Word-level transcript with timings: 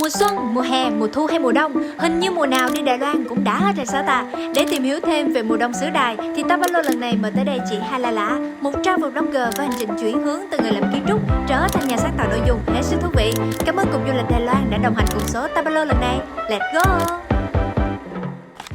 Mùa 0.00 0.08
xuân, 0.08 0.54
mùa 0.54 0.60
hè, 0.60 0.90
mùa 0.90 1.08
thu 1.12 1.26
hay 1.26 1.38
mùa 1.38 1.52
đông, 1.52 1.72
hình 1.98 2.20
như 2.20 2.30
mùa 2.30 2.46
nào 2.46 2.68
đi 2.74 2.82
Đài 2.82 2.98
Loan 2.98 3.24
cũng 3.28 3.44
đã 3.44 3.58
hết 3.58 3.76
rồi 3.76 3.86
sao 3.86 4.02
ta? 4.06 4.24
Để 4.54 4.66
tìm 4.70 4.82
hiểu 4.82 5.00
thêm 5.00 5.32
về 5.32 5.42
mùa 5.42 5.56
đông 5.56 5.72
xứ 5.72 5.90
Đài 5.90 6.16
thì 6.36 6.42
Tabalo 6.48 6.82
lần 6.82 7.00
này 7.00 7.16
mời 7.22 7.30
tới 7.34 7.44
đây 7.44 7.60
chị 7.70 7.76
Hai 7.90 8.00
La 8.00 8.10
Lã, 8.10 8.38
một 8.60 8.70
travel 8.82 9.10
blogger 9.10 9.56
với 9.56 9.66
hành 9.66 9.76
trình 9.78 9.88
chuyển 10.00 10.22
hướng 10.22 10.40
từ 10.50 10.58
người 10.58 10.72
làm 10.72 10.92
kiến 10.92 11.02
trúc 11.08 11.20
trở 11.48 11.68
thành 11.72 11.88
nhà 11.88 11.96
sáng 11.96 12.14
tạo 12.18 12.28
nội 12.30 12.40
dung 12.46 12.58
hết 12.66 12.82
sức 12.82 12.96
thú 13.00 13.08
vị. 13.16 13.32
Cảm 13.66 13.76
ơn 13.76 13.86
cục 13.92 14.00
du 14.06 14.12
lịch 14.12 14.30
Đài 14.30 14.40
Loan 14.40 14.70
đã 14.70 14.78
đồng 14.78 14.94
hành 14.94 15.06
cùng 15.12 15.28
số 15.28 15.46
Tabalo 15.54 15.84
lần 15.84 16.00
này. 16.00 16.18
Let's 16.48 16.74
go! 16.74 17.00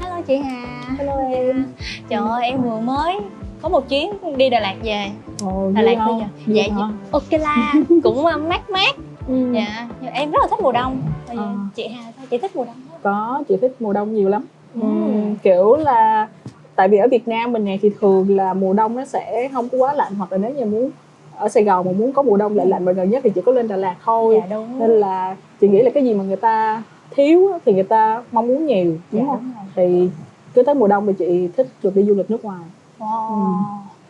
Hello 0.02 0.22
chị 0.28 0.38
Hà 0.38 0.96
Hello 0.98 1.14
em 1.32 1.66
Trời 2.10 2.20
ơi 2.30 2.44
em 2.44 2.62
vừa 2.62 2.80
mới 2.80 3.16
có 3.62 3.70
một 3.70 3.90
chuyến 3.90 4.38
đi 4.38 4.50
Đà 4.50 4.60
Lạt 4.60 4.76
về 4.84 5.12
Ồ, 5.44 5.72
Đà 5.76 5.82
Lạt 5.82 5.96
bây 5.96 6.16
giờ 6.20 6.26
Dạ 6.46 6.64
ok 7.12 7.32
la 7.32 7.74
Cũng 8.04 8.26
uh, 8.26 8.42
mát 8.50 8.70
mát 8.70 8.96
Ừ. 9.28 9.52
Dạ 9.54 9.88
nhưng 10.02 10.14
em 10.14 10.32
rất 10.32 10.40
là 10.42 10.48
thích 10.50 10.60
mùa 10.64 10.72
đông 10.72 11.02
Ờ. 11.28 11.36
Chị 11.76 11.88
Hà 11.88 12.12
chị 12.30 12.38
thích 12.38 12.56
mùa 12.56 12.64
đông 12.66 12.76
không? 12.92 13.00
Có, 13.04 13.44
chị 13.50 13.56
thích 13.62 13.76
mùa 13.80 13.94
đông 13.94 14.14
nhiều 14.14 14.30
lắm 14.30 14.46
Ừ. 14.74 14.82
Ừm, 14.82 15.36
Kiểu 15.36 15.76
là 15.76 16.28
Tại 16.76 16.88
vì 16.88 16.98
ở 16.98 17.08
Việt 17.08 17.28
Nam 17.28 17.54
mình 17.54 17.66
này 17.66 17.80
thì 17.82 17.92
thường 18.00 18.36
là 18.36 18.54
mùa 18.54 18.74
đông 18.74 18.96
nó 18.96 19.06
sẽ 19.06 19.50
không 19.54 19.70
có 19.70 19.78
quá 19.78 19.94
lạnh 19.94 20.14
Hoặc 20.18 20.32
là 20.32 20.38
nếu 20.38 20.52
như 20.52 20.66
muốn 20.66 20.90
ở 21.38 21.50
Sài 21.50 21.64
Gòn 21.64 21.86
mà 21.86 21.92
muốn 21.92 22.12
có 22.14 22.22
mùa 22.24 22.38
đông 22.38 22.56
lại 22.56 22.68
lạnh 22.68 22.86
và 22.86 22.92
gần 22.92 23.10
nhất 23.10 23.22
thì 23.24 23.30
chỉ 23.36 23.42
có 23.42 23.52
lên 23.52 23.68
Đà 23.68 23.76
Lạt 23.76 23.96
thôi 24.04 24.38
Dạ 24.42 24.48
đúng 24.56 24.80
Nên 24.80 24.92
là 25.00 25.36
chị 25.62 25.68
nghĩ 25.68 25.82
là 25.82 25.90
cái 25.94 26.04
gì 26.04 26.14
mà 26.14 26.24
người 26.24 26.36
ta 26.36 26.84
thiếu 27.12 27.52
thì 27.66 27.74
người 27.74 27.84
ta 27.84 28.24
mong 28.32 28.48
muốn 28.48 28.66
nhiều 28.66 28.92
Dạ 29.12 29.20
đúng 29.20 29.28
không? 29.30 29.38
đúng 29.44 29.52
rồi 29.56 29.66
Thì 29.76 30.10
cứ 30.54 30.64
tới 30.64 30.76
mùa 30.76 30.88
đông 30.88 31.08
thì 31.08 31.14
chị 31.18 31.50
thích 31.58 31.68
được 31.84 31.96
đi 31.96 32.04
du 32.04 32.14
lịch 32.16 32.32
nước 32.32 32.46
ngoài 32.46 32.64
wow. 33.00 33.56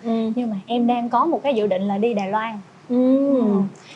Ừ. 0.03 0.31
Nhưng 0.35 0.49
mà 0.49 0.55
em 0.67 0.87
đang 0.87 1.09
có 1.09 1.25
một 1.25 1.39
cái 1.43 1.53
dự 1.53 1.67
định 1.67 1.81
là 1.81 1.97
đi 1.97 2.13
Đài 2.13 2.31
Loan 2.31 2.59
Ừ. 2.89 3.41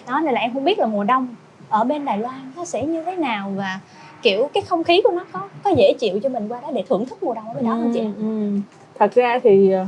Đó 0.10 0.20
nên 0.26 0.34
là 0.34 0.42
em 0.42 0.54
không 0.54 0.64
biết 0.64 0.80
là 0.80 0.86
mùa 0.88 1.04
đông 1.04 1.28
ở 1.70 1.84
bên 1.84 2.06
Đài 2.06 2.18
Loan 2.18 2.36
nó 2.58 2.66
sẽ 2.66 2.86
như 2.86 3.04
thế 3.04 3.16
nào 3.16 3.52
và 3.56 3.80
kiểu 4.22 4.50
cái 4.54 4.64
không 4.64 4.84
khí 4.84 5.02
của 5.04 5.12
nó 5.12 5.26
có 5.32 5.48
có 5.64 5.70
dễ 5.70 5.94
chịu 6.00 6.20
cho 6.24 6.30
mình 6.30 6.48
qua 6.50 6.60
đó 6.62 6.68
để 6.74 6.84
thưởng 6.90 7.06
thức 7.06 7.24
mùa 7.24 7.34
đông 7.34 7.46
ở 7.48 7.54
bên 7.54 7.64
đó 7.64 7.72
không 7.72 7.92
chị? 7.94 8.00
Ừ, 8.00 8.08
ừ. 8.20 8.50
Thật 9.00 9.12
ra 9.16 9.40
thì 9.44 9.72
ờ, 9.72 9.86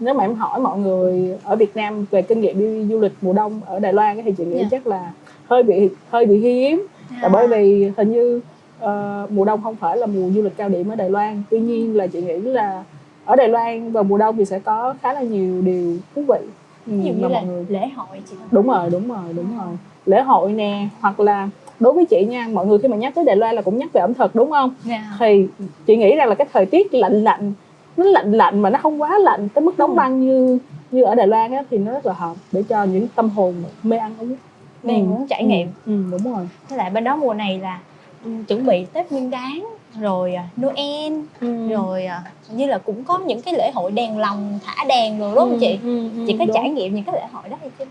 nếu 0.00 0.14
mà 0.14 0.24
em 0.24 0.34
hỏi 0.34 0.60
mọi 0.60 0.78
người 0.78 1.38
ở 1.44 1.56
Việt 1.56 1.76
Nam 1.76 2.06
về 2.10 2.22
kinh 2.22 2.40
nghiệm 2.40 2.58
đi 2.58 2.92
du 2.94 3.00
lịch 3.00 3.12
mùa 3.20 3.32
đông 3.32 3.60
ở 3.66 3.78
Đài 3.78 3.92
Loan 3.92 4.22
thì 4.24 4.32
chị 4.38 4.44
nghĩ 4.44 4.58
Dạ. 4.58 4.68
chắc 4.70 4.86
là 4.86 5.12
hơi 5.48 5.62
bị 5.62 5.88
hơi 6.10 6.26
bị 6.26 6.38
hiếm 6.38 6.86
À. 7.22 7.28
bởi 7.28 7.48
vì 7.48 7.90
hình 7.96 8.12
như 8.12 8.40
ờ, 8.80 9.26
mùa 9.30 9.44
đông 9.44 9.62
không 9.62 9.76
phải 9.76 9.96
là 9.96 10.06
mùa 10.06 10.30
du 10.34 10.42
lịch 10.42 10.56
cao 10.56 10.68
điểm 10.68 10.88
ở 10.88 10.94
Đài 10.96 11.10
Loan 11.10 11.42
tuy 11.50 11.60
nhiên 11.60 11.96
là 11.96 12.06
chị 12.06 12.20
nghĩ 12.22 12.32
là 12.40 12.84
ở 13.24 13.36
Đài 13.36 13.48
Loan 13.48 13.92
vào 13.92 14.04
mùa 14.04 14.18
đông 14.18 14.36
thì 14.36 14.44
sẽ 14.44 14.58
có 14.58 14.94
khá 15.02 15.12
là 15.12 15.20
nhiều 15.22 15.62
điều 15.62 15.96
thú 16.14 16.22
vị 16.28 16.38
ừ, 16.86 16.92
Ví 16.92 17.04
dụ 17.04 17.12
như 17.12 17.28
là 17.28 17.40
người 17.40 17.66
lễ 17.68 17.88
hội 17.96 18.22
chị 18.30 18.36
đúng 18.50 18.66
rồi 18.66 18.90
đúng 18.90 19.08
rồi 19.08 19.32
đúng 19.36 19.58
rồi 19.58 19.68
lễ 20.06 20.22
hội 20.22 20.52
nè 20.52 20.88
hoặc 21.00 21.20
là 21.20 21.48
đối 21.80 21.92
với 21.92 22.04
chị 22.06 22.24
nha 22.24 22.48
mọi 22.52 22.66
người 22.66 22.78
khi 22.78 22.88
mà 22.88 22.96
nhắc 22.96 23.14
tới 23.14 23.24
Đài 23.24 23.36
Loan 23.36 23.54
là 23.54 23.62
cũng 23.62 23.78
nhắc 23.78 23.92
về 23.92 24.00
ẩm 24.00 24.14
thực 24.14 24.34
đúng 24.34 24.50
không 24.50 24.74
Dạ. 24.84 25.02
thì 25.18 25.46
chị 25.86 25.96
nghĩ 25.96 26.16
rằng 26.16 26.28
là 26.28 26.34
cái 26.34 26.46
thời 26.52 26.66
tiết 26.66 26.94
lạnh 26.94 27.24
lạnh 27.24 27.52
nó 27.96 28.04
lạnh 28.04 28.32
lạnh 28.32 28.60
mà 28.60 28.70
nó 28.70 28.78
không 28.78 29.02
quá 29.02 29.18
lạnh 29.18 29.48
tới 29.54 29.64
mức 29.64 29.78
đóng 29.78 29.90
Ừ. 29.90 29.94
băng 29.96 30.20
như 30.20 30.58
như 30.90 31.02
ở 31.02 31.14
Đài 31.14 31.26
Loan 31.26 31.52
á 31.52 31.62
thì 31.70 31.78
nó 31.78 31.92
rất 31.92 32.06
là 32.06 32.12
hợp 32.12 32.34
để 32.52 32.62
cho 32.68 32.84
những 32.84 33.08
tâm 33.14 33.30
hồn 33.30 33.54
mê 33.82 33.96
ăn 33.96 34.12
uống 34.18 34.36
Mê 34.82 34.92
muốn 34.94 35.26
trải 35.30 35.44
nghiệm. 35.44 35.68
ừ, 35.86 35.92
ừ, 35.92 36.02
đúng 36.24 36.34
rồi 36.34 36.48
Thế 36.68 36.76
lại 36.76 36.90
bên 36.90 37.04
đó 37.04 37.16
mùa 37.16 37.34
này 37.34 37.58
là 37.58 37.80
ừ, 38.24 38.30
chuẩn 38.48 38.66
bị 38.66 38.84
Tết 38.92 39.12
Nguyên 39.12 39.30
Đán 39.30 39.64
rồi 40.00 40.34
à, 40.34 40.48
Noel 40.60 41.12
ừ. 41.40 41.68
rồi 41.68 42.06
à, 42.06 42.22
như 42.52 42.66
là 42.66 42.78
cũng 42.78 43.04
có 43.04 43.18
những 43.18 43.40
cái 43.42 43.54
lễ 43.54 43.70
hội 43.74 43.90
đèn 43.90 44.18
lồng 44.18 44.58
thả 44.66 44.84
đèn 44.88 45.18
rồi 45.18 45.34
đúng 45.34 45.38
không 45.38 45.58
chị? 45.60 45.78
ừ, 45.82 46.08
ừ, 46.16 46.24
Chị 46.26 46.36
có 46.38 46.44
đúng. 46.44 46.54
trải 46.54 46.70
nghiệm 46.70 46.94
những 46.94 47.04
cái 47.04 47.14
lễ 47.14 47.26
hội 47.32 47.48
đó 47.48 47.56
hay 47.60 47.70
chưa? 47.78 47.84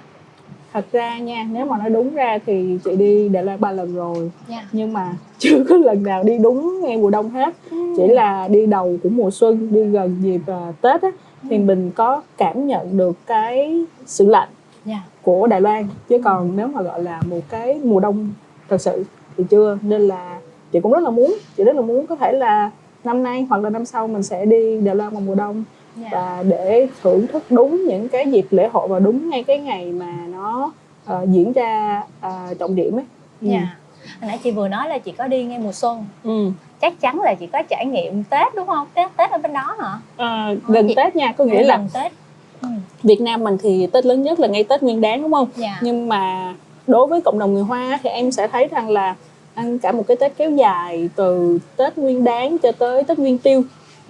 thật 0.73 0.85
ra 0.91 1.17
nha 1.17 1.47
nếu 1.51 1.65
mà 1.65 1.77
nói 1.77 1.89
đúng 1.89 2.13
ra 2.15 2.37
thì 2.45 2.77
chị 2.85 2.95
đi 2.95 3.29
Đài 3.29 3.43
Loan 3.43 3.59
ba 3.61 3.71
lần 3.71 3.95
rồi 3.95 4.31
Dạ. 4.49 4.63
nhưng 4.71 4.93
mà 4.93 5.13
chưa 5.39 5.63
có 5.69 5.75
lần 5.75 6.03
nào 6.03 6.23
đi 6.23 6.37
đúng 6.37 6.81
ngay 6.81 6.97
mùa 6.97 7.09
đông 7.09 7.29
hết 7.29 7.53
chỉ 7.97 8.07
là 8.07 8.47
đi 8.47 8.65
đầu 8.65 8.97
của 9.03 9.09
mùa 9.09 9.31
xuân 9.31 9.67
đi 9.73 9.83
gần 9.83 10.17
dịp 10.23 10.41
à, 10.47 10.71
Tết 10.81 11.01
á 11.01 11.09
thì 11.49 11.57
mình 11.57 11.91
có 11.95 12.21
cảm 12.37 12.67
nhận 12.67 12.97
được 12.97 13.17
cái 13.25 13.85
sự 14.05 14.25
lạnh 14.27 14.49
Dạ. 14.85 14.99
của 15.21 15.47
Đài 15.47 15.61
Loan 15.61 15.87
chứ 16.09 16.17
còn 16.23 16.55
nếu 16.57 16.67
mà 16.67 16.81
gọi 16.81 17.03
là 17.03 17.21
một 17.29 17.39
cái 17.49 17.79
mùa 17.83 17.99
đông 17.99 18.29
thật 18.69 18.81
sự 18.81 19.03
thì 19.37 19.43
chưa 19.49 19.77
nên 19.81 20.01
là 20.01 20.39
chị 20.73 20.79
cũng 20.79 20.91
rất 20.91 21.03
là 21.03 21.09
muốn 21.09 21.35
chị 21.57 21.63
rất 21.63 21.75
là 21.75 21.81
muốn 21.81 22.07
có 22.07 22.15
thể 22.15 22.31
là 22.31 22.71
năm 23.03 23.23
nay 23.23 23.45
hoặc 23.49 23.57
là 23.63 23.69
năm 23.69 23.85
sau 23.85 24.07
mình 24.07 24.23
sẽ 24.23 24.45
đi 24.45 24.79
Đài 24.81 24.95
Loan 24.95 25.09
vào 25.11 25.21
mùa 25.21 25.35
đông 25.35 25.63
Dạ. 26.01 26.07
và 26.11 26.43
để 26.47 26.87
thưởng 27.03 27.27
thức 27.27 27.43
đúng 27.49 27.85
những 27.87 28.09
cái 28.09 28.31
dịp 28.31 28.45
lễ 28.51 28.67
hội 28.73 28.87
và 28.87 28.99
đúng 28.99 29.29
ngay 29.29 29.43
cái 29.43 29.59
ngày 29.59 29.85
mà 29.91 30.13
nó 30.31 30.71
ờ, 31.05 31.25
diễn 31.29 31.53
ra 31.53 32.03
ờ, 32.21 32.31
trọng 32.59 32.75
điểm 32.75 32.97
ấy 32.97 33.05
ừ. 33.41 33.47
Dạ. 33.51 33.75
Hồi 34.21 34.27
nãy 34.27 34.39
chị 34.43 34.51
vừa 34.51 34.67
nói 34.67 34.89
là 34.89 34.97
chị 34.97 35.11
có 35.11 35.27
đi 35.27 35.43
ngay 35.43 35.59
mùa 35.59 35.71
xuân 35.71 36.05
Ừ. 36.23 36.51
chắc 36.81 37.01
chắn 37.01 37.19
là 37.21 37.33
chị 37.39 37.47
có 37.47 37.61
trải 37.69 37.85
nghiệm 37.85 38.23
Tết 38.23 38.55
đúng 38.55 38.67
không? 38.67 38.87
Tết 38.93 39.09
Tết 39.17 39.31
ở 39.31 39.37
bên 39.37 39.53
đó 39.53 39.75
hả? 39.79 39.97
Ờ, 40.17 40.55
gần 40.67 40.87
chị- 40.87 40.95
Tết 40.95 41.15
nha 41.15 41.33
có 41.37 41.45
nghĩa 41.45 41.63
là 41.63 41.77
gần 41.77 41.87
Tết. 41.93 42.11
Ừ. 42.61 42.67
Việt 43.03 43.21
Nam 43.21 43.43
mình 43.43 43.57
thì 43.61 43.87
Tết 43.93 44.05
lớn 44.05 44.23
nhất 44.23 44.39
là 44.39 44.47
ngay 44.47 44.63
Tết 44.63 44.83
Nguyên 44.83 45.01
Đán 45.01 45.21
đúng 45.21 45.31
không 45.33 45.47
Dạ. 45.55 45.79
nhưng 45.81 46.09
mà 46.09 46.53
đối 46.87 47.07
với 47.07 47.21
cộng 47.21 47.39
đồng 47.39 47.53
người 47.53 47.63
Hoa 47.63 47.99
thì 48.03 48.09
em 48.09 48.31
sẽ 48.31 48.47
thấy 48.47 48.67
rằng 48.67 48.89
là 48.89 49.15
ăn 49.55 49.79
cả 49.79 49.91
một 49.91 50.07
cái 50.07 50.17
Tết 50.17 50.37
kéo 50.37 50.51
dài 50.51 51.09
từ 51.15 51.59
Tết 51.77 51.97
Nguyên 51.97 52.23
Đán 52.23 52.57
cho 52.57 52.71
tới 52.71 53.03
Tết 53.03 53.19
Nguyên 53.19 53.37
Tiêu. 53.37 53.63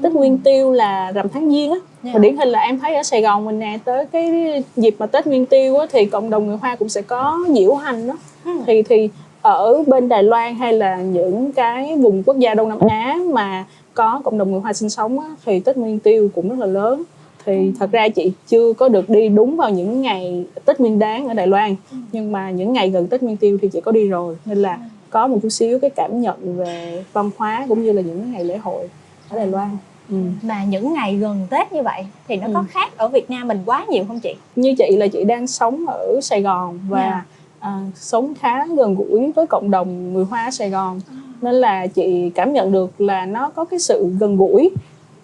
Tết 0.04 0.12
Nguyên 0.12 0.38
Tiêu 0.38 0.72
là 0.72 1.12
rằm 1.12 1.30
tháng 1.30 1.52
Giêng 1.52 1.72
á. 1.72 1.78
Dạ. 2.04 2.12
và 2.14 2.20
điển 2.20 2.38
hình 2.38 2.50
là 2.50 2.60
em 2.60 2.80
thấy 2.80 2.96
ở 2.96 3.04
Sài 3.04 3.22
Gòn 3.22 3.46
mình 3.46 3.60
nè 3.60 3.80
tới 3.86 4.06
cái 4.06 4.32
dịp 4.76 4.96
mà 5.00 5.06
Tết 5.06 5.28
Nguyên 5.28 5.46
Tiêu 5.46 5.78
á, 5.78 5.86
thì 5.92 6.06
cộng 6.06 6.30
đồng 6.30 6.48
người 6.48 6.58
Hoa 6.58 6.76
cũng 6.76 6.90
sẽ 6.90 7.02
có 7.02 7.40
diễu 7.56 7.76
hành 7.76 8.08
đó. 8.08 8.18
Ừ. 8.46 8.52
thì 8.66 8.84
thì 8.84 9.10
ở 9.42 9.84
bên 9.88 10.10
Đài 10.10 10.24
Loan 10.24 10.56
hay 10.56 10.74
là 10.74 10.98
những 10.98 11.52
cái 11.52 11.96
vùng 11.98 12.24
quốc 12.24 12.38
gia 12.38 12.54
Đông 12.54 12.70
Nam 12.70 12.80
Á 12.90 13.18
mà 13.34 13.66
có 13.94 14.22
cộng 14.24 14.38
đồng 14.38 14.52
người 14.52 14.62
Hoa 14.62 14.74
sinh 14.74 14.90
sống 14.90 15.20
á, 15.20 15.26
thì 15.46 15.60
Tết 15.60 15.78
Nguyên 15.78 16.00
Tiêu 16.00 16.30
cũng 16.36 16.50
rất 16.50 16.60
là 16.60 16.66
lớn. 16.66 17.04
Thì 17.46 17.72
thật 17.80 17.92
ra 17.92 18.10
chị 18.10 18.32
chưa 18.48 18.74
có 18.74 18.90
được 18.90 19.10
đi 19.10 19.30
đúng 19.30 19.56
vào 19.56 19.70
những 19.70 20.02
ngày 20.02 20.46
Tết 20.66 20.80
Nguyên 20.80 21.00
Đán 21.00 21.28
ở 21.28 21.34
Đài 21.34 21.48
Loan. 21.48 21.76
Nhưng 22.12 22.32
mà 22.32 22.52
những 22.52 22.74
ngày 22.74 22.90
gần 22.90 23.08
Tết 23.08 23.24
Nguyên 23.24 23.38
Tiêu 23.38 23.58
thì 23.62 23.68
chị 23.68 23.82
có 23.82 23.92
đi 23.92 24.08
rồi. 24.08 24.36
Nên 24.46 24.58
là 24.58 24.80
có 25.14 25.28
một 25.28 25.38
chút 25.44 25.50
xíu 25.50 25.80
cái 25.80 25.90
cảm 25.90 26.22
nhận 26.22 26.58
về 26.58 27.04
văn 27.14 27.30
hóa 27.38 27.66
cũng 27.70 27.84
như 27.84 27.92
là 27.92 28.02
những 28.02 28.32
ngày 28.32 28.44
lễ 28.46 28.58
hội 28.58 28.90
ở 29.30 29.38
Đài 29.38 29.48
Loan 29.48 29.78
ừ. 30.10 30.16
Mà 30.42 30.64
những 30.64 30.94
ngày 30.94 31.16
gần 31.16 31.48
Tết 31.50 31.72
như 31.74 31.82
vậy 31.84 32.06
thì 32.28 32.36
nó 32.36 32.48
có 32.54 32.60
Ừ. 32.60 32.66
khác 32.70 32.98
ở 32.98 33.08
Việt 33.08 33.30
Nam 33.30 33.48
mình 33.48 33.60
quá 33.66 33.86
nhiều 33.90 34.04
không 34.08 34.20
chị? 34.20 34.36
như 34.56 34.76
chị 34.78 34.96
là 34.98 35.08
chị 35.08 35.24
đang 35.24 35.48
sống 35.48 35.86
ở 35.88 36.20
Sài 36.22 36.42
Gòn 36.42 36.80
và 36.90 37.00
Dạ. 37.02 37.26
à, 37.60 37.80
sống 37.96 38.34
khá 38.40 38.66
gần 38.68 38.96
gũi 38.96 39.32
với 39.36 39.48
cộng 39.48 39.72
đồng 39.72 40.14
người 40.14 40.26
Hoa 40.26 40.46
ở 40.46 40.52
Sài 40.52 40.70
Gòn 40.70 41.02
nên 41.42 41.56
là 41.56 41.88
chị 41.88 42.30
cảm 42.36 42.54
nhận 42.54 42.72
được 42.72 43.02
là 43.02 43.26
nó 43.26 43.50
có 43.50 43.66
cái 43.66 43.80
sự 43.80 44.08
gần 44.20 44.38
gũi 44.38 44.72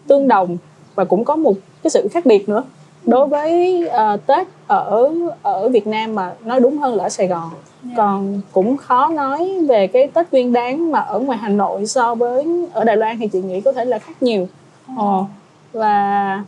tương 0.08 0.28
đồng 0.28 0.58
và 0.96 1.06
cũng 1.06 1.26
có 1.26 1.36
một 1.36 1.54
cái 1.84 1.90
sự 1.92 2.08
khác 2.12 2.26
biệt 2.26 2.50
nữa 2.50 2.64
đối 3.06 3.28
với 3.28 3.88
à, 3.88 4.18
Tết 4.18 4.48
ở 4.68 5.12
ở 5.42 5.70
Việt 5.70 5.88
Nam 5.88 6.16
mà 6.16 6.34
nói 6.44 6.60
đúng 6.60 6.78
hơn 6.78 6.96
là 6.96 7.04
ở 7.04 7.10
Sài 7.10 7.28
Gòn 7.28 7.50
còn 7.98 8.42
cũng 8.52 8.78
khó 8.78 9.08
nói 9.08 9.60
về 9.68 9.88
cái 9.88 10.08
Tết 10.08 10.32
Nguyên 10.32 10.54
Đán 10.54 10.92
mà 10.92 11.00
ở 11.00 11.20
ngoài 11.20 11.38
Hà 11.38 11.50
Nội 11.50 11.86
so 11.86 12.16
với 12.16 12.46
ở 12.74 12.84
Đài 12.84 12.98
Loan 12.98 13.20
thì 13.20 13.28
chị 13.28 13.42
nghĩ 13.42 13.62
có 13.62 13.72
thể 13.72 13.86
là 13.86 14.00
khác 14.00 14.24
nhiều. 14.24 14.48
Ờ, 14.98 15.26
và 15.74 16.44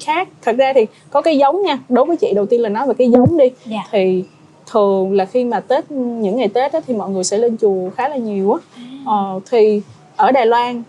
khác 0.00 0.28
thật 0.42 0.56
ra 0.58 0.72
thì 0.72 0.86
có 1.10 1.20
cái 1.20 1.38
giống 1.38 1.62
nha 1.62 1.78
đối 1.88 2.04
với 2.04 2.16
chị 2.16 2.32
đầu 2.34 2.46
tiên 2.46 2.60
là 2.60 2.68
nói 2.68 2.86
về 2.86 2.94
cái 2.98 3.10
giống 3.10 3.38
đi. 3.38 3.50
Dạ. 3.64 3.82
thì 3.90 4.24
thường 4.70 5.12
là 5.12 5.24
khi 5.24 5.44
mà 5.44 5.60
tết 5.60 5.90
những 5.90 6.36
ngày 6.36 6.48
tết 6.48 6.72
á, 6.72 6.80
thì 6.86 6.94
mọi 6.94 7.10
người 7.10 7.24
sẽ 7.24 7.38
lên 7.38 7.56
chùa 7.60 7.90
khá 7.90 8.08
là 8.08 8.16
nhiều 8.16 8.52
á. 8.52 8.58
Ờ, 9.06 9.40
thì 9.50 9.82
ở 10.16 10.32
đài 10.32 10.46
loan 10.46 10.82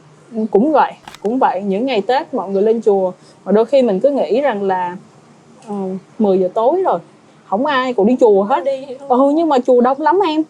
cũng 0.52 0.72
vậy 0.72 0.94
cũng 1.22 1.40
vậy. 1.40 1.62
Những 1.62 1.86
ngày 1.86 2.02
tết 2.02 2.34
mọi 2.34 2.50
người 2.50 2.62
lên 2.62 2.82
chùa 2.82 3.12
mà 3.46 3.52
đôi 3.52 3.66
khi 3.66 3.82
mình 3.82 4.00
cứ 4.00 4.10
nghĩ 4.10 4.42
rằng 4.42 4.64
là 4.64 4.98
uh, 5.72 5.92
10 6.20 6.40
giờ 6.40 6.50
tối 6.54 6.82
rồi 6.86 7.00
không 7.48 7.66
ai 7.66 7.94
cũng 7.94 8.08
đi 8.08 8.16
chùa 8.20 8.44
hết 8.44 8.64
đi 8.66 8.86
ừ 9.10 9.32
nhưng 9.36 9.50
mà 9.50 9.60
chùa 9.60 9.82
đông 9.82 10.02
lắm 10.02 10.20
em 10.28 10.44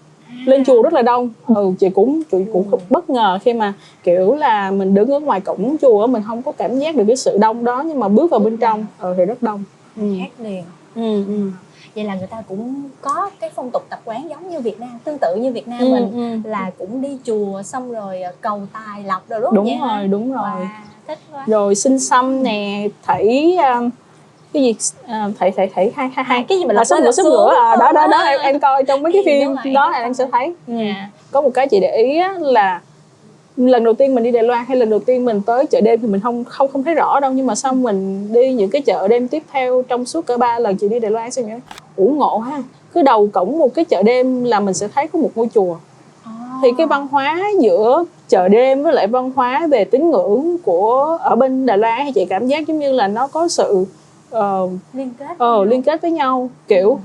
lên 0.46 0.66
chùa 0.66 0.82
rất 0.82 0.94
là 0.94 1.02
đông 1.02 1.30
ừ 1.48 1.72
chị 1.80 1.90
cũng 1.90 2.24
chị 2.32 2.38
cũng 2.54 2.66
bất 2.90 3.10
ngờ 3.10 3.40
khi 3.44 3.54
mà 3.54 3.74
kiểu 4.04 4.34
là 4.36 4.72
mình 4.72 4.94
đứng 4.94 5.10
ở 5.12 5.20
ngoài 5.20 5.42
cổng 5.42 5.78
chùa 5.82 6.08
mình 6.08 6.24
không 6.28 6.42
có 6.42 6.52
cảm 6.52 6.80
giác 6.80 6.96
được 6.96 7.04
cái 7.08 7.16
sự 7.16 7.38
đông 7.38 7.64
đó 7.64 7.84
nhưng 7.88 8.00
mà 8.00 8.08
bước 8.08 8.32
vào 8.32 8.40
bên 8.40 8.58
trong 8.58 8.86
ừ, 9.00 9.14
thì 9.18 9.26
rất 9.26 9.44
đông 9.44 9.64
ừ. 9.98 10.04
liền. 10.40 10.64
Ừ, 10.96 11.26
ừ. 11.28 11.52
Vậy 11.96 12.04
là 12.04 12.16
người 12.16 12.28
ta 12.28 12.44
cũng 12.48 12.84
có 13.02 13.30
cái 13.40 13.50
phong 13.56 13.72
tục 13.72 13.86
tập 13.90 14.00
quán 14.06 14.30
giống 14.30 14.50
như 14.50 14.60
Việt 14.60 14.80
Nam, 14.80 15.00
tương 15.04 15.18
tự 15.18 15.36
như 15.36 15.52
Việt 15.52 15.68
Nam 15.68 15.80
Ừ, 15.80 15.90
mình 15.92 16.12
ừ. 16.44 16.50
là 16.50 16.72
cũng 16.78 17.02
đi 17.02 17.18
chùa 17.24 17.62
xong 17.64 17.92
rồi 17.92 18.22
à, 18.22 18.32
cầu 18.42 18.62
tài 18.74 19.04
lộc 19.04 19.30
rồi 19.30 19.40
đúng 19.42 19.54
đúng 19.56 19.66
vậy 19.66 19.78
rồi 19.90 20.08
đúng 20.08 20.34
rồi 20.34 20.44
Wow, 20.50 20.66
thích 21.08 21.20
quá. 21.34 21.44
rồi 21.48 21.76
xin 21.76 22.00
xăm 22.00 22.44
nè 22.44 22.88
thảy 23.04 23.58
um, 23.74 23.90
cái 24.54 24.64
gì? 24.64 24.76
Thảy 25.40 25.52
thảy 25.52 25.70
thảy 25.76 25.92
hai 25.96 26.10
hai 26.16 26.26
hai. 26.26 26.46
Cái 26.50 26.58
gì 26.58 26.66
mà 26.66 26.74
là 26.74 26.84
lật 26.90 27.12
sắp 27.12 27.24
xuống, 27.24 27.32
rửa 27.32 27.54
à, 27.58 27.76
đó 27.76 27.92
đó 27.92 28.08
đó 28.08 28.18
em, 28.18 28.40
em 28.42 28.60
coi 28.60 28.84
trong 28.84 29.04
mấy 29.04 29.14
cái 29.14 29.42
Ừ, 29.42 29.56
phim 29.64 29.74
đó 29.74 29.90
là 29.90 29.98
em 30.00 30.14
sẽ 30.14 30.28
thấy. 30.32 30.54
Ừ. 30.68 30.74
Có 31.32 31.42
một 31.42 31.50
cái 31.54 31.68
chị 31.68 31.80
để 31.80 31.98
ý 31.98 32.18
á, 32.18 32.34
là 32.40 32.82
lần 33.58 33.84
đầu 33.84 33.94
tiên 33.94 34.16
mình 34.16 34.24
đi 34.24 34.32
Đài 34.32 34.44
Loan 34.44 34.66
hay 34.68 34.78
lần 34.78 34.90
đầu 34.90 35.00
tiên 35.00 35.26
mình 35.26 35.42
tới 35.42 35.66
chợ 35.66 35.82
đêm 35.82 36.02
thì 36.02 36.08
mình 36.08 36.22
không 36.22 36.44
không 36.44 36.68
không 36.68 36.84
thấy 36.84 36.96
rõ 36.96 37.20
đâu. 37.20 37.32
Nhưng 37.32 37.46
mà 37.46 37.56
xong 37.56 37.84
mình 37.84 38.34
đi 38.34 38.54
những 38.54 38.70
cái 38.70 38.82
chợ 38.82 39.08
đêm 39.08 39.28
tiếp 39.28 39.44
theo 39.52 39.82
trong 39.88 40.06
suốt 40.06 40.26
cả 40.26 40.38
ba 40.38 40.60
lần 40.60 40.76
chị 40.78 40.88
đi 40.90 41.00
Đài 41.00 41.12
Loan 41.12 41.32
sao 41.32 41.46
nhỉ 41.46 41.54
ủ 41.96 42.14
ngộ 42.18 42.38
ha. 42.38 42.64
Cứ 42.94 43.02
đầu 43.02 43.30
cổng 43.34 43.58
một 43.60 43.74
cái 43.74 43.86
chợ 43.86 44.04
đêm 44.04 44.44
là 44.44 44.60
mình 44.60 44.74
sẽ 44.74 44.88
thấy 44.88 45.08
có 45.08 45.20
một 45.20 45.30
ngôi 45.36 45.48
chùa. 45.56 45.76
À, 46.24 46.32
thì 46.64 46.70
cái 46.78 46.88
văn 46.88 47.08
hóa 47.12 47.44
giữa 47.60 48.04
chợ 48.30 48.48
đêm 48.48 48.84
với 48.84 48.94
lại 48.94 49.08
văn 49.08 49.32
hóa 49.36 49.68
về 49.68 49.86
tín 49.86 50.12
ngưỡng 50.12 50.58
của 50.64 51.18
ở 51.22 51.36
bên 51.36 51.66
Đài 51.66 51.78
Loan 51.78 52.06
thì 52.06 52.12
chị 52.12 52.26
cảm 52.26 52.48
giác 52.48 52.68
giống 52.68 52.80
như 52.80 52.92
là 52.92 53.08
nó 53.08 53.28
có 53.28 53.48
sự 53.48 53.86
ờ, 54.30 54.70
liên 54.94 55.10
kết 55.20 55.38
ờ, 55.38 55.66
liên 55.66 55.82
kết 55.82 56.02
với 56.02 56.12
nhau 56.12 56.50
kiểu 56.68 57.00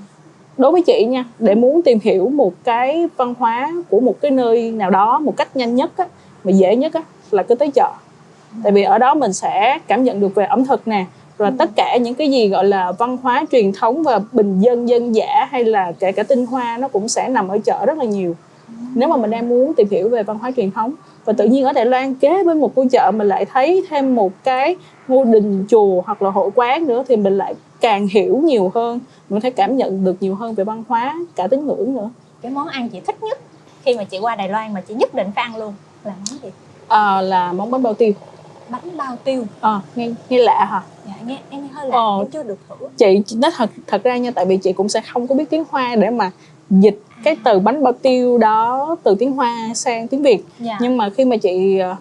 đối 0.59 0.73
với 0.73 0.83
chị 0.83 1.05
nha 1.05 1.25
để 1.39 1.55
muốn 1.55 1.83
tìm 1.83 1.99
hiểu 2.03 2.29
một 2.29 2.53
cái 2.65 3.09
văn 3.17 3.35
hóa 3.39 3.73
của 3.89 4.01
một 4.01 4.15
cái 4.21 4.31
nơi 4.31 4.71
nào 4.71 4.91
đó 4.91 5.19
một 5.19 5.37
cách 5.37 5.57
nhanh 5.57 5.75
nhất 5.75 5.91
á, 5.97 6.07
và 6.45 6.51
dễ 6.51 6.77
nhất 6.77 6.95
á, 6.95 7.03
là 7.31 7.43
cứ 7.43 7.55
tới 7.55 7.71
chợ. 7.75 7.91
Tại 8.63 8.73
vì 8.73 8.83
ở 8.83 8.99
đó 8.99 9.15
mình 9.15 9.33
sẽ 9.33 9.79
cảm 9.87 10.05
nhận 10.05 10.21
được 10.21 10.35
về 10.35 10.45
ẩm 10.45 10.65
thực 10.65 10.89
nè 10.89 11.05
rồi 11.39 11.51
tất 11.59 11.71
cả 11.77 11.97
những 11.97 12.15
cái 12.15 12.31
gì 12.31 12.49
gọi 12.49 12.65
là 12.65 12.93
văn 12.93 13.17
hóa 13.23 13.45
truyền 13.51 13.73
thống 13.73 14.03
và 14.03 14.21
bình 14.33 14.61
dân 14.61 14.89
dân 14.89 15.15
dã 15.15 15.49
hay 15.51 15.65
là 15.65 15.93
kể 15.99 16.13
cả 16.13 16.23
tinh 16.23 16.47
hoa 16.47 16.77
nó 16.77 16.89
cũng 16.89 17.09
sẽ 17.09 17.29
nằm 17.29 17.49
ở 17.49 17.59
chợ 17.65 17.87
rất 17.87 17.99
là 17.99 18.05
nhiều. 18.05 18.37
Nếu 18.95 19.09
mà 19.09 19.17
mình 19.17 19.31
đang 19.31 19.49
muốn 19.49 19.75
tìm 19.75 19.89
hiểu 19.91 20.09
về 20.09 20.23
văn 20.23 20.39
hóa 20.39 20.51
truyền 20.57 20.71
thống 20.71 20.93
và 21.25 21.33
tự 21.33 21.45
nhiên 21.45 21.65
ở 21.65 21.73
Đài 21.73 21.87
Loan 21.87 22.15
kế 22.15 22.45
bên 22.45 22.61
một 22.61 22.75
khu 22.75 22.89
chợ 22.89 23.11
mình 23.15 23.29
lại 23.29 23.45
thấy 23.45 23.85
thêm 23.91 24.15
một 24.15 24.33
cái 24.45 24.77
ngôi 25.09 25.27
đình 25.27 25.65
chùa 25.69 26.01
hoặc 26.07 26.23
là 26.23 26.31
hội 26.31 26.51
quán 26.55 26.87
nữa 26.87 27.05
thì 27.09 27.17
mình 27.17 27.39
lại 27.39 27.55
càng 27.81 28.07
hiểu 28.09 28.37
nhiều 28.45 28.73
hơn. 28.75 29.01
Mình 29.29 29.41
thể 29.41 29.51
cảm 29.51 29.77
nhận 29.77 30.05
được 30.05 30.17
nhiều 30.21 30.35
hơn 30.35 30.55
về 30.55 30.65
văn 30.65 30.85
hóa 30.89 31.15
cả 31.37 31.47
tín 31.47 31.67
ngưỡng 31.67 31.95
nữa. 31.95 32.11
Cái 32.43 32.53
món 32.53 32.69
ăn 32.69 32.89
chị 32.89 33.01
thích 33.01 33.23
nhất 33.23 33.39
khi 33.85 33.95
mà 33.97 34.05
chị 34.05 34.19
qua 34.19 34.37
Đài 34.37 34.49
Loan 34.49 34.75
mà 34.75 34.81
chị 34.81 34.95
nhất 34.95 35.15
định 35.15 35.27
phải 35.35 35.45
ăn 35.45 35.57
luôn 35.57 35.75
là 36.05 36.13
món 36.31 36.39
gì? 36.43 36.49
À, 36.89 37.21
là 37.21 37.53
món 37.53 37.71
bánh 37.71 37.83
bao 37.83 37.95
tiêu. 37.95 38.13
Bánh 38.69 38.97
bao 38.97 39.17
tiêu. 39.25 39.45
À, 39.61 39.81
nghe 39.97 40.11
nghe 40.29 40.39
lạ 40.39 40.65
hả? 40.71 40.83
Dạ 41.07 41.13
nghe 41.27 41.39
em 41.51 41.69
hơi 41.73 41.89
lạ 41.89 41.97
Ờ. 41.97 42.19
em 42.19 42.31
chưa 42.31 42.43
được 42.43 42.59
thử. 42.69 42.75
Chị 42.97 43.23
chị 43.27 43.37
nói 43.37 43.51
thật 43.57 43.71
thật 43.87 44.03
ra 44.05 44.17
nha 44.17 44.31
tại 44.31 44.45
vì 44.47 44.57
chị 44.57 44.73
cũng 44.73 44.89
sẽ 44.89 45.01
không 45.13 45.27
có 45.27 45.35
biết 45.35 45.51
tiếng 45.51 45.65
hoa 45.71 45.97
để 45.97 46.11
mà 46.11 46.31
dịch 46.71 47.01
cái 47.25 47.37
từ 47.45 47.59
bánh 47.59 47.83
bao 47.83 47.93
tiêu 47.93 48.39
đó 48.39 48.97
từ 49.03 49.15
tiếng 49.15 49.33
hoa 49.33 49.69
sang 49.75 50.09
tiếng 50.09 50.23
việt. 50.23 50.45
Dạ. 50.59 50.79
Nhưng 50.81 50.97
mà 50.97 51.11
khi 51.11 51.25
mà 51.25 51.37
chị 51.37 51.79
ờ, 51.79 51.97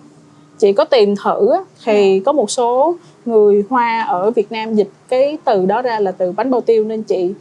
chị 0.60 0.74
có 0.74 0.86
tìm 0.86 1.16
thử 1.24 1.50
thì 1.86 2.20
có 2.20 2.32
một 2.32 2.52
số 2.52 2.96
người 3.26 3.64
hoa 3.70 4.02
ở 4.02 4.32
Việt 4.32 4.52
Nam 4.52 4.76
dịch 4.76 4.90
cái 5.10 5.38
từ 5.46 5.66
đó 5.66 5.82
ra 5.82 6.00
là 6.00 6.12
từ 6.12 6.32
bánh 6.32 6.52
bao 6.52 6.62
tiêu 6.62 6.84
nên 6.84 7.04
chị 7.04 7.34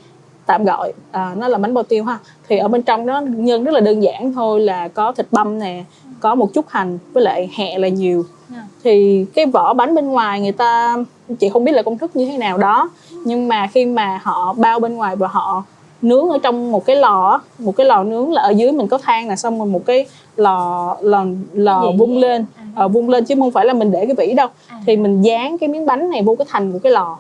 tạm 0.47 0.65
gọi 0.65 0.93
à, 1.11 1.35
nó 1.39 1.49
là 1.49 1.59
bánh 1.59 1.75
bao 1.75 1.85
tiêu 1.85 2.05
ha. 2.05 2.19
Thì 2.49 2.59
ở 2.59 2.69
bên 2.69 2.83
trong 2.83 3.07
nó 3.07 3.21
nhân 3.21 3.65
rất 3.65 3.73
là 3.73 3.81
đơn 3.81 4.03
giản 4.03 4.33
thôi 4.33 4.61
là 4.61 4.89
có 4.89 5.13
thịt 5.13 5.27
băm 5.31 5.59
nè 5.59 5.85
có 6.21 6.35
một 6.35 6.53
chút 6.55 6.65
hành 6.69 6.99
với 7.13 7.25
lại 7.25 7.51
hẹ 7.55 7.79
là 7.79 7.89
nhiều. 7.89 8.25
Dạ. 8.55 8.63
thì 8.85 9.27
cái 9.35 9.47
vỏ 9.47 9.75
bánh 9.75 9.95
bên 9.95 10.09
ngoài 10.09 10.41
người 10.41 10.53
ta 10.53 10.97
chị 11.39 11.49
không 11.49 11.65
biết 11.65 11.73
là 11.73 11.83
công 11.83 11.99
thức 11.99 12.17
như 12.17 12.27
thế 12.27 12.39
nào 12.39 12.59
đó 12.59 12.91
nhưng 13.25 13.49
mà 13.49 13.67
khi 13.67 13.87
mà 13.87 14.21
họ 14.23 14.55
bao 14.59 14.81
bên 14.81 14.95
ngoài 14.95 15.17
và 15.17 15.29
họ 15.29 15.65
nướng 16.03 16.29
ở 16.29 16.39
trong 16.43 16.73
một 16.73 16.85
cái 16.85 16.97
lò 16.97 17.41
một 17.59 17.77
cái 17.77 17.87
lò 17.87 18.03
nướng 18.03 18.33
là 18.33 18.43
ở 18.43 18.51
dưới 18.51 18.73
mình 18.73 18.89
có 18.89 18.99
than 18.99 19.29
là 19.29 19.37
xong 19.37 19.59
rồi 19.59 19.67
một 19.69 19.81
cái 19.87 20.07
lò 20.37 20.97
lò 21.01 21.25
lò 21.53 21.85
vung 21.99 22.19
lên 22.19 22.45
À. 22.57 22.65
ờ, 22.77 22.89
vung 22.89 23.09
lên 23.09 23.25
chứ 23.25 23.35
không 23.39 23.51
phải 23.51 23.65
là 23.67 23.73
mình 23.73 23.91
để 23.91 24.07
cái 24.07 24.15
vỉ 24.27 24.35
đâu 24.35 24.49
À. 24.69 24.81
thì 24.87 24.97
mình 24.97 25.23
dán 25.23 25.59
cái 25.59 25.69
miếng 25.69 25.87
bánh 25.87 26.11
này 26.11 26.23
vô 26.23 26.35
cái 26.39 26.47
thành 26.51 26.73
của 26.73 26.79
cái 26.79 26.93
lò 26.93 27.17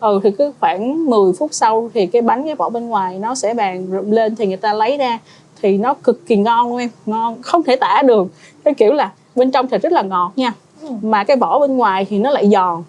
ừ 0.00 0.20
thì 0.22 0.30
cứ 0.30 0.52
khoảng 0.60 1.06
10 1.06 1.32
phút 1.32 1.48
sau 1.52 1.90
thì 1.94 2.06
cái 2.06 2.22
bánh 2.22 2.44
cái 2.44 2.54
vỏ 2.54 2.68
bên 2.68 2.88
ngoài 2.88 3.18
nó 3.18 3.34
sẽ 3.34 3.54
vàng 3.54 3.86
lên 4.12 4.36
thì 4.36 4.46
người 4.46 4.56
ta 4.56 4.72
lấy 4.72 4.96
ra 4.98 5.18
thì 5.62 5.78
nó 5.78 5.94
cực 5.94 6.26
kỳ 6.26 6.36
ngon 6.36 6.68
luôn 6.68 6.78
em 6.78 6.88
ngon 7.06 7.42
không 7.42 7.62
thể 7.62 7.76
tả 7.76 8.02
được 8.06 8.26
cái 8.64 8.74
kiểu 8.74 8.92
là 8.92 9.10
bên 9.34 9.50
trong 9.50 9.68
thì 9.68 9.78
rất 9.78 9.92
là 9.92 10.02
ngọt 10.02 10.32
nha 10.36 10.52
Ừ. 10.82 10.88
mà 11.02 11.24
cái 11.24 11.36
vỏ 11.36 11.58
bên 11.58 11.76
ngoài 11.76 12.06
thì 12.10 12.18
nó 12.18 12.30
lại 12.30 12.48
giòn 12.50 12.82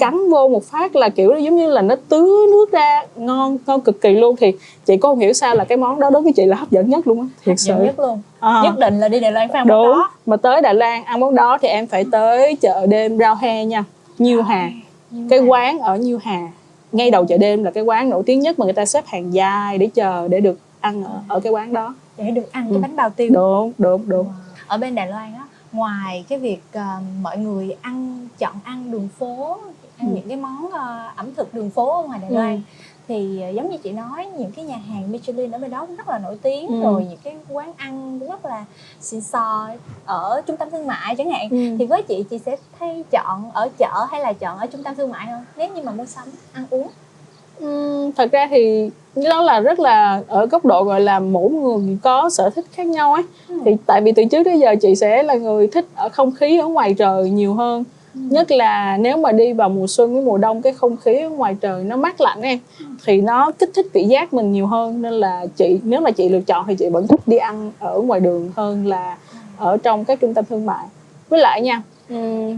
cắn 0.00 0.30
vô 0.30 0.48
một 0.48 0.64
phát 0.64 0.96
là 0.96 1.08
kiểu 1.08 1.34
giống 1.38 1.56
như 1.56 1.70
là 1.70 1.82
nó 1.82 1.94
tứ 2.08 2.46
nước 2.52 2.72
ra 2.72 3.02
ngon 3.16 3.58
ngon 3.66 3.80
cực 3.80 4.00
kỳ 4.00 4.10
luôn. 4.14 4.36
Thì 4.36 4.52
chị 4.84 4.96
có 4.96 5.08
không 5.08 5.18
hiểu 5.18 5.32
sao 5.32 5.54
là 5.54 5.64
cái 5.64 5.78
món 5.78 6.00
đó 6.00 6.10
đối 6.10 6.22
với 6.22 6.32
chị 6.32 6.44
là 6.46 6.56
hấp 6.56 6.70
dẫn 6.70 6.90
nhất 6.90 7.06
luôn 7.06 7.20
á 7.20 7.26
thiệt 7.44 7.56
sự. 7.60 7.74
nhất 7.84 7.98
luôn. 7.98 8.20
À. 8.40 8.60
nhất 8.64 8.78
định 8.78 9.00
là 9.00 9.08
đi 9.08 9.20
Đài 9.20 9.32
Loan 9.32 9.48
phải 9.48 9.58
ăn 9.58 9.68
món 9.68 9.76
đúng 9.82 9.86
đó. 9.92 10.10
mà 10.26 10.36
tới 10.36 10.62
Đài 10.62 10.74
Loan 10.74 11.04
ăn 11.04 11.20
món 11.20 11.34
đó 11.34 11.58
thì 11.62 11.68
em 11.68 11.86
phải 11.86 12.04
tới 12.12 12.56
chợ 12.60 12.86
đêm 12.86 13.18
Rao 13.18 13.34
He 13.34 13.64
nha 13.64 13.84
Nhiêu 14.18 14.42
Hà. 14.42 14.70
Cái 15.30 15.38
quán 15.40 15.78
ở 15.78 15.96
Nhiêu 15.96 16.18
Hà. 16.22 16.40
Ngay 16.92 17.10
đầu 17.10 17.24
chợ 17.26 17.36
đêm 17.38 17.64
là 17.64 17.70
cái 17.70 17.84
quán 17.84 18.10
nổi 18.10 18.22
tiếng 18.26 18.40
nhất 18.40 18.58
mà 18.58 18.64
người 18.64 18.72
ta 18.72 18.84
xếp 18.86 19.04
hàng 19.06 19.34
dài 19.34 19.78
để 19.78 19.88
chờ 19.94 20.28
để 20.28 20.40
được 20.40 20.58
ăn 20.80 21.04
ở, 21.04 21.10
ở 21.28 21.40
cái 21.40 21.52
quán 21.52 21.72
đó. 21.72 21.94
Để 22.16 22.30
được 22.30 22.52
ăn 22.52 22.64
cái 22.64 22.74
Ừ. 22.76 22.78
bánh 22.82 22.96
bao 22.96 23.10
tiêu. 23.10 23.30
Đúng 23.32 23.72
đúng 23.78 24.08
đúng. 24.08 24.26
Ở 24.66 24.76
bên 24.78 24.94
Đài 24.94 25.06
Loan 25.06 25.34
á 25.34 25.44
ngoài 25.72 26.24
cái 26.28 26.38
việc 26.38 26.60
ờ, 26.72 26.80
mọi 27.22 27.38
người 27.38 27.76
ăn 27.82 28.28
chọn 28.38 28.54
ăn 28.64 28.90
đường 28.92 29.08
phố 29.18 29.58
ăn 30.00 30.08
Ừ. 30.10 30.14
những 30.14 30.28
cái 30.28 30.36
món 30.36 30.70
ờ, 30.72 31.08
ẩm 31.16 31.34
thực 31.36 31.54
đường 31.54 31.70
phố 31.70 32.02
ở 32.02 32.06
ngoài 32.06 32.18
Đài 32.22 32.30
Ừ. 32.30 32.34
Loan 32.34 32.62
thì 33.08 33.42
ờ, 33.42 33.48
giống 33.50 33.70
như 33.70 33.76
chị 33.78 33.90
nói 33.92 34.26
những 34.38 34.52
cái 34.52 34.64
nhà 34.64 34.76
hàng 34.76 35.12
Michelin 35.12 35.50
ở 35.50 35.58
bên 35.58 35.70
đó 35.70 35.86
cũng 35.86 35.96
rất 35.96 36.08
là 36.08 36.18
nổi 36.18 36.38
tiếng 36.42 36.66
Ừ. 36.68 36.80
rồi 36.82 37.06
những 37.10 37.18
cái 37.24 37.36
quán 37.50 37.72
ăn 37.76 38.18
cũng 38.20 38.28
rất 38.30 38.44
là 38.44 38.64
xịn 39.00 39.20
sò 39.20 39.68
ở 40.04 40.42
trung 40.46 40.56
tâm 40.56 40.70
thương 40.70 40.86
mại 40.86 41.16
chẳng 41.16 41.30
hạn 41.30 41.48
Ừ. 41.50 41.76
thì 41.78 41.86
với 41.86 42.02
chị 42.02 42.24
chị 42.30 42.38
sẽ 42.38 42.56
thay 42.78 43.04
chọn 43.10 43.50
ở 43.54 43.68
chợ 43.78 44.06
hay 44.10 44.20
là 44.20 44.32
chọn 44.32 44.58
ở 44.58 44.66
trung 44.66 44.82
tâm 44.82 44.94
thương 44.94 45.10
mại 45.10 45.26
hơn 45.26 45.44
nếu 45.56 45.68
như 45.74 45.82
mà 45.82 45.92
mua 45.92 46.06
sắm 46.06 46.24
ăn 46.52 46.64
uống 46.70 46.88
Ừm, 47.60 48.12
thật 48.12 48.32
ra 48.32 48.46
thì 48.50 48.90
đó 49.30 49.42
là 49.42 49.60
rất 49.60 49.80
là 49.80 50.22
ở 50.28 50.46
góc 50.46 50.64
độ 50.64 50.84
gọi 50.84 51.00
là 51.00 51.20
mỗi 51.20 51.50
người 51.50 51.98
có 52.02 52.30
sở 52.30 52.50
thích 52.50 52.64
khác 52.72 52.86
nhau 52.86 53.14
ấy 53.14 53.22
Ừ. 53.48 53.60
thì 53.64 53.76
tại 53.86 54.00
vì 54.00 54.12
từ 54.12 54.22
trước 54.30 54.42
đến 54.42 54.58
giờ 54.58 54.74
chị 54.82 54.94
sẽ 54.96 55.22
là 55.22 55.34
người 55.34 55.66
thích 55.66 55.86
ở 55.94 56.08
không 56.08 56.32
khí 56.34 56.58
ở 56.58 56.66
ngoài 56.66 56.94
trời 56.94 57.30
nhiều 57.30 57.54
hơn 57.54 57.84
nhất 58.14 58.50
là 58.50 58.96
nếu 59.00 59.16
mà 59.16 59.32
đi 59.32 59.52
vào 59.52 59.68
mùa 59.68 59.86
xuân 59.86 60.14
với 60.14 60.22
mùa 60.22 60.38
đông 60.38 60.62
cái 60.62 60.72
không 60.72 60.96
khí 60.96 61.20
ở 61.20 61.28
ngoài 61.28 61.56
trời 61.60 61.84
nó 61.84 61.96
mát 61.96 62.20
lạnh 62.20 62.42
em 62.42 62.58
thì 63.04 63.20
nó 63.20 63.50
kích 63.50 63.70
thích 63.74 63.86
vị 63.92 64.04
giác 64.04 64.34
mình 64.34 64.52
nhiều 64.52 64.66
hơn. 64.66 65.02
Nên 65.02 65.12
là 65.12 65.46
chị 65.56 65.80
nếu 65.82 66.00
mà 66.00 66.10
chị 66.10 66.28
lựa 66.28 66.40
chọn 66.40 66.66
thì 66.68 66.74
chị 66.74 66.88
vẫn 66.88 67.06
thích 67.06 67.20
đi 67.26 67.36
ăn 67.36 67.72
ở 67.78 68.00
ngoài 68.00 68.20
đường 68.20 68.50
hơn 68.56 68.86
là 68.86 69.16
ở 69.56 69.76
trong 69.76 70.04
các 70.04 70.20
trung 70.20 70.34
tâm 70.34 70.44
thương 70.50 70.66
mại. 70.66 70.86
Với 71.28 71.40
lại 71.40 71.60
nha 71.60 71.82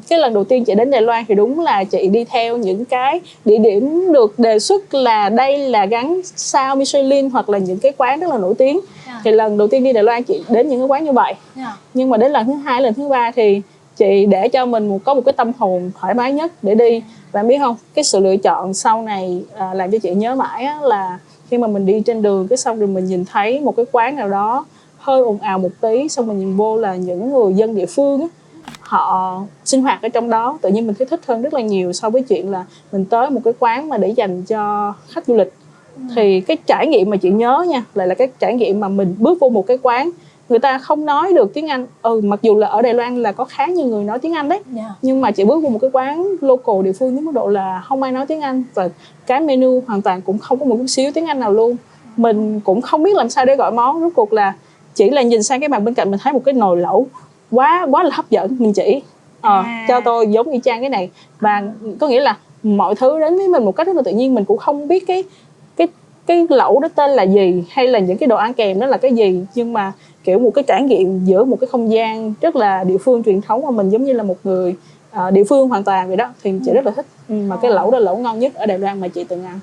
cái 0.08 0.18
lần 0.18 0.34
đầu 0.34 0.44
tiên 0.44 0.64
chị 0.64 0.74
đến 0.74 0.90
Đài 0.90 1.02
Loan 1.02 1.24
thì 1.28 1.34
đúng 1.34 1.60
là 1.60 1.84
chị 1.84 2.08
đi 2.08 2.24
theo 2.24 2.56
những 2.56 2.84
cái 2.84 3.20
địa 3.44 3.58
điểm 3.58 4.12
được 4.12 4.38
đề 4.38 4.58
xuất 4.58 4.94
là 4.94 5.28
đây 5.28 5.58
là 5.58 5.86
gắn 5.86 6.20
sao 6.24 6.76
Michelin 6.76 7.30
hoặc 7.30 7.48
là 7.48 7.58
những 7.58 7.78
cái 7.78 7.92
quán 7.96 8.20
rất 8.20 8.30
là 8.30 8.38
nổi 8.38 8.54
tiếng. 8.58 8.80
Dạ. 9.06 9.20
thì 9.24 9.30
lần 9.30 9.58
đầu 9.58 9.68
tiên 9.68 9.84
đi 9.84 9.92
Đài 9.92 10.04
Loan 10.04 10.22
chị 10.22 10.42
đến 10.48 10.68
những 10.68 10.80
cái 10.80 10.86
quán 10.86 11.04
như 11.04 11.12
vậy. 11.12 11.34
Dạ. 11.56 11.76
nhưng 11.94 12.10
mà 12.10 12.16
đến 12.16 12.32
lần 12.32 12.46
thứ 12.46 12.54
hai 12.54 12.82
lần 12.82 12.94
thứ 12.94 13.08
ba 13.08 13.30
thì 13.30 13.62
chị 13.96 14.26
để 14.26 14.48
cho 14.48 14.66
mình 14.66 14.88
một 14.88 14.98
có 15.04 15.14
một 15.14 15.22
cái 15.24 15.32
tâm 15.32 15.52
hồn 15.58 15.90
thoải 16.00 16.14
mái 16.14 16.32
nhất 16.32 16.52
để 16.62 16.74
đi. 16.74 17.02
Bạn 17.32 17.48
biết 17.48 17.58
không? 17.58 17.76
Cái 17.94 18.04
sự 18.04 18.20
lựa 18.20 18.36
chọn 18.36 18.74
sau 18.74 19.02
này 19.02 19.44
à, 19.56 19.74
làm 19.74 19.90
cho 19.90 19.98
chị 19.98 20.14
nhớ 20.14 20.34
mãi 20.34 20.64
á, 20.64 20.78
là 20.82 21.18
khi 21.48 21.58
mà 21.58 21.66
mình 21.66 21.86
đi 21.86 22.00
trên 22.00 22.22
đường 22.22 22.48
cái 22.48 22.56
xong 22.56 22.78
rồi 22.78 22.88
mình 22.88 23.04
nhìn 23.04 23.24
thấy 23.24 23.60
một 23.60 23.76
cái 23.76 23.86
quán 23.92 24.16
nào 24.16 24.28
đó 24.28 24.66
hơi 24.98 25.20
ồn 25.20 25.38
ào 25.38 25.58
một 25.58 25.70
tí 25.80 26.08
xong 26.08 26.26
mình 26.26 26.38
nhìn 26.38 26.56
vô 26.56 26.76
là 26.76 26.96
những 26.96 27.32
người 27.32 27.54
dân 27.54 27.74
địa 27.74 27.86
phương 27.86 28.20
á, 28.20 28.26
họ 28.80 29.42
sinh 29.64 29.82
hoạt 29.82 30.02
ở 30.02 30.08
trong 30.08 30.30
đó. 30.30 30.58
Tự 30.62 30.68
nhiên 30.68 30.86
mình 30.86 30.94
thấy 30.98 31.06
thích 31.06 31.20
hơn 31.26 31.42
rất 31.42 31.54
là 31.54 31.60
nhiều 31.60 31.92
so 31.92 32.10
với 32.10 32.22
chuyện 32.22 32.50
là 32.50 32.64
mình 32.92 33.04
tới 33.04 33.30
một 33.30 33.40
cái 33.44 33.54
quán 33.58 33.88
mà 33.88 33.96
để 33.96 34.08
dành 34.08 34.42
cho 34.42 34.94
khách 35.08 35.26
du 35.26 35.34
lịch. 35.34 35.52
Thì 36.16 36.40
cái 36.40 36.56
trải 36.66 36.86
nghiệm 36.86 37.10
mà 37.10 37.16
chị 37.16 37.30
nhớ 37.30 37.64
nha 37.68 37.84
lại 37.94 38.06
là 38.06 38.14
cái 38.14 38.28
trải 38.38 38.54
nghiệm 38.54 38.80
mà 38.80 38.88
mình 38.88 39.16
bước 39.18 39.38
vô 39.40 39.48
một 39.48 39.66
cái 39.66 39.78
quán 39.82 40.10
người 40.48 40.58
ta 40.58 40.78
không 40.78 41.04
nói 41.06 41.32
được 41.32 41.54
tiếng 41.54 41.68
Anh. 41.68 41.86
Ừ 42.02 42.20
mặc 42.24 42.38
dù 42.42 42.56
là 42.58 42.66
ở 42.66 42.82
Đài 42.82 42.94
Loan 42.94 43.22
là 43.22 43.32
có 43.32 43.44
khá 43.44 43.66
nhiều 43.66 43.86
người 43.86 44.04
nói 44.04 44.18
tiếng 44.18 44.34
Anh 44.34 44.48
đấy. 44.48 44.60
Dạ. 44.72 44.94
nhưng 45.02 45.20
mà 45.20 45.30
chị 45.30 45.44
bước 45.44 45.62
vô 45.62 45.68
một 45.68 45.78
cái 45.80 45.90
quán 45.92 46.26
local 46.40 46.82
địa 46.84 46.92
phương 46.92 47.14
đến 47.16 47.24
mức 47.24 47.32
độ 47.34 47.48
là 47.48 47.82
không 47.84 48.02
ai 48.02 48.12
nói 48.12 48.26
tiếng 48.26 48.40
Anh. 48.40 48.64
Và 48.74 48.88
cái 49.26 49.40
menu 49.40 49.82
hoàn 49.86 50.02
toàn 50.02 50.20
cũng 50.22 50.38
không 50.38 50.58
có 50.58 50.64
một 50.64 50.76
chút 50.78 50.86
xíu 50.86 51.10
tiếng 51.14 51.26
Anh 51.26 51.40
nào 51.40 51.52
luôn. 51.52 51.76
Mình 52.16 52.60
cũng 52.60 52.80
không 52.80 53.02
biết 53.02 53.16
làm 53.16 53.28
sao 53.30 53.44
để 53.44 53.56
gọi 53.56 53.72
món. 53.72 54.00
Rốt 54.00 54.12
cuộc 54.16 54.32
là 54.32 54.54
chỉ 54.94 55.10
là 55.10 55.22
nhìn 55.22 55.42
sang 55.42 55.60
cái 55.60 55.68
bàn 55.68 55.84
bên 55.84 55.94
cạnh 55.94 56.10
mình 56.10 56.20
thấy 56.22 56.32
một 56.32 56.42
cái 56.44 56.54
nồi 56.54 56.76
lẩu 56.76 57.06
quá 57.50 57.86
quá 57.90 58.02
là 58.02 58.10
hấp 58.12 58.30
dẫn. 58.30 58.56
Mình 58.58 58.72
chỉ 58.72 59.02
ờ, 59.40 59.62
À. 59.62 59.84
cho 59.88 60.00
tôi 60.00 60.26
giống 60.26 60.50
y 60.50 60.60
chang 60.64 60.80
cái 60.80 60.90
này. 60.90 61.10
Và 61.40 61.62
có 62.00 62.08
nghĩa 62.08 62.20
là 62.20 62.36
mọi 62.62 62.94
thứ 62.94 63.20
đến 63.20 63.36
với 63.36 63.48
mình 63.48 63.64
một 63.64 63.76
cách 63.76 63.86
rất 63.86 63.96
là 63.96 64.02
tự 64.02 64.10
nhiên. 64.12 64.34
Mình 64.34 64.44
cũng 64.44 64.58
không 64.58 64.88
biết 64.88 65.06
cái 65.06 65.24
cái 66.26 66.46
lẩu 66.50 66.80
đó 66.80 66.88
tên 66.94 67.10
là 67.10 67.22
gì? 67.22 67.64
Hay 67.70 67.86
là 67.86 67.98
những 67.98 68.18
cái 68.18 68.26
đồ 68.26 68.36
ăn 68.36 68.54
kèm 68.54 68.80
đó 68.80 68.86
là 68.86 68.96
cái 68.96 69.12
gì? 69.14 69.44
Nhưng 69.54 69.72
mà 69.72 69.92
kiểu 70.24 70.38
một 70.38 70.50
cái 70.54 70.64
trải 70.66 70.82
nghiệm 70.82 71.24
giữa 71.24 71.44
một 71.44 71.56
cái 71.60 71.68
không 71.68 71.90
gian 71.92 72.34
rất 72.40 72.56
là 72.56 72.84
địa 72.84 72.98
phương 72.98 73.22
truyền 73.24 73.40
thống 73.40 73.62
mà 73.64 73.70
mình 73.70 73.90
giống 73.90 74.04
như 74.04 74.12
là 74.12 74.22
một 74.22 74.36
người 74.44 74.74
ờ, 75.10 75.30
địa 75.30 75.44
phương 75.44 75.68
hoàn 75.68 75.84
toàn 75.84 76.08
vậy 76.08 76.16
đó 76.16 76.32
thì 76.42 76.52
chị 76.64 76.72
rất 76.74 76.84
là 76.86 76.90
thích. 76.90 77.06
Ừ, 77.28 77.34
mà 77.48 77.56
cái 77.56 77.70
lẩu 77.70 77.90
đó 77.90 77.98
là 77.98 78.04
lẩu 78.04 78.16
ngon 78.16 78.38
nhất 78.38 78.54
ở 78.54 78.66
Đài 78.66 78.78
Loan 78.78 79.00
mà 79.00 79.08
chị 79.08 79.24
từng 79.24 79.44
ăn. 79.44 79.60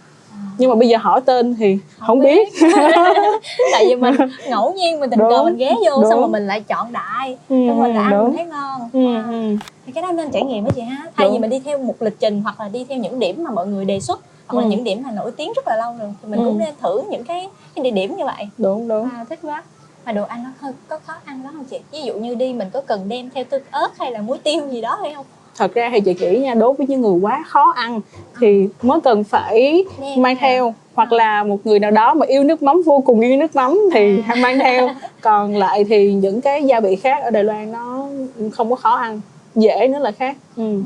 Nhưng 0.57 0.69
mà 0.69 0.75
bây 0.75 0.87
giờ 0.87 0.97
hỏi 0.97 1.21
tên 1.25 1.55
thì 1.55 1.77
không, 1.99 2.19
biết, 2.19 2.49
tại 3.71 3.85
vì 3.89 3.95
mình 3.95 4.15
ngẫu 4.49 4.73
nhiên 4.73 4.99
mình 4.99 5.09
tình 5.09 5.19
cờ 5.19 5.43
mình 5.43 5.57
ghé 5.57 5.75
vô 5.85 5.91
xong 5.91 6.03
đúng. 6.11 6.19
rồi 6.19 6.29
mình 6.29 6.47
lại 6.47 6.61
chọn 6.67 6.93
đại. 6.93 7.37
Ừ, 7.49 7.55
xong 7.67 7.79
rồi 7.79 7.93
là 7.93 8.01
ăn 8.01 8.11
đúng. 8.11 8.23
mình 8.23 8.35
thấy 8.37 8.45
ngon. 8.45 8.81
Ừ, 8.93 8.99
Wow. 8.99 9.23
ừ. 9.31 9.55
thì 9.85 9.91
cái 9.91 10.01
đó 10.01 10.11
nên 10.11 10.31
trải 10.31 10.41
nghiệm 10.43 10.63
đó 10.65 10.71
chị 10.75 10.81
ha. 10.81 11.03
Thay 11.15 11.25
Đúng. 11.27 11.33
vì 11.33 11.39
mình 11.39 11.49
đi 11.49 11.59
theo 11.59 11.77
một 11.77 11.95
lịch 11.99 12.19
trình 12.19 12.41
hoặc 12.43 12.59
là 12.59 12.69
đi 12.69 12.85
theo 12.89 12.97
những 12.97 13.19
điểm 13.19 13.43
mà 13.43 13.51
mọi 13.51 13.67
người 13.67 13.85
đề 13.85 13.99
xuất 13.99 14.19
hoặc 14.49 14.59
là 14.61 14.65
Ừ. 14.65 14.69
những 14.69 14.83
điểm 14.83 15.01
mà 15.03 15.11
nổi 15.11 15.31
tiếng 15.37 15.51
rất 15.55 15.67
là 15.67 15.75
lâu 15.77 15.95
rồi 15.99 16.13
thì 16.21 16.29
mình 16.29 16.39
Ừ. 16.39 16.45
cũng 16.45 16.57
nên 16.59 16.73
thử 16.81 17.01
những 17.09 17.23
cái, 17.23 17.49
cái 17.75 17.83
địa 17.83 17.91
điểm 17.91 18.15
như 18.17 18.25
vậy 18.25 18.49
đúng 18.57 18.87
đúng 18.87 19.09
à, 19.09 19.25
thích 19.29 19.39
quá 19.41 19.63
mà 20.05 20.11
đồ 20.11 20.23
ăn 20.23 20.43
nó 20.43 20.49
hơi 20.59 20.73
có 20.87 20.99
khó 21.05 21.13
ăn 21.25 21.43
đó 21.43 21.49
không 21.53 21.65
chị 21.65 21.79
ví 21.91 22.01
dụ 22.01 22.13
như 22.13 22.35
đi 22.35 22.53
mình 22.53 22.69
có 22.73 22.81
cần 22.81 23.09
đem 23.09 23.29
theo 23.29 23.43
tương 23.43 23.63
ớt 23.71 23.97
hay 23.97 24.11
là 24.11 24.21
muối 24.21 24.37
tiêu 24.37 24.67
gì 24.71 24.81
đó 24.81 24.97
hay 25.03 25.13
không 25.15 25.25
thật 25.57 25.73
ra 25.73 25.89
thì 25.93 26.01
chị 26.01 26.15
nghĩ 26.19 26.39
nha 26.39 26.53
đối 26.53 26.73
với 26.73 26.87
những 26.87 27.01
người 27.01 27.19
quá 27.21 27.43
khó 27.47 27.71
ăn 27.75 28.01
thì 28.39 28.67
mới 28.81 29.01
cần 29.01 29.23
phải 29.23 29.83
Đem 30.01 30.21
mang 30.21 30.35
theo. 30.35 30.49
theo 30.63 30.73
hoặc 30.95 31.11
là 31.11 31.43
một 31.43 31.57
người 31.63 31.79
nào 31.79 31.91
đó 31.91 32.13
mà 32.13 32.25
yêu 32.25 32.43
nước 32.43 32.63
mắm 32.63 32.81
vô 32.85 33.03
cùng 33.05 33.19
yêu 33.19 33.37
nước 33.37 33.55
mắm 33.55 33.79
thì 33.93 34.23
mang 34.37 34.59
theo 34.59 34.89
còn 35.21 35.55
lại 35.55 35.83
thì 35.83 36.13
những 36.13 36.41
cái 36.41 36.63
gia 36.63 36.79
vị 36.79 36.95
khác 36.95 37.23
ở 37.23 37.29
Đài 37.29 37.43
Loan 37.43 37.71
nó 37.71 38.07
không 38.51 38.69
có 38.69 38.75
khó 38.75 38.95
ăn 38.95 39.21
dễ 39.55 39.87
nữa 39.87 39.99
là 39.99 40.11
khác 40.11 40.37
ừ. 40.55 40.63
Ừ. 40.63 40.81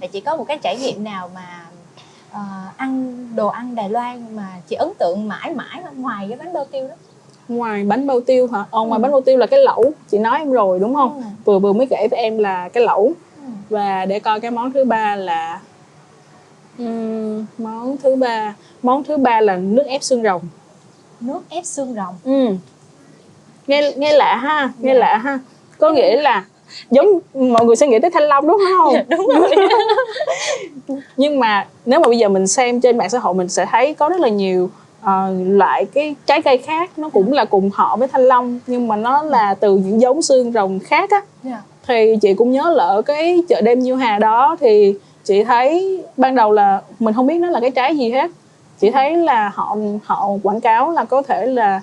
Vậy 0.00 0.08
chị 0.12 0.20
có 0.20 0.36
một 0.36 0.44
cái 0.48 0.58
trải 0.62 0.76
nghiệm 0.76 1.04
nào 1.04 1.30
mà 1.34 1.66
ờ, 2.32 2.40
ăn 2.76 3.16
đồ 3.36 3.46
ăn 3.48 3.74
Đài 3.74 3.88
Loan 3.90 4.36
mà 4.36 4.46
chị 4.68 4.76
ấn 4.76 4.88
tượng 4.98 5.28
mãi 5.28 5.54
mãi 5.54 5.82
ngoài 5.96 6.26
cái 6.28 6.38
bánh 6.38 6.52
bao 6.52 6.64
tiêu 6.64 6.88
đó? 6.88 6.94
ngoài 7.48 7.84
bánh 7.84 8.06
bao 8.06 8.20
tiêu 8.20 8.48
hả 8.52 8.64
ờ, 8.70 8.82
ngoài 8.84 8.98
Ừ. 8.98 9.02
bánh 9.02 9.12
bao 9.12 9.20
tiêu 9.20 9.36
là 9.36 9.46
cái 9.46 9.60
lẩu 9.60 9.92
chị 10.10 10.18
nói 10.18 10.38
em 10.38 10.52
rồi 10.52 10.78
đúng 10.78 10.94
không 10.94 11.16
Ừ. 11.16 11.22
vừa 11.44 11.58
vừa 11.58 11.72
mới 11.72 11.86
kể 11.90 12.08
với 12.10 12.20
em 12.20 12.38
là 12.38 12.68
cái 12.68 12.84
lẩu 12.84 13.12
Ừ. 13.36 13.42
và 13.70 14.04
để 14.06 14.20
coi 14.20 14.40
cái 14.40 14.50
món 14.50 14.72
thứ 14.72 14.84
ba 14.84 15.16
là 15.16 15.60
ừm, 16.78 17.46
món 17.58 17.96
thứ 18.02 18.16
ba 18.16 18.54
món 18.82 19.04
thứ 19.04 19.16
ba 19.16 19.40
là 19.40 19.56
nước 19.56 19.84
ép 19.86 20.02
xương 20.02 20.22
rồng 20.22 20.42
Nước 21.20 21.40
ép 21.48 21.64
xương 21.64 21.94
rồng. 21.94 22.14
ừ. 22.24 22.54
nghe 23.66 23.92
nghe 23.96 24.12
lạ 24.12 24.36
ha 24.36 24.72
nghe 24.78 24.92
Dạ. 24.94 24.98
lạ 24.98 25.16
ha 25.18 25.38
có 25.78 25.90
nghĩa 25.90 26.20
là 26.22 26.44
giống 26.90 27.18
mọi 27.34 27.64
người 27.64 27.76
sẽ 27.76 27.86
nghĩ 27.86 27.98
tới 27.98 28.10
thanh 28.10 28.22
long 28.22 28.46
đúng 28.46 28.60
không? 28.68 28.94
Đúng 29.08 29.28
rồi. 29.34 29.50
nhưng 31.16 31.40
mà 31.40 31.66
nếu 31.86 32.00
mà 32.00 32.08
bây 32.08 32.18
giờ 32.18 32.28
mình 32.28 32.46
xem 32.46 32.80
trên 32.80 32.98
mạng 32.98 33.10
xã 33.10 33.18
hội 33.18 33.34
mình 33.34 33.48
sẽ 33.48 33.66
thấy 33.70 33.94
có 33.94 34.08
rất 34.08 34.20
là 34.20 34.28
nhiều 34.28 34.70
ờ, 35.02 35.34
loại 35.46 35.84
cái 35.84 36.14
trái 36.26 36.42
cây 36.42 36.58
khác. 36.58 36.90
Nó 36.96 37.08
cũng 37.08 37.32
là 37.32 37.44
cùng 37.44 37.70
họ 37.74 37.96
với 37.96 38.08
thanh 38.08 38.22
long 38.22 38.58
nhưng 38.66 38.88
mà 38.88 38.96
nó 38.96 39.22
là 39.22 39.54
từ 39.54 39.76
những 39.76 40.00
giống 40.00 40.22
xương 40.22 40.52
rồng 40.52 40.78
khác 40.78 41.10
á. 41.10 41.20
Dạ. 41.42 41.62
thì 41.86 42.16
chị 42.22 42.34
cũng 42.34 42.52
nhớ 42.52 42.72
là 42.76 42.84
ở 42.84 43.02
cái 43.02 43.42
chợ 43.48 43.60
đêm 43.60 43.78
Nhiêu 43.78 43.96
Hà 43.96 44.18
đó 44.18 44.56
thì 44.60 44.94
chị 45.24 45.44
thấy 45.44 46.00
ban 46.16 46.34
đầu 46.34 46.52
là 46.52 46.82
mình 46.98 47.14
không 47.14 47.26
biết 47.26 47.38
nó 47.38 47.50
là 47.50 47.60
cái 47.60 47.70
trái 47.70 47.96
gì 47.96 48.10
hết. 48.10 48.30
Chị 48.80 48.90
thấy 48.90 49.16
là 49.16 49.52
họ 49.54 49.76
họ 50.04 50.28
quảng 50.42 50.60
cáo 50.60 50.90
là 50.90 51.04
có 51.04 51.22
thể 51.22 51.46
là 51.46 51.80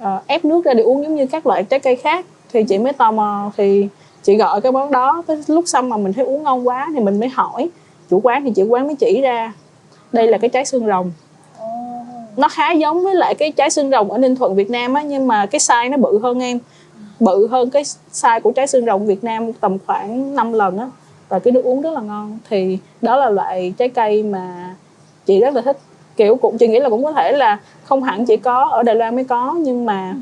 ờ, 0.00 0.20
ép 0.26 0.44
nước 0.44 0.64
ra 0.64 0.74
để 0.74 0.82
uống 0.82 1.02
giống 1.02 1.14
như 1.14 1.26
các 1.26 1.46
loại 1.46 1.64
trái 1.64 1.80
cây 1.80 1.96
khác. 1.96 2.26
Thì 2.52 2.64
chị 2.64 2.78
mới 2.78 2.92
tò 2.92 3.12
mò 3.12 3.50
thì 3.56 3.88
chị 4.22 4.36
gọi 4.36 4.60
cái 4.60 4.72
món 4.72 4.90
đó 4.90 5.22
cái 5.26 5.36
lúc 5.46 5.64
xong 5.66 5.88
mà 5.88 5.96
mình 5.96 6.12
thấy 6.12 6.24
uống 6.24 6.42
ngon 6.42 6.68
quá 6.68 6.88
thì 6.94 7.00
mình 7.00 7.20
mới 7.20 7.28
hỏi. 7.28 7.68
Chủ 8.10 8.20
quán 8.22 8.44
thì 8.44 8.52
chủ 8.56 8.66
quán 8.66 8.86
mới 8.86 8.96
chỉ 8.96 9.20
ra, 9.20 9.52
đây 10.12 10.26
là 10.26 10.38
cái 10.38 10.48
trái 10.48 10.64
xương 10.64 10.86
rồng. 10.86 11.12
Nó 12.36 12.48
khá 12.48 12.72
giống 12.72 13.04
với 13.04 13.14
lại 13.14 13.34
cái 13.34 13.52
trái 13.52 13.70
xương 13.70 13.90
rồng 13.90 14.10
ở 14.10 14.18
Ninh 14.18 14.36
Thuận, 14.36 14.54
Việt 14.54 14.70
Nam 14.70 14.94
á, 14.94 15.02
nhưng 15.02 15.26
mà 15.26 15.46
cái 15.46 15.58
size 15.58 15.90
nó 15.90 15.96
bự 15.96 16.18
hơn 16.22 16.40
em. 16.40 16.58
Bự 17.20 17.48
hơn 17.48 17.70
cái 17.70 17.82
size 18.12 18.40
của 18.40 18.52
trái 18.52 18.66
xương 18.66 18.86
rồng 18.86 19.06
Việt 19.06 19.24
Nam 19.24 19.52
tầm 19.52 19.76
khoảng 19.86 20.36
5 20.36 20.52
lần 20.52 20.78
á, 20.78 20.90
và 21.28 21.38
cái 21.38 21.52
nước 21.52 21.64
uống 21.64 21.80
rất 21.80 21.90
là 21.90 22.00
ngon. 22.00 22.38
Thì 22.50 22.78
đó 23.02 23.16
là 23.16 23.30
loại 23.30 23.74
trái 23.78 23.88
cây 23.88 24.22
mà 24.22 24.74
chị 25.26 25.40
rất 25.40 25.54
là 25.54 25.62
thích. 25.62 25.78
Kiểu 26.16 26.36
cũng, 26.36 26.58
chị 26.58 26.68
nghĩ 26.68 26.78
là 26.78 26.88
cũng 26.88 27.04
có 27.04 27.12
thể 27.12 27.32
là 27.32 27.60
không 27.84 28.02
hẳn 28.02 28.26
chỉ 28.26 28.36
có 28.36 28.64
ở 28.64 28.82
Đài 28.82 28.94
Loan 28.94 29.14
mới 29.14 29.24
có, 29.24 29.54
nhưng 29.58 29.86
mà 29.86 30.14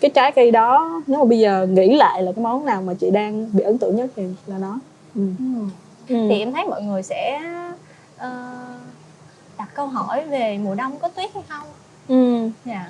cái 0.00 0.10
trái 0.14 0.32
cây 0.32 0.50
đó 0.50 1.02
nếu 1.06 1.18
mà 1.18 1.24
bây 1.24 1.38
giờ 1.38 1.66
nghĩ 1.70 1.96
lại 1.96 2.22
là 2.22 2.32
cái 2.32 2.42
món 2.42 2.64
nào 2.66 2.82
mà 2.82 2.94
chị 2.94 3.10
đang 3.10 3.50
bị 3.52 3.62
ấn 3.64 3.78
tượng 3.78 3.96
nhất 3.96 4.10
thì 4.16 4.22
là 4.46 4.58
nó 4.58 4.78
ừ. 5.14 5.22
Ừ. 5.38 5.44
Ừ. 6.08 6.26
Thì 6.28 6.38
em 6.38 6.52
thấy 6.52 6.64
mọi 6.66 6.82
người 6.82 7.02
sẽ 7.02 7.40
ờ, 8.18 8.30
đặt 9.58 9.68
câu 9.74 9.86
hỏi 9.86 10.24
về 10.26 10.58
mùa 10.58 10.74
đông 10.74 10.92
có 11.02 11.08
tuyết 11.08 11.30
hay 11.34 11.42
không? 11.48 11.66
Ừ. 12.08 12.50
Dạ. 12.64 12.86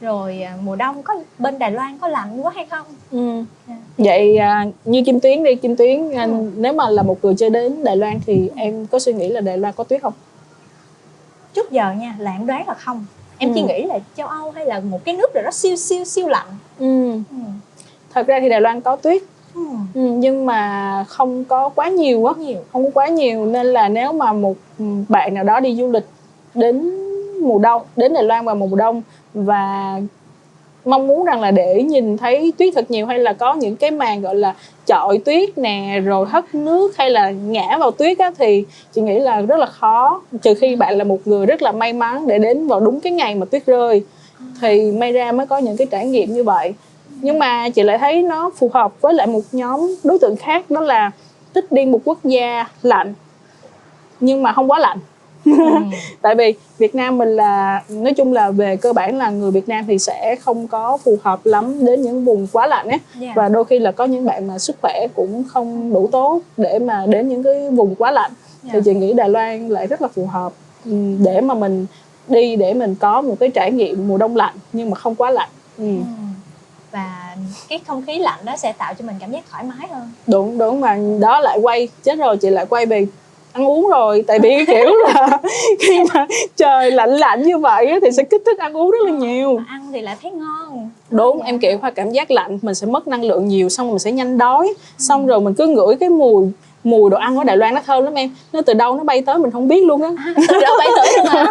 Rồi 0.00 0.42
à, 0.42 0.56
mùa 0.62 0.76
đông 0.76 1.02
có 1.02 1.14
bên 1.38 1.58
Đài 1.58 1.70
Loan 1.70 1.98
có 1.98 2.08
lạnh 2.08 2.40
quá 2.46 2.52
hay 2.54 2.66
không? 2.66 2.86
Ừ. 3.10 3.44
Dạ. 3.68 3.74
Vậy 3.98 4.36
à, 4.36 4.64
như 4.84 5.02
Kim 5.06 5.20
Tuyến 5.20 5.44
đi, 5.44 5.54
Kim 5.54 5.76
Tuyến 5.76 6.12
à, 6.12 6.24
Ừ. 6.24 6.50
nếu 6.56 6.72
mà 6.72 6.90
là 6.90 7.02
một 7.02 7.18
người 7.24 7.34
chơi 7.38 7.50
đến 7.50 7.84
Đài 7.84 7.96
Loan 7.96 8.20
thì 8.26 8.50
em 8.56 8.86
có 8.86 8.98
suy 8.98 9.12
nghĩ 9.12 9.28
là 9.28 9.40
Đài 9.40 9.58
Loan 9.58 9.74
có 9.76 9.84
tuyết 9.84 10.02
không? 10.02 10.12
Trước 11.54 11.70
giờ 11.70 11.92
nha 11.92 12.14
là 12.18 12.32
em 12.32 12.46
đoán 12.46 12.68
là 12.68 12.74
không. 12.74 13.06
Em 13.38 13.52
chỉ 13.54 13.60
Ừ. 13.60 13.66
nghĩ 13.66 13.82
là 13.84 13.98
châu 14.16 14.26
Âu 14.26 14.50
hay 14.50 14.66
là 14.66 14.80
một 14.80 15.04
cái 15.04 15.16
nước 15.16 15.34
nào 15.34 15.44
đó 15.44 15.50
siêu 15.50 15.76
siêu 15.76 16.04
siêu 16.04 16.28
lạnh. 16.28 16.46
Ừ. 16.78 17.12
Ừ. 17.12 17.36
Thật 18.14 18.26
ra 18.26 18.38
thì 18.40 18.48
Đài 18.48 18.60
Loan 18.60 18.80
có 18.80 18.96
tuyết 18.96 19.22
Ừ. 19.54 19.60
ừ, 19.94 20.00
nhưng 20.00 20.46
mà 20.46 21.04
không 21.08 21.44
có 21.44 21.68
quá 21.68 21.88
nhiều 21.88 22.20
Quá 22.20 22.34
nhiều. 22.38 22.58
không 22.72 22.84
có 22.84 22.90
quá 22.94 23.06
nhiều 23.08 23.46
nên 23.46 23.66
là 23.66 23.88
nếu 23.88 24.12
mà 24.12 24.32
một 24.32 24.54
bạn 25.08 25.34
nào 25.34 25.44
đó 25.44 25.60
đi 25.60 25.76
du 25.76 25.90
lịch 25.92 26.04
đến 26.54 26.90
mùa 27.42 27.58
đông, 27.58 27.82
đến 27.96 28.12
Đài 28.14 28.22
Loan 28.24 28.44
vào 28.44 28.54
mùa 28.54 28.76
đông 28.76 29.02
và 29.34 30.00
mong 30.86 31.06
muốn 31.06 31.24
rằng 31.24 31.40
là 31.40 31.50
để 31.50 31.82
nhìn 31.82 32.16
thấy 32.16 32.52
tuyết 32.58 32.74
thật 32.74 32.90
nhiều 32.90 33.06
hay 33.06 33.18
là 33.18 33.32
có 33.32 33.54
những 33.54 33.76
cái 33.76 33.90
màn, 33.90 34.22
gọi 34.22 34.34
là, 34.34 34.54
chọi 34.86 35.18
tuyết 35.18 35.58
nè, 35.58 36.00
rồi 36.04 36.26
hất 36.28 36.54
nước 36.54 36.96
hay 36.96 37.10
là 37.10 37.30
ngã 37.30 37.78
vào 37.78 37.90
tuyết 37.90 38.18
á, 38.18 38.30
thì 38.38 38.64
chị 38.92 39.00
nghĩ 39.00 39.18
là 39.18 39.40
rất 39.40 39.58
là 39.58 39.66
khó. 39.66 40.22
Trừ 40.42 40.54
khi 40.54 40.76
bạn 40.76 40.98
là 40.98 41.04
một 41.04 41.18
người 41.24 41.46
rất 41.46 41.62
là 41.62 41.72
may 41.72 41.92
mắn 41.92 42.26
để 42.26 42.38
đến 42.38 42.66
vào 42.66 42.80
đúng 42.80 43.00
cái 43.00 43.12
ngày 43.12 43.34
mà 43.34 43.46
tuyết 43.46 43.66
rơi, 43.66 44.04
thì 44.60 44.92
may 44.92 45.12
ra 45.12 45.32
mới 45.32 45.46
có 45.46 45.58
những 45.58 45.76
cái 45.76 45.86
trải 45.90 46.06
nghiệm 46.06 46.34
như 46.34 46.44
vậy. 46.44 46.74
Nhưng 47.20 47.38
mà 47.38 47.68
chị 47.68 47.82
lại 47.82 47.98
thấy 47.98 48.22
nó 48.22 48.50
phù 48.56 48.70
hợp 48.74 49.00
với 49.00 49.14
lại 49.14 49.26
một 49.26 49.42
nhóm 49.52 49.94
đối 50.04 50.18
tượng 50.18 50.36
khác, 50.36 50.70
đó 50.70 50.80
là 50.80 51.10
thích 51.54 51.72
đi 51.72 51.86
một 51.86 52.00
quốc 52.04 52.18
gia 52.24 52.64
lạnh. 52.82 53.14
Nhưng 54.20 54.42
mà 54.42 54.52
không 54.52 54.70
quá 54.70 54.78
lạnh. 54.78 54.98
Ừ. 55.46 55.52
tại 56.22 56.34
vì 56.34 56.54
Việt 56.78 56.94
Nam 56.94 57.18
mình 57.18 57.28
là 57.36 57.82
nói 57.88 58.12
chung 58.14 58.32
là 58.32 58.50
về 58.50 58.76
cơ 58.76 58.92
bản 58.92 59.16
là 59.18 59.30
người 59.30 59.50
Việt 59.50 59.68
Nam 59.68 59.84
thì 59.88 59.98
sẽ 59.98 60.36
không 60.40 60.68
có 60.68 60.98
phù 61.04 61.18
hợp 61.22 61.40
lắm 61.46 61.84
đến 61.86 62.02
những 62.02 62.24
vùng 62.24 62.46
quá 62.52 62.66
lạnh 62.66 62.88
ấy 62.88 62.98
Dạ. 63.20 63.32
và 63.36 63.48
đôi 63.48 63.64
khi 63.64 63.78
là 63.78 63.92
có 63.92 64.04
những 64.04 64.24
bạn 64.24 64.46
mà 64.46 64.58
sức 64.58 64.76
khỏe 64.82 65.06
cũng 65.14 65.44
không 65.48 65.92
đủ 65.94 66.08
tốt 66.12 66.40
để 66.56 66.78
mà 66.78 67.06
đến 67.08 67.28
những 67.28 67.42
cái 67.42 67.70
vùng 67.70 67.94
quá 67.94 68.10
lạnh 68.10 68.30
Dạ. 68.62 68.70
thì 68.72 68.80
chị 68.84 68.94
nghĩ 68.94 69.12
Đài 69.12 69.28
Loan 69.28 69.68
lại 69.68 69.86
rất 69.86 70.02
là 70.02 70.08
phù 70.08 70.26
hợp 70.26 70.52
ừm, 70.84 71.24
để 71.24 71.40
mà 71.40 71.54
mình 71.54 71.86
đi 72.28 72.56
để 72.56 72.74
mình 72.74 72.94
có 72.94 73.20
một 73.22 73.34
cái 73.40 73.48
trải 73.50 73.72
nghiệm 73.72 74.08
mùa 74.08 74.18
đông 74.18 74.36
lạnh 74.36 74.54
nhưng 74.72 74.90
mà 74.90 74.94
không 74.94 75.14
quá 75.14 75.30
lạnh 75.30 75.48
ừ. 75.78 75.84
Ừ. 75.84 75.92
Và 76.92 77.36
cái 77.68 77.80
không 77.86 78.02
khí 78.06 78.18
lạnh 78.18 78.38
đó 78.44 78.56
sẽ 78.56 78.72
tạo 78.72 78.94
cho 78.94 79.04
mình 79.06 79.16
cảm 79.20 79.30
giác 79.30 79.44
thoải 79.50 79.64
mái 79.64 79.88
hơn. 79.88 80.10
đúng 80.26 80.58
đúng 80.58 80.80
mà 80.80 80.98
đó 81.20 81.40
lại 81.40 81.58
quay 81.62 81.88
chết 82.02 82.18
rồi 82.18 82.36
chị 82.36 82.50
lại 82.50 82.66
quay 82.66 82.86
về 82.86 83.06
ăn 83.56 83.66
uống 83.68 83.88
rồi 83.88 84.24
tại 84.26 84.38
vì 84.38 84.64
kiểu 84.66 84.94
là 85.04 85.38
khi 85.80 85.98
mà 86.14 86.26
trời 86.56 86.90
lạnh 86.90 87.10
lạnh 87.10 87.42
như 87.42 87.58
vậy 87.58 87.86
á, 87.86 87.98
thì 88.02 88.10
sẽ 88.12 88.22
kích 88.22 88.42
thích 88.46 88.58
ăn 88.58 88.76
uống 88.76 88.90
rất 88.90 88.98
là 89.04 89.10
nhiều 89.10 89.56
Mà 89.58 89.64
ăn 89.68 89.90
thì 89.92 90.00
lại 90.00 90.16
thấy 90.22 90.30
ngon. 90.30 90.90
đúng 91.10 91.42
em 91.42 91.58
kiểu 91.58 91.78
hoa 91.80 91.90
cảm 91.90 92.10
giác 92.10 92.30
lạnh 92.30 92.58
mình 92.62 92.74
sẽ 92.74 92.86
mất 92.86 93.08
năng 93.08 93.24
lượng 93.24 93.48
nhiều 93.48 93.68
xong 93.68 93.86
rồi 93.86 93.92
mình 93.92 93.98
sẽ 93.98 94.12
nhanh 94.12 94.38
đói 94.38 94.74
xong 94.98 95.26
rồi 95.26 95.40
mình 95.40 95.54
cứ 95.54 95.66
ngửi 95.66 95.94
cái 96.00 96.08
mùi 96.08 96.44
mùi 96.86 97.10
đồ 97.10 97.16
ăn 97.16 97.36
ở 97.36 97.44
Đài 97.44 97.56
Loan 97.56 97.74
nó 97.74 97.80
thơm 97.86 98.04
lắm 98.04 98.14
em 98.14 98.30
nó 98.52 98.60
từ 98.66 98.74
đâu 98.74 98.96
nó 98.96 99.04
bay 99.04 99.22
tới 99.22 99.38
mình 99.38 99.50
không 99.50 99.68
biết 99.68 99.84
luôn 99.84 100.02
á 100.02 100.10
từ 100.48 100.58
đâu 100.60 100.74
bay 100.78 100.88
tới 100.96 101.12
luôn 101.16 101.26
hả 101.26 101.44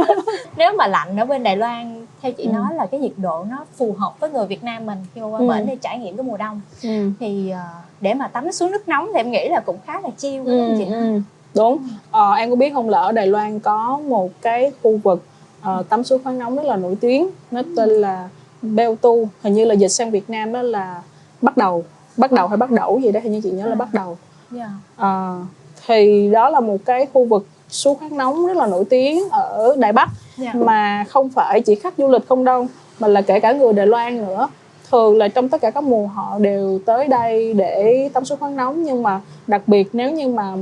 nếu 0.56 0.72
mà 0.78 0.86
lạnh 0.86 1.16
ở 1.16 1.24
bên 1.24 1.42
Đài 1.42 1.56
Loan 1.56 2.06
theo 2.22 2.32
chị 2.32 2.44
Ừ. 2.44 2.50
nói 2.52 2.74
là 2.74 2.86
cái 2.86 3.00
nhiệt 3.00 3.12
độ 3.16 3.44
nó 3.50 3.64
phù 3.76 3.94
hợp 3.98 4.20
với 4.20 4.30
người 4.30 4.46
Việt 4.46 4.64
Nam 4.64 4.86
mình 4.86 4.98
khi 5.14 5.20
mà 5.20 5.26
qua 5.26 5.38
Ừ. 5.40 5.48
bển 5.48 5.66
để 5.66 5.76
trải 5.82 5.98
nghiệm 5.98 6.16
cái 6.16 6.24
mùa 6.24 6.36
đông 6.36 6.60
ừ. 6.82 6.88
thì 7.20 7.50
ờ, 7.50 7.60
để 8.00 8.14
mà 8.14 8.28
tắm 8.28 8.52
xuống 8.52 8.70
nước 8.70 8.88
nóng 8.88 9.06
thì 9.12 9.20
em 9.20 9.30
nghĩ 9.30 9.48
là 9.48 9.60
cũng 9.60 9.76
khá 9.86 9.92
là 10.00 10.08
đúng 10.22 10.46
Ừ, 10.46 10.74
chị 10.78 10.84
ừ. 10.84 11.20
đúng 11.54 11.78
ờ, 12.10 12.32
em 12.32 12.50
có 12.50 12.56
biết 12.56 12.72
không 12.74 12.88
là 12.88 12.98
ở 13.00 13.12
Đài 13.12 13.26
Loan 13.26 13.60
có 13.60 14.00
một 14.08 14.30
cái 14.42 14.72
khu 14.82 14.96
vực 14.96 15.24
ờ, 15.62 15.82
tắm 15.88 16.04
suối 16.04 16.18
khoáng 16.18 16.38
nóng 16.38 16.56
rất 16.56 16.64
là 16.64 16.76
nổi 16.76 16.96
tiếng 17.00 17.28
nó 17.50 17.62
tên 17.76 17.88
là 17.88 18.28
Beo 18.62 18.94
Tu 18.96 19.28
hình 19.42 19.54
như 19.54 19.64
là 19.64 19.74
dịch 19.74 19.88
sang 19.88 20.10
Việt 20.10 20.30
Nam 20.30 20.52
đó 20.52 20.62
là 20.62 21.02
bắt 21.42 21.56
đầu 21.56 21.84
bắt 22.16 22.32
đầu 22.32 22.48
hay 22.48 22.56
bắt 22.56 22.70
đầu 22.70 23.00
gì 23.04 23.12
đó 23.12 23.20
hình 23.22 23.32
như 23.32 23.40
chị 23.44 23.50
nhớ 23.50 23.66
là 23.66 23.72
À. 23.72 23.74
bắt 23.74 23.88
đầu 23.92 24.16
Dạ. 24.54 24.68
Ờ, 24.96 25.38
thì 25.86 26.30
đó 26.32 26.48
là 26.50 26.60
một 26.60 26.76
cái 26.84 27.06
khu 27.12 27.24
vực 27.24 27.46
suối 27.68 27.94
khoáng 27.94 28.16
nóng 28.16 28.46
rất 28.46 28.56
là 28.56 28.66
nổi 28.66 28.84
tiếng 28.90 29.28
ở 29.30 29.76
Đài 29.78 29.92
Bắc 29.92 30.08
Dạ. 30.36 30.52
mà 30.54 31.04
không 31.08 31.28
phải 31.30 31.60
chỉ 31.60 31.74
khách 31.74 31.94
du 31.98 32.08
lịch 32.08 32.28
không 32.28 32.44
đâu 32.44 32.66
mà 33.00 33.08
là 33.08 33.20
kể 33.22 33.40
cả 33.40 33.52
người 33.52 33.72
Đài 33.72 33.86
Loan 33.86 34.16
nữa 34.26 34.48
thường 34.90 35.18
là 35.18 35.28
trong 35.28 35.48
tất 35.48 35.60
cả 35.60 35.70
các 35.70 35.84
mùa 35.84 36.06
họ 36.06 36.38
đều 36.38 36.78
tới 36.86 37.08
đây 37.08 37.54
để 37.54 38.08
tắm 38.12 38.24
suối 38.24 38.38
khoáng 38.38 38.56
nóng 38.56 38.82
nhưng 38.82 39.02
mà 39.02 39.20
đặc 39.46 39.62
biệt 39.66 39.88
nếu 39.92 40.10
như 40.10 40.28
mà 40.28 40.54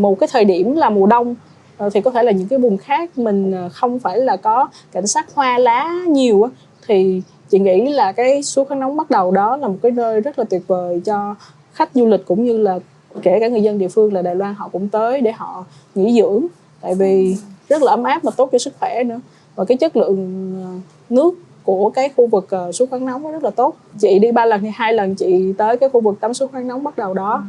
một 0.00 0.18
cái 0.20 0.28
thời 0.32 0.44
điểm 0.44 0.76
là 0.76 0.90
mùa 0.90 1.06
đông 1.06 1.34
ờ, 1.78 1.90
thì 1.90 2.00
có 2.00 2.10
thể 2.10 2.22
là 2.22 2.32
những 2.32 2.48
cái 2.48 2.58
vùng 2.58 2.78
khác 2.78 3.18
mình 3.18 3.52
ờ, 3.52 3.68
không 3.72 3.98
phải 3.98 4.18
là 4.18 4.36
có 4.36 4.68
cảnh 4.92 5.06
sắc 5.06 5.34
hoa 5.34 5.58
lá 5.58 5.90
nhiều 6.08 6.48
thì 6.86 7.22
chị 7.48 7.58
nghĩ 7.58 7.92
là 7.92 8.12
cái 8.12 8.42
suối 8.42 8.64
khoáng 8.64 8.80
nóng 8.80 8.96
bắt 8.96 9.10
đầu 9.10 9.30
đó 9.30 9.56
là 9.56 9.68
một 9.68 9.76
cái 9.82 9.92
nơi 9.92 10.20
rất 10.20 10.38
là 10.38 10.44
tuyệt 10.50 10.62
vời 10.66 11.00
cho 11.04 11.34
khách 11.76 11.90
du 11.94 12.06
lịch 12.06 12.26
cũng 12.26 12.44
như 12.44 12.58
là 12.58 12.78
kể 13.22 13.40
cả 13.40 13.48
người 13.48 13.62
dân 13.62 13.78
địa 13.78 13.88
phương 13.88 14.12
là 14.12 14.22
Đài 14.22 14.34
Loan 14.34 14.54
họ 14.54 14.68
cũng 14.72 14.88
tới 14.88 15.20
để 15.20 15.32
họ 15.32 15.64
nghỉ 15.94 16.20
dưỡng. 16.20 16.46
Tại 16.80 16.94
vì 16.94 17.36
rất 17.68 17.82
là 17.82 17.92
ấm 17.92 18.02
áp 18.02 18.22
và 18.22 18.30
tốt 18.36 18.48
cho 18.52 18.58
sức 18.58 18.74
khỏe 18.80 19.02
nữa. 19.04 19.20
Và 19.54 19.64
cái 19.64 19.76
chất 19.76 19.96
lượng 19.96 20.52
ờ, 20.64 20.70
nước 21.10 21.34
của 21.64 21.90
cái 21.90 22.10
khu 22.16 22.26
vực 22.26 22.48
uh, 22.68 22.74
suối 22.74 22.88
khoáng 22.88 23.06
nóng 23.06 23.22
nó 23.22 23.30
rất 23.30 23.44
là 23.44 23.50
tốt. 23.50 23.74
Chị 23.98 24.18
đi 24.18 24.32
ba 24.32 24.44
lần 24.44 24.60
thì 24.60 24.68
hai 24.74 24.92
lần 24.92 25.14
chị 25.14 25.52
tới 25.58 25.76
cái 25.76 25.88
khu 25.88 26.00
vực 26.00 26.20
tắm 26.20 26.34
suối 26.34 26.48
khoáng 26.48 26.68
nóng 26.68 26.84
bắt 26.84 26.96
đầu 26.98 27.14
đó. 27.14 27.42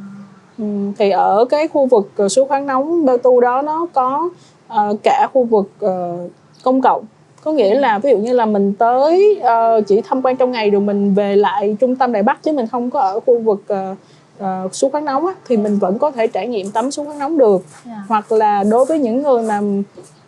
Ừ, 0.58 0.64
thì 0.98 1.10
ở 1.10 1.46
cái 1.46 1.68
khu 1.68 1.86
vực 1.86 2.12
uh, 2.26 2.32
suối 2.32 2.46
khoáng 2.48 2.66
nóng 2.66 3.06
Bêu 3.06 3.18
Tu 3.18 3.42
đó 3.42 3.62
nó 3.62 3.88
có 3.94 4.30
uh, 4.74 4.98
cả 5.04 5.28
khu 5.34 5.44
vực 5.44 5.72
uh, 5.86 6.32
công 6.64 6.82
cộng. 6.82 7.06
Có 7.44 7.52
nghĩa 7.52 7.76
là 7.80 8.00
ví 8.00 8.10
dụ 8.10 8.18
như 8.18 8.34
là 8.34 8.46
mình 8.46 8.74
tới 8.74 9.42
uh, 9.42 9.88
chỉ 9.88 10.02
tham 10.02 10.22
quan 10.22 10.36
trong 10.36 10.52
ngày 10.52 10.70
rồi 10.70 10.82
mình 10.82 11.14
về 11.14 11.36
lại 11.36 11.78
trung 11.80 11.96
tâm 11.96 12.12
Đài 12.12 12.24
Bắc 12.24 12.44
chứ 12.44 12.52
mình 12.52 12.68
không 12.68 12.90
có 12.90 13.00
ở 13.00 13.20
khu 13.20 13.40
vực 13.40 13.64
uh, 13.74 13.98
uh, 14.44 14.76
suối 14.76 14.92
khoáng 14.92 15.06
nóng 15.06 15.26
á, 15.26 15.34
thì 15.48 15.58
mình 15.58 15.80
vẫn 15.80 16.00
có 16.00 16.12
thể 16.12 16.28
trải 16.28 16.48
nghiệm 16.48 16.72
tắm 16.72 16.92
suối 16.92 17.06
khoáng 17.06 17.20
nóng 17.20 17.38
được. 17.38 17.62
Dạ. 17.86 18.04
hoặc 18.08 18.32
là 18.32 18.64
đối 18.64 18.86
với 18.86 19.00
những 19.00 19.22
người 19.22 19.44
mà 19.44 19.62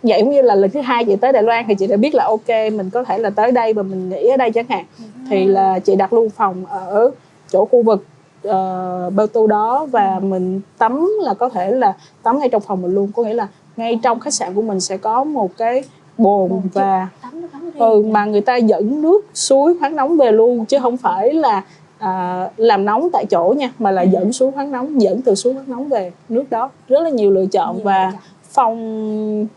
vậy 0.04 0.22
cũng 0.22 0.30
như 0.30 0.42
là 0.42 0.56
lần 0.56 0.70
thứ 0.70 0.82
hai 0.82 1.06
chị 1.06 1.16
tới 1.16 1.32
Đài 1.34 1.44
Loan 1.44 1.66
thì 1.68 1.76
chị 1.76 1.88
đã 1.88 1.98
biết 1.98 2.16
là 2.16 2.26
ok 2.26 2.48
mình 2.48 2.90
có 2.90 3.04
thể 3.04 3.18
là 3.18 3.30
tới 3.30 3.52
đây 3.52 3.74
và 3.74 3.84
mình 3.84 4.10
nghỉ 4.10 4.28
ở 4.28 4.38
đây 4.38 4.52
chẳng 4.52 4.66
hạn. 4.70 4.86
Thì 5.30 5.46
là 5.46 5.80
chị 5.80 5.96
đặt 5.96 6.14
luôn 6.14 6.30
phòng 6.30 6.66
ở 6.66 7.12
chỗ 7.52 7.66
khu 7.66 7.84
vực 7.84 8.06
uh, 8.48 8.52
bao 9.14 9.28
tu 9.34 9.48
đó 9.48 9.86
và 9.92 10.20
mình 10.20 10.62
tắm 10.78 11.10
là 11.22 11.34
có 11.34 11.50
thể 11.50 11.72
là 11.72 11.94
tắm 12.24 12.40
ngay 12.40 12.50
trong 12.50 12.62
phòng 12.62 12.82
mình 12.82 12.96
luôn. 12.96 13.12
Có 13.16 13.24
nghĩa 13.24 13.34
là 13.34 13.48
ngay 13.78 14.00
trong 14.04 14.20
khách 14.20 14.34
sạn 14.34 14.54
của 14.54 14.62
mình 14.62 14.80
sẽ 14.80 14.98
có 14.98 15.24
một 15.24 15.52
cái 15.58 15.84
bồn 16.18 16.50
Bồn 16.50 16.62
và 16.74 17.08
tắm 17.22 17.42
riêng. 17.42 17.74
ừ, 17.78 18.02
dạ. 18.04 18.12
mà 18.12 18.26
người 18.26 18.42
ta 18.42 18.56
dẫn 18.56 19.02
nước 19.02 19.26
suối 19.34 19.78
khoáng 19.80 19.96
nóng 19.96 20.18
về 20.18 20.32
luôn 20.32 20.66
chứ 20.66 20.78
không 20.82 20.98
phải 20.98 21.34
là 21.34 21.64
à, 22.00 22.50
làm 22.58 22.86
nóng 22.86 23.10
tại 23.14 23.26
chỗ 23.26 23.54
nha 23.58 23.70
mà 23.80 23.92
là 23.92 24.02
Ừ. 24.02 24.08
dẫn 24.12 24.34
suối 24.34 24.52
khoáng 24.52 24.72
nóng 24.72 25.02
dẫn 25.02 25.22
từ 25.22 25.36
suối 25.36 25.54
khoáng 25.54 25.66
nóng 25.70 25.90
về 25.90 26.12
nước 26.30 26.44
đó 26.50 26.70
rất 26.88 27.00
là 27.02 27.10
nhiều 27.10 27.32
lựa 27.32 27.46
chọn 27.46 27.76
Nhiều 27.76 27.86
và 27.86 28.06
lựa 28.06 28.12
chọn. 28.12 28.22
phòng 28.52 29.48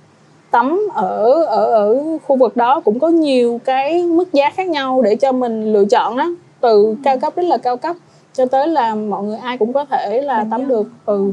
tắm 0.51 0.81
ở 0.95 1.33
ở 1.45 1.65
ở 1.73 1.97
khu 2.27 2.37
vực 2.37 2.57
đó 2.57 2.81
cũng 2.85 2.99
có 2.99 3.09
nhiều 3.09 3.61
cái 3.65 4.03
mức 4.05 4.33
giá 4.33 4.51
khác 4.51 4.69
nhau 4.69 5.03
để 5.03 5.17
cho 5.17 5.33
mình 5.33 5.73
lựa 5.73 5.85
chọn 5.85 6.17
đó 6.17 6.27
từ 6.61 6.97
cao 7.05 7.19
cấp 7.19 7.33
đến 7.37 7.47
là 7.47 7.57
cao 7.57 7.77
cấp 7.77 7.97
cho 8.33 8.47
tới 8.47 8.69
là 8.69 8.95
mọi 8.95 9.23
người 9.25 9.37
ai 9.37 9.59
cũng 9.59 9.73
có 9.73 9.85
thể 9.85 10.23
là 10.23 10.39
Bình 10.39 10.51
tắm 10.51 10.61
dân. 10.61 10.69
được 10.69 10.87
ừ 11.07 11.33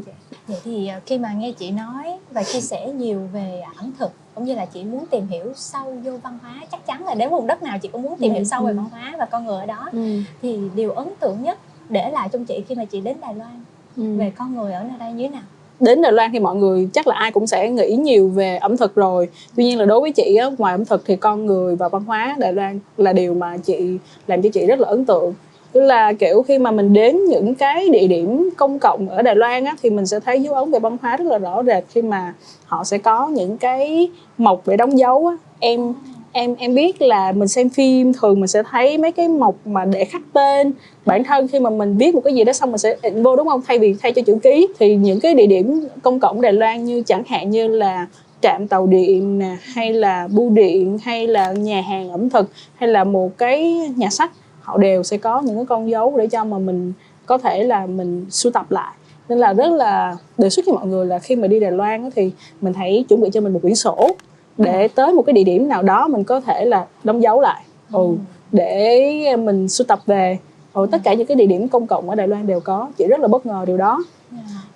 Vậy 0.50 0.58
thì 0.64 0.88
à, 0.88 1.02
khi 1.06 1.18
mà 1.18 1.34
nghe 1.34 1.52
chị 1.52 1.72
nói 1.72 2.18
và 2.32 2.44
chia 2.44 2.62
sẻ 2.62 2.90
nhiều 2.98 3.20
về 3.34 3.64
ẩm 3.78 3.92
thực 4.00 4.12
cũng 4.36 4.44
như 4.44 4.56
là 4.56 4.66
chị 4.66 4.84
muốn 4.84 5.06
tìm 5.06 5.28
hiểu 5.28 5.54
sâu 5.56 5.96
vô 6.04 6.12
văn 6.24 6.38
hóa 6.42 6.54
chắc 6.72 6.86
chắn 6.86 7.06
là 7.06 7.14
đến 7.14 7.30
vùng 7.30 7.48
đất 7.48 7.64
nào 7.64 7.78
chị 7.82 7.90
cũng 7.92 8.02
muốn 8.02 8.18
tìm 8.20 8.34
hiểu 8.34 8.44
sâu 8.44 8.64
về 8.64 8.72
ừ. 8.72 8.78
văn 8.78 8.86
hóa 8.92 9.16
và 9.20 9.26
con 9.26 9.46
người 9.46 9.60
ở 9.60 9.66
đó 9.66 9.90
ừ, 9.92 10.22
thì 10.42 10.60
điều 10.76 10.92
ấn 10.92 11.08
tượng 11.20 11.44
nhất 11.44 11.58
để 11.90 12.10
lại 12.12 12.30
trong 12.32 12.46
chị 12.46 12.64
khi 12.68 12.76
mà 12.76 12.86
chị 12.86 13.02
đến 13.02 13.18
Đài 13.22 13.36
Loan 13.36 13.64
ừ. 13.98 14.18
về 14.18 14.32
con 14.38 14.56
người 14.56 14.74
ở 14.74 14.84
nơi 14.84 14.98
đây 15.00 15.14
như 15.14 15.28
thế 15.28 15.34
nào? 15.34 15.44
đến 15.80 16.02
Đài 16.02 16.12
Loan 16.12 16.32
thì 16.32 16.40
mọi 16.40 16.56
người 16.56 16.90
chắc 16.94 17.08
là 17.08 17.16
ai 17.16 17.32
cũng 17.32 17.48
sẽ 17.48 17.70
nghĩ 17.70 17.96
nhiều 17.96 18.30
về 18.30 18.58
ẩm 18.58 18.78
thực 18.78 18.96
rồi 18.96 19.30
tuy 19.56 19.64
nhiên 19.64 19.80
là 19.80 19.86
đối 19.86 20.02
với 20.02 20.12
chị 20.12 20.36
á, 20.36 20.50
ngoài 20.58 20.74
ẩm 20.74 20.86
thực 20.86 21.06
thì 21.06 21.16
con 21.16 21.46
người 21.46 21.76
và 21.76 21.90
văn 21.90 22.04
hóa 22.04 22.36
Đài 22.40 22.54
Loan 22.54 22.80
là 22.98 23.14
điều 23.14 23.34
mà 23.34 23.58
chị 23.58 23.98
làm 24.28 24.42
cho 24.42 24.50
chị 24.54 24.66
rất 24.66 24.80
là 24.80 24.88
ấn 24.88 25.06
tượng 25.06 25.34
tức 25.72 25.82
là 25.82 26.14
kiểu 26.14 26.42
khi 26.42 26.58
mà 26.58 26.72
mình 26.72 26.94
đến 26.94 27.26
những 27.26 27.56
cái 27.56 27.90
địa 27.90 28.08
điểm 28.08 28.50
công 28.58 28.80
cộng 28.80 29.10
ở 29.10 29.22
Đài 29.22 29.36
Loan 29.36 29.66
á, 29.66 29.76
thì 29.82 29.90
mình 29.90 30.06
sẽ 30.06 30.20
thấy 30.20 30.42
dấu 30.42 30.54
ấn 30.54 30.72
về 30.72 30.80
văn 30.80 30.98
hóa 31.02 31.18
rất 31.18 31.26
là 31.26 31.38
rõ 31.38 31.64
rệt 31.64 31.84
khi 31.90 32.02
mà 32.02 32.34
họ 32.66 32.84
sẽ 32.84 32.98
có 32.98 33.28
những 33.28 33.58
cái 33.58 34.10
mộc 34.38 34.68
để 34.68 34.78
đóng 34.78 35.00
dấu 35.00 35.28
á. 35.28 35.38
em 35.60 35.94
em 36.32 36.56
em 36.56 36.76
biết 36.76 37.02
là 37.02 37.32
mình 37.32 37.48
xem 37.48 37.70
phim 37.70 38.14
thường 38.14 38.40
mình 38.40 38.48
sẽ 38.48 38.64
thấy 38.72 38.98
mấy 38.98 39.12
cái 39.12 39.28
mộc 39.28 39.56
mà 39.66 39.86
để 39.86 40.06
khắc 40.06 40.22
tên 40.34 40.72
bản 41.06 41.24
thân 41.24 41.48
khi 41.48 41.60
mà 41.60 41.70
mình 41.70 41.98
viết 41.98 42.16
một 42.16 42.22
cái 42.24 42.34
gì 42.34 42.44
đó 42.44 42.54
xong 42.54 42.72
mình 42.72 42.78
sẽ 42.78 42.96
in 43.02 43.24
vô 43.24 43.36
đúng 43.36 43.48
không 43.48 43.62
thay 43.68 43.80
vì 43.80 43.96
thay 44.02 44.12
cho 44.12 44.22
chữ 44.22 44.38
ký 44.44 44.68
thì 44.80 44.96
những 44.96 45.20
cái 45.20 45.34
địa 45.34 45.46
điểm 45.46 45.88
công 46.02 46.20
cộng 46.20 46.42
Đài 46.42 46.54
Loan 46.54 46.86
như 46.86 47.04
chẳng 47.06 47.24
hạn 47.28 47.50
như 47.50 47.68
là 47.68 48.08
trạm 48.42 48.68
tàu 48.68 48.88
điện 48.88 49.40
nè 49.40 49.56
hay 49.62 49.94
là 49.94 50.28
bưu 50.28 50.50
điện 50.50 50.98
hay 51.04 51.28
là 51.28 51.52
nhà 51.52 51.82
hàng 51.82 52.10
ẩm 52.10 52.30
thực 52.30 52.50
hay 52.76 52.90
là 52.90 53.04
một 53.04 53.38
cái 53.38 53.74
nhà 53.96 54.10
sách 54.10 54.32
họ 54.70 54.78
đều 54.78 55.04
sẽ 55.04 55.18
có 55.18 55.42
những 55.42 55.56
cái 55.56 55.66
con 55.66 55.90
dấu 55.90 56.18
để 56.18 56.28
cho 56.28 56.46
mà 56.46 56.58
mình 56.58 56.94
có 57.26 57.38
thể 57.38 57.64
là 57.64 57.86
mình 57.86 58.26
sưu 58.30 58.52
tập 58.52 58.72
lại. 58.72 58.94
Nên 59.30 59.40
là 59.40 59.54
rất 59.54 59.72
là 59.72 60.18
đề 60.38 60.50
xuất 60.50 60.66
với 60.66 60.76
mọi 60.76 60.88
người 60.88 61.06
là 61.06 61.20
khi 61.20 61.36
mà 61.36 61.48
đi 61.48 61.60
Đài 61.60 61.72
Loan 61.72 62.10
thì 62.16 62.32
mình 62.62 62.74
hãy 62.74 63.06
chuẩn 63.10 63.22
bị 63.22 63.30
cho 63.34 63.42
mình 63.42 63.54
một 63.54 63.60
quyển 63.62 63.76
sổ 63.76 64.10
để 64.58 64.88
tới 64.88 65.14
một 65.14 65.22
cái 65.26 65.34
địa 65.34 65.44
điểm 65.44 65.68
nào 65.68 65.84
đó 65.84 66.08
mình 66.08 66.24
có 66.24 66.42
thể 66.42 66.66
là 66.66 66.86
đóng 67.04 67.24
dấu 67.24 67.42
lại. 67.42 67.64
Ừ, 67.94 68.08
để 68.52 69.36
mình 69.36 69.68
sưu 69.68 69.86
tập 69.86 70.00
về. 70.06 70.38
Ừ, 70.74 70.88
tất 70.92 70.98
cả 71.04 71.14
những 71.14 71.28
cái 71.28 71.36
địa 71.36 71.46
điểm 71.46 71.68
công 71.68 71.88
cộng 71.88 72.10
ở 72.10 72.16
Đài 72.16 72.28
Loan 72.28 72.48
đều 72.48 72.60
có. 72.60 72.88
Chị 72.98 73.08
rất 73.08 73.20
là 73.20 73.28
bất 73.28 73.46
ngờ 73.46 73.64
điều 73.68 73.78
đó. 73.78 74.04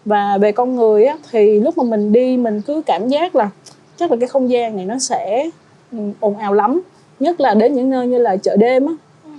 Và 0.06 0.38
về 0.38 0.52
con 0.52 0.76
người 0.76 1.06
á, 1.06 1.18
thì 1.32 1.60
lúc 1.60 1.78
mà 1.78 1.84
mình 1.84 2.12
đi 2.12 2.38
mình 2.38 2.62
cứ 2.62 2.82
cảm 2.86 3.08
giác 3.08 3.36
là 3.36 3.50
chắc 3.98 4.12
là 4.12 4.18
cái 4.20 4.30
không 4.30 4.50
gian 4.50 4.76
này 4.76 4.86
nó 4.86 5.00
sẽ 5.00 5.50
ừ, 5.92 5.98
ồn 6.20 6.38
ào 6.38 6.54
lắm. 6.54 6.82
Nhất 7.20 7.42
là 7.42 7.54
đến 7.54 7.74
những 7.74 7.90
nơi 7.90 8.08
như 8.08 8.18
là 8.18 8.38
chợ 8.38 8.58
đêm 8.58 8.86
á 8.86 8.94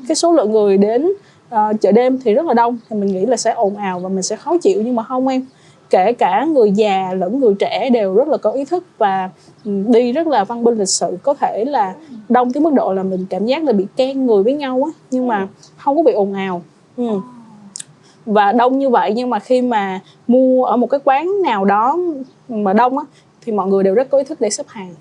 cái 0.08 0.14
số 0.14 0.32
lượng 0.32 0.52
người 0.52 0.76
đến 0.76 1.12
uh, 1.54 1.80
chợ 1.80 1.92
đêm 1.92 2.18
thì 2.24 2.34
rất 2.34 2.46
là 2.46 2.54
đông 2.54 2.78
thì 2.88 2.96
mình 2.96 3.12
nghĩ 3.12 3.26
là 3.26 3.36
sẽ 3.36 3.52
ồn 3.52 3.76
ào 3.76 4.00
và 4.00 4.08
mình 4.08 4.22
sẽ 4.22 4.36
khó 4.36 4.58
chịu. 4.58 4.82
Nhưng 4.84 4.96
mà 4.96 5.02
không 5.02 5.28
em 5.28 5.46
kể 5.90 6.12
cả 6.12 6.44
người 6.44 6.70
già 6.70 7.12
lẫn 7.14 7.40
người 7.40 7.54
trẻ 7.58 7.90
đều 7.90 8.14
rất 8.14 8.28
là 8.28 8.36
có 8.36 8.50
ý 8.50 8.64
thức 8.64 8.84
và 8.98 9.30
ừ, 9.64 9.70
đi 9.86 10.12
rất 10.12 10.26
là 10.26 10.44
văn 10.44 10.64
minh 10.64 10.78
lịch 10.78 10.88
sự. 10.88 11.18
Có 11.22 11.34
thể 11.34 11.64
là 11.64 11.94
đông 12.28 12.52
tới 12.52 12.60
mức 12.60 12.72
độ 12.72 12.92
là 12.92 13.02
mình 13.02 13.26
cảm 13.30 13.46
giác 13.46 13.64
là 13.64 13.72
bị 13.72 13.86
ken 13.96 14.26
người 14.26 14.42
với 14.42 14.54
nhau 14.54 14.82
á 14.86 15.00
nhưng 15.10 15.26
mà 15.26 15.48
không 15.76 15.96
có 15.96 16.02
bị 16.02 16.12
ồn 16.12 16.32
ào. 16.32 16.62
Ừ. 16.96 17.20
Và 18.26 18.52
đông 18.52 18.78
như 18.78 18.90
vậy 18.90 19.12
nhưng 19.16 19.30
mà 19.30 19.38
khi 19.38 19.62
mà 19.62 20.00
mua 20.26 20.64
ở 20.64 20.76
một 20.76 20.86
cái 20.86 21.00
quán 21.04 21.42
nào 21.42 21.64
đó 21.64 21.98
mà 22.48 22.72
đông 22.72 22.98
á 22.98 23.04
thì 23.44 23.52
mọi 23.52 23.66
người 23.66 23.84
đều 23.84 23.94
rất 23.94 24.10
có 24.10 24.18
ý 24.18 24.24
thức 24.24 24.40
để 24.40 24.50
xếp 24.50 24.64
hàng. 24.68 24.94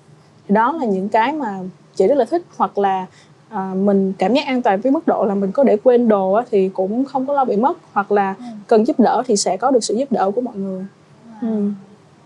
Thì 0.48 0.54
đó 0.54 0.72
là 0.72 0.84
những 0.84 1.08
cái 1.08 1.32
mà 1.32 1.58
chị 1.94 2.06
rất 2.06 2.14
là 2.14 2.24
thích 2.24 2.42
hoặc 2.56 2.78
là 2.78 3.06
à, 3.54 3.74
mình 3.74 4.12
cảm 4.18 4.34
giác 4.34 4.46
an 4.46 4.62
toàn 4.62 4.80
với 4.80 4.92
mức 4.92 5.06
độ 5.06 5.24
là 5.24 5.34
mình 5.34 5.52
có 5.52 5.64
để 5.64 5.76
quên 5.84 6.08
đồ 6.08 6.32
á, 6.32 6.44
thì 6.50 6.68
cũng 6.68 7.04
không 7.04 7.26
có 7.26 7.34
lo 7.34 7.44
bị 7.44 7.56
mất 7.56 7.78
hoặc 7.92 8.12
là 8.12 8.34
cần 8.66 8.84
giúp 8.86 9.00
đỡ 9.00 9.22
thì 9.26 9.36
sẽ 9.36 9.56
có 9.56 9.70
được 9.70 9.84
sự 9.84 9.94
giúp 9.94 10.12
đỡ 10.12 10.30
của 10.34 10.40
mọi 10.40 10.56
người 10.56 10.84
ừ. 11.42 11.70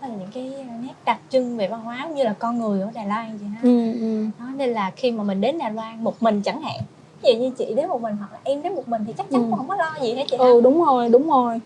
Đó 0.01 0.07
là 0.07 0.15
những 0.19 0.27
cái 0.33 0.53
nét 0.83 0.93
đặc 1.05 1.19
trưng 1.29 1.57
về 1.57 1.67
văn 1.67 1.81
hóa 1.81 1.99
cũng 2.07 2.15
như 2.15 2.23
là 2.23 2.33
con 2.39 2.59
người 2.59 2.81
ở 2.81 2.87
Đài 2.93 3.07
Loan 3.07 3.37
chị 3.39 3.45
ha. 3.45 3.59
Ừ, 3.63 3.93
ừ. 3.93 4.25
Đó, 4.39 4.45
nên 4.57 4.69
là 4.69 4.91
khi 4.95 5.11
mà 5.11 5.23
mình 5.23 5.41
đến 5.41 5.57
Đài 5.57 5.71
Loan 5.73 6.03
một 6.03 6.23
mình 6.23 6.41
chẳng 6.41 6.61
hạn 6.61 6.79
ví 7.23 7.33
dụ 7.33 7.39
như 7.39 7.51
chị 7.57 7.73
đến 7.75 7.87
một 7.87 8.01
mình 8.01 8.15
hoặc 8.19 8.29
là 8.33 8.39
em 8.43 8.61
đến 8.63 8.75
một 8.75 8.87
mình 8.87 9.01
thì 9.07 9.13
chắc 9.17 9.29
chắn 9.29 9.41
Ừ. 9.41 9.47
cũng 9.49 9.57
không 9.57 9.67
có 9.67 9.75
lo 9.75 9.93
gì 10.01 10.13
hết 10.13 10.23
chị 10.31 10.37
ha. 10.39 10.45
ừ 10.45 10.61
đúng 10.61 10.83
rồi 10.85 11.09
đúng 11.09 11.29
rồi 11.29 11.59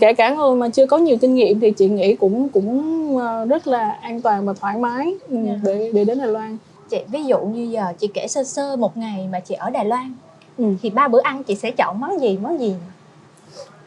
kể 0.00 0.12
cả 0.12 0.34
người 0.34 0.54
mà 0.56 0.68
chưa 0.68 0.86
có 0.86 0.98
nhiều 0.98 1.16
kinh 1.20 1.34
nghiệm 1.34 1.60
thì 1.60 1.70
chị 1.70 1.88
nghĩ 1.88 2.14
cũng 2.16 2.48
cũng 2.48 3.18
ờ, 3.18 3.44
rất 3.44 3.66
là 3.66 3.90
an 3.90 4.20
toàn 4.22 4.46
và 4.46 4.52
thoải 4.52 4.78
mái 4.78 5.14
ừ, 5.28 5.36
Dạ. 5.46 5.52
để 5.62 5.90
để 5.94 6.04
đến 6.04 6.18
Đài 6.18 6.28
Loan 6.28 6.56
chị 6.92 7.04
ví 7.10 7.24
dụ 7.24 7.38
như 7.38 7.62
giờ 7.62 7.84
chị 7.98 8.06
kể 8.14 8.26
sơ 8.28 8.44
sơ 8.44 8.76
một 8.76 8.96
ngày 8.96 9.28
mà 9.32 9.40
chị 9.40 9.54
ở 9.54 9.70
Đài 9.70 9.84
Loan 9.84 10.14
ừ. 10.58 10.64
thì 10.82 10.90
ba 10.90 11.08
bữa 11.08 11.20
ăn 11.22 11.42
chị 11.42 11.54
sẽ 11.54 11.70
chọn 11.70 12.00
món 12.00 12.20
gì 12.20 12.38
món 12.42 12.60
gì 12.60 12.74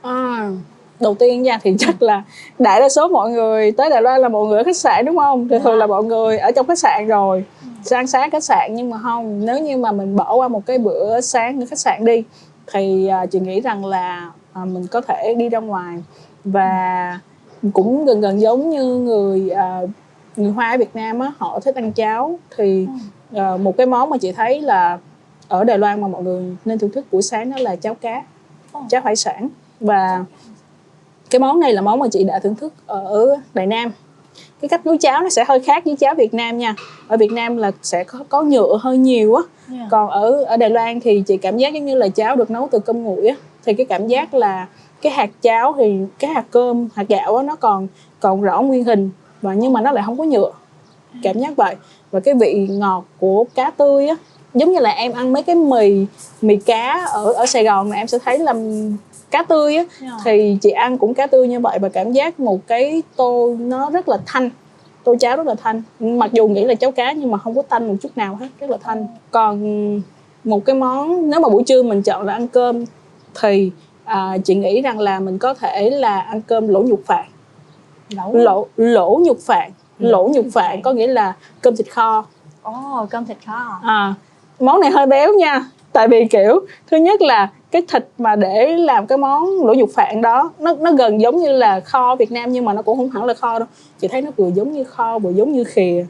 À, 0.01 0.49
đầu 0.99 1.15
tiên 1.15 1.43
nha 1.43 1.59
thì 1.63 1.75
chắc 1.79 2.01
là 2.01 2.23
đại 2.59 2.79
đa 2.79 2.89
số 2.89 3.07
mọi 3.07 3.29
người 3.29 3.71
tới 3.71 3.89
Đài 3.89 4.01
Loan 4.01 4.21
là 4.21 4.29
mọi 4.29 4.47
người 4.47 4.57
ở 4.57 4.63
khách 4.63 4.77
sạn 4.77 5.05
đúng 5.05 5.17
không? 5.17 5.47
Thì 5.47 5.59
thường 5.59 5.77
là 5.77 5.87
mọi 5.87 6.03
người 6.03 6.37
ở 6.37 6.51
trong 6.51 6.67
khách 6.67 6.79
sạn 6.79 7.07
rồi 7.07 7.43
sẽ 7.83 7.95
ăn 7.95 8.07
sáng 8.07 8.31
khách 8.31 8.43
sạn 8.43 8.75
nhưng 8.75 8.89
mà 8.89 8.97
không 9.03 9.45
nếu 9.45 9.59
như 9.59 9.77
mà 9.77 9.91
mình 9.91 10.15
bỏ 10.15 10.35
qua 10.35 10.47
một 10.47 10.65
cái 10.65 10.77
bữa 10.77 11.21
sáng 11.21 11.61
ở 11.61 11.65
khách 11.69 11.79
sạn 11.79 12.05
đi 12.05 12.23
thì 12.73 13.07
à, 13.07 13.25
chị 13.25 13.39
nghĩ 13.39 13.61
rằng 13.61 13.85
là 13.85 14.31
à, 14.53 14.65
mình 14.65 14.87
có 14.87 15.01
thể 15.01 15.35
đi 15.37 15.49
ra 15.49 15.59
ngoài 15.59 16.03
và 16.43 17.19
cũng 17.73 18.05
gần 18.05 18.21
gần 18.21 18.41
giống 18.41 18.69
như 18.69 18.83
người 18.95 19.49
à, 19.49 19.81
người 20.35 20.51
Hoa 20.51 20.71
ở 20.71 20.77
Việt 20.77 20.95
Nam 20.95 21.19
á 21.19 21.31
họ 21.37 21.59
thích 21.59 21.75
ăn 21.75 21.91
cháo. 21.91 22.39
Thì 22.57 22.87
à, 23.35 23.57
một 23.57 23.77
cái 23.77 23.85
món 23.85 24.09
mà 24.09 24.17
chị 24.17 24.31
thấy 24.31 24.61
là 24.61 24.97
ở 25.47 25.63
Đài 25.63 25.77
Loan 25.77 26.01
mà 26.01 26.07
mọi 26.07 26.23
người 26.23 26.55
nên 26.65 26.79
thưởng 26.79 26.91
thức 26.91 27.05
buổi 27.11 27.21
sáng 27.21 27.51
đó 27.51 27.57
là 27.59 27.75
cháo 27.75 27.95
cá 27.95 28.23
cháo 28.89 29.01
hải 29.05 29.15
sản. 29.15 29.49
Và 29.79 30.25
cái 31.29 31.39
món 31.39 31.59
này 31.59 31.73
là 31.73 31.81
món 31.81 31.99
mà 31.99 32.07
chị 32.11 32.23
đã 32.23 32.39
thưởng 32.39 32.55
thức 32.55 32.73
ở 32.85 33.37
Đài 33.53 33.67
Nam. 33.67 33.91
Cái 34.61 34.69
cách 34.69 34.85
nấu 34.85 34.97
cháo 34.97 35.21
nó 35.21 35.29
sẽ 35.29 35.45
hơi 35.47 35.59
khác 35.59 35.85
với 35.85 35.95
cháo 35.95 36.15
Việt 36.15 36.33
Nam 36.33 36.57
nha. 36.57 36.75
Ở 37.07 37.17
Việt 37.17 37.31
Nam 37.31 37.57
là 37.57 37.71
sẽ 37.81 38.03
có, 38.03 38.19
có 38.29 38.43
nhựa 38.43 38.77
hơi 38.81 38.97
nhiều 38.97 39.35
á. 39.35 39.43
Còn 39.91 40.09
ở 40.09 40.43
ở 40.43 40.57
Đài 40.57 40.69
Loan 40.69 40.99
thì 40.99 41.23
chị 41.27 41.37
cảm 41.37 41.57
giác 41.57 41.73
giống 41.73 41.85
như 41.85 41.95
là 41.95 42.09
cháo 42.09 42.35
được 42.35 42.51
nấu 42.51 42.67
từ 42.71 42.79
cơm 42.79 43.03
nguội 43.03 43.27
á. 43.27 43.35
Thì 43.65 43.73
cái 43.73 43.85
cảm 43.85 44.07
giác 44.07 44.33
là 44.33 44.67
cái 45.01 45.11
hạt 45.11 45.29
cháo 45.41 45.73
thì 45.77 45.99
cái 46.19 46.31
hạt 46.31 46.45
cơm 46.51 46.87
hạt 46.95 47.07
gạo 47.09 47.35
á 47.37 47.43
nó 47.43 47.55
còn 47.55 47.87
còn 48.19 48.41
rõ 48.41 48.61
nguyên 48.61 48.83
hình 48.83 49.09
và 49.45 49.53
nhưng 49.53 49.73
mà 49.73 49.81
nó 49.81 49.91
lại 49.91 50.03
không 50.05 50.17
có 50.17 50.23
nhựa. 50.23 50.51
Cảm 51.23 51.39
giác 51.39 51.55
vậy. 51.57 51.75
Và 52.11 52.19
cái 52.19 52.33
vị 52.33 52.67
ngọt 52.71 53.05
của 53.19 53.45
cá 53.55 53.71
tươi 53.71 54.07
á 54.07 54.15
giống 54.53 54.71
như 54.71 54.79
là 54.79 54.89
em 54.89 55.11
ăn 55.11 55.33
mấy 55.33 55.43
cái 55.43 55.55
mì 55.55 56.05
mì 56.41 56.55
cá 56.55 57.05
ở 57.11 57.33
ở 57.33 57.45
Sài 57.45 57.63
Gòn 57.63 57.89
mà 57.89 57.95
em 57.95 58.07
sẽ 58.07 58.19
thấy 58.19 58.39
là 58.39 58.53
cá 59.31 59.43
tươi 59.43 59.75
á 59.75 59.83
Dạ. 60.01 60.09
thì 60.25 60.57
chị 60.61 60.69
ăn 60.69 60.97
cũng 60.97 61.13
cá 61.13 61.27
tươi 61.27 61.47
như 61.47 61.59
vậy 61.59 61.79
và 61.79 61.89
cảm 61.89 62.11
giác 62.11 62.39
một 62.39 62.67
cái 62.67 63.03
tô 63.15 63.55
nó 63.59 63.89
rất 63.89 64.09
là 64.09 64.17
thanh. 64.25 64.49
Tô 65.03 65.15
cháo 65.19 65.37
rất 65.37 65.47
là 65.47 65.55
thanh. 65.55 65.81
Mặc 65.99 66.33
dù 66.33 66.47
nghĩ 66.47 66.65
là 66.65 66.75
cháo 66.75 66.91
cá 66.91 67.11
nhưng 67.11 67.31
mà 67.31 67.37
không 67.37 67.55
có 67.55 67.61
tanh 67.61 67.87
một 67.87 67.95
chút 68.01 68.09
nào 68.15 68.35
hết 68.35 68.47
rất 68.59 68.69
là 68.69 68.77
thanh. 68.83 69.07
Còn 69.31 70.01
một 70.43 70.65
cái 70.65 70.75
món 70.75 71.29
nếu 71.29 71.39
mà 71.39 71.49
buổi 71.49 71.63
trưa 71.63 71.83
mình 71.83 72.01
chọn 72.01 72.25
là 72.25 72.33
ăn 72.33 72.47
cơm 72.47 72.85
thì 73.41 73.71
à, 74.03 74.37
chị 74.45 74.55
nghĩ 74.55 74.81
rằng 74.81 74.99
là 74.99 75.19
mình 75.19 75.37
có 75.37 75.53
thể 75.53 75.89
là 75.89 76.19
ăn 76.19 76.41
cơm 76.41 76.67
lẩu 76.67 76.83
nhục 76.83 77.01
phạn 77.05 77.25
lẩu 78.09 78.33
lỗ 78.33 78.67
lỗ 78.77 79.19
nhục 79.25 79.37
phạn 79.39 79.71
lỗ 79.99 80.29
nhục 80.33 80.45
phạn 80.53 80.81
có 80.81 80.93
nghĩa 80.93 81.07
là 81.07 81.33
cơm 81.61 81.75
thịt 81.75 81.91
kho. 81.91 82.25
Ồ, 82.61 83.07
cơm 83.09 83.25
thịt 83.25 83.37
kho. 83.45 83.79
À, 83.83 84.13
món 84.59 84.79
này 84.79 84.91
hơi 84.91 85.05
béo 85.05 85.33
nha. 85.33 85.65
Tại 85.93 86.07
vì 86.07 86.25
kiểu 86.25 86.59
thứ 86.91 86.97
nhất 86.97 87.21
là 87.21 87.49
cái 87.71 87.81
thịt 87.87 88.07
mà 88.17 88.35
để 88.35 88.77
làm 88.77 89.07
cái 89.07 89.17
món 89.17 89.65
lỗ 89.65 89.73
nhục 89.73 89.89
phạn 89.93 90.21
đó 90.21 90.51
nó 90.59 90.75
nó 90.79 90.91
gần 90.91 91.21
giống 91.21 91.37
như 91.37 91.51
là 91.51 91.79
kho 91.79 92.15
Việt 92.15 92.31
Nam 92.31 92.51
nhưng 92.51 92.65
mà 92.65 92.73
nó 92.73 92.81
cũng 92.81 92.97
không 92.97 93.09
hẳn 93.09 93.25
là 93.25 93.33
kho 93.33 93.59
đâu. 93.59 93.67
Chị 93.99 94.07
thấy 94.07 94.21
nó 94.21 94.31
vừa 94.37 94.49
giống 94.55 94.71
như 94.71 94.83
kho 94.83 95.19
vừa 95.19 95.29
giống 95.31 95.51
như 95.51 95.63
khìa. 95.63 96.05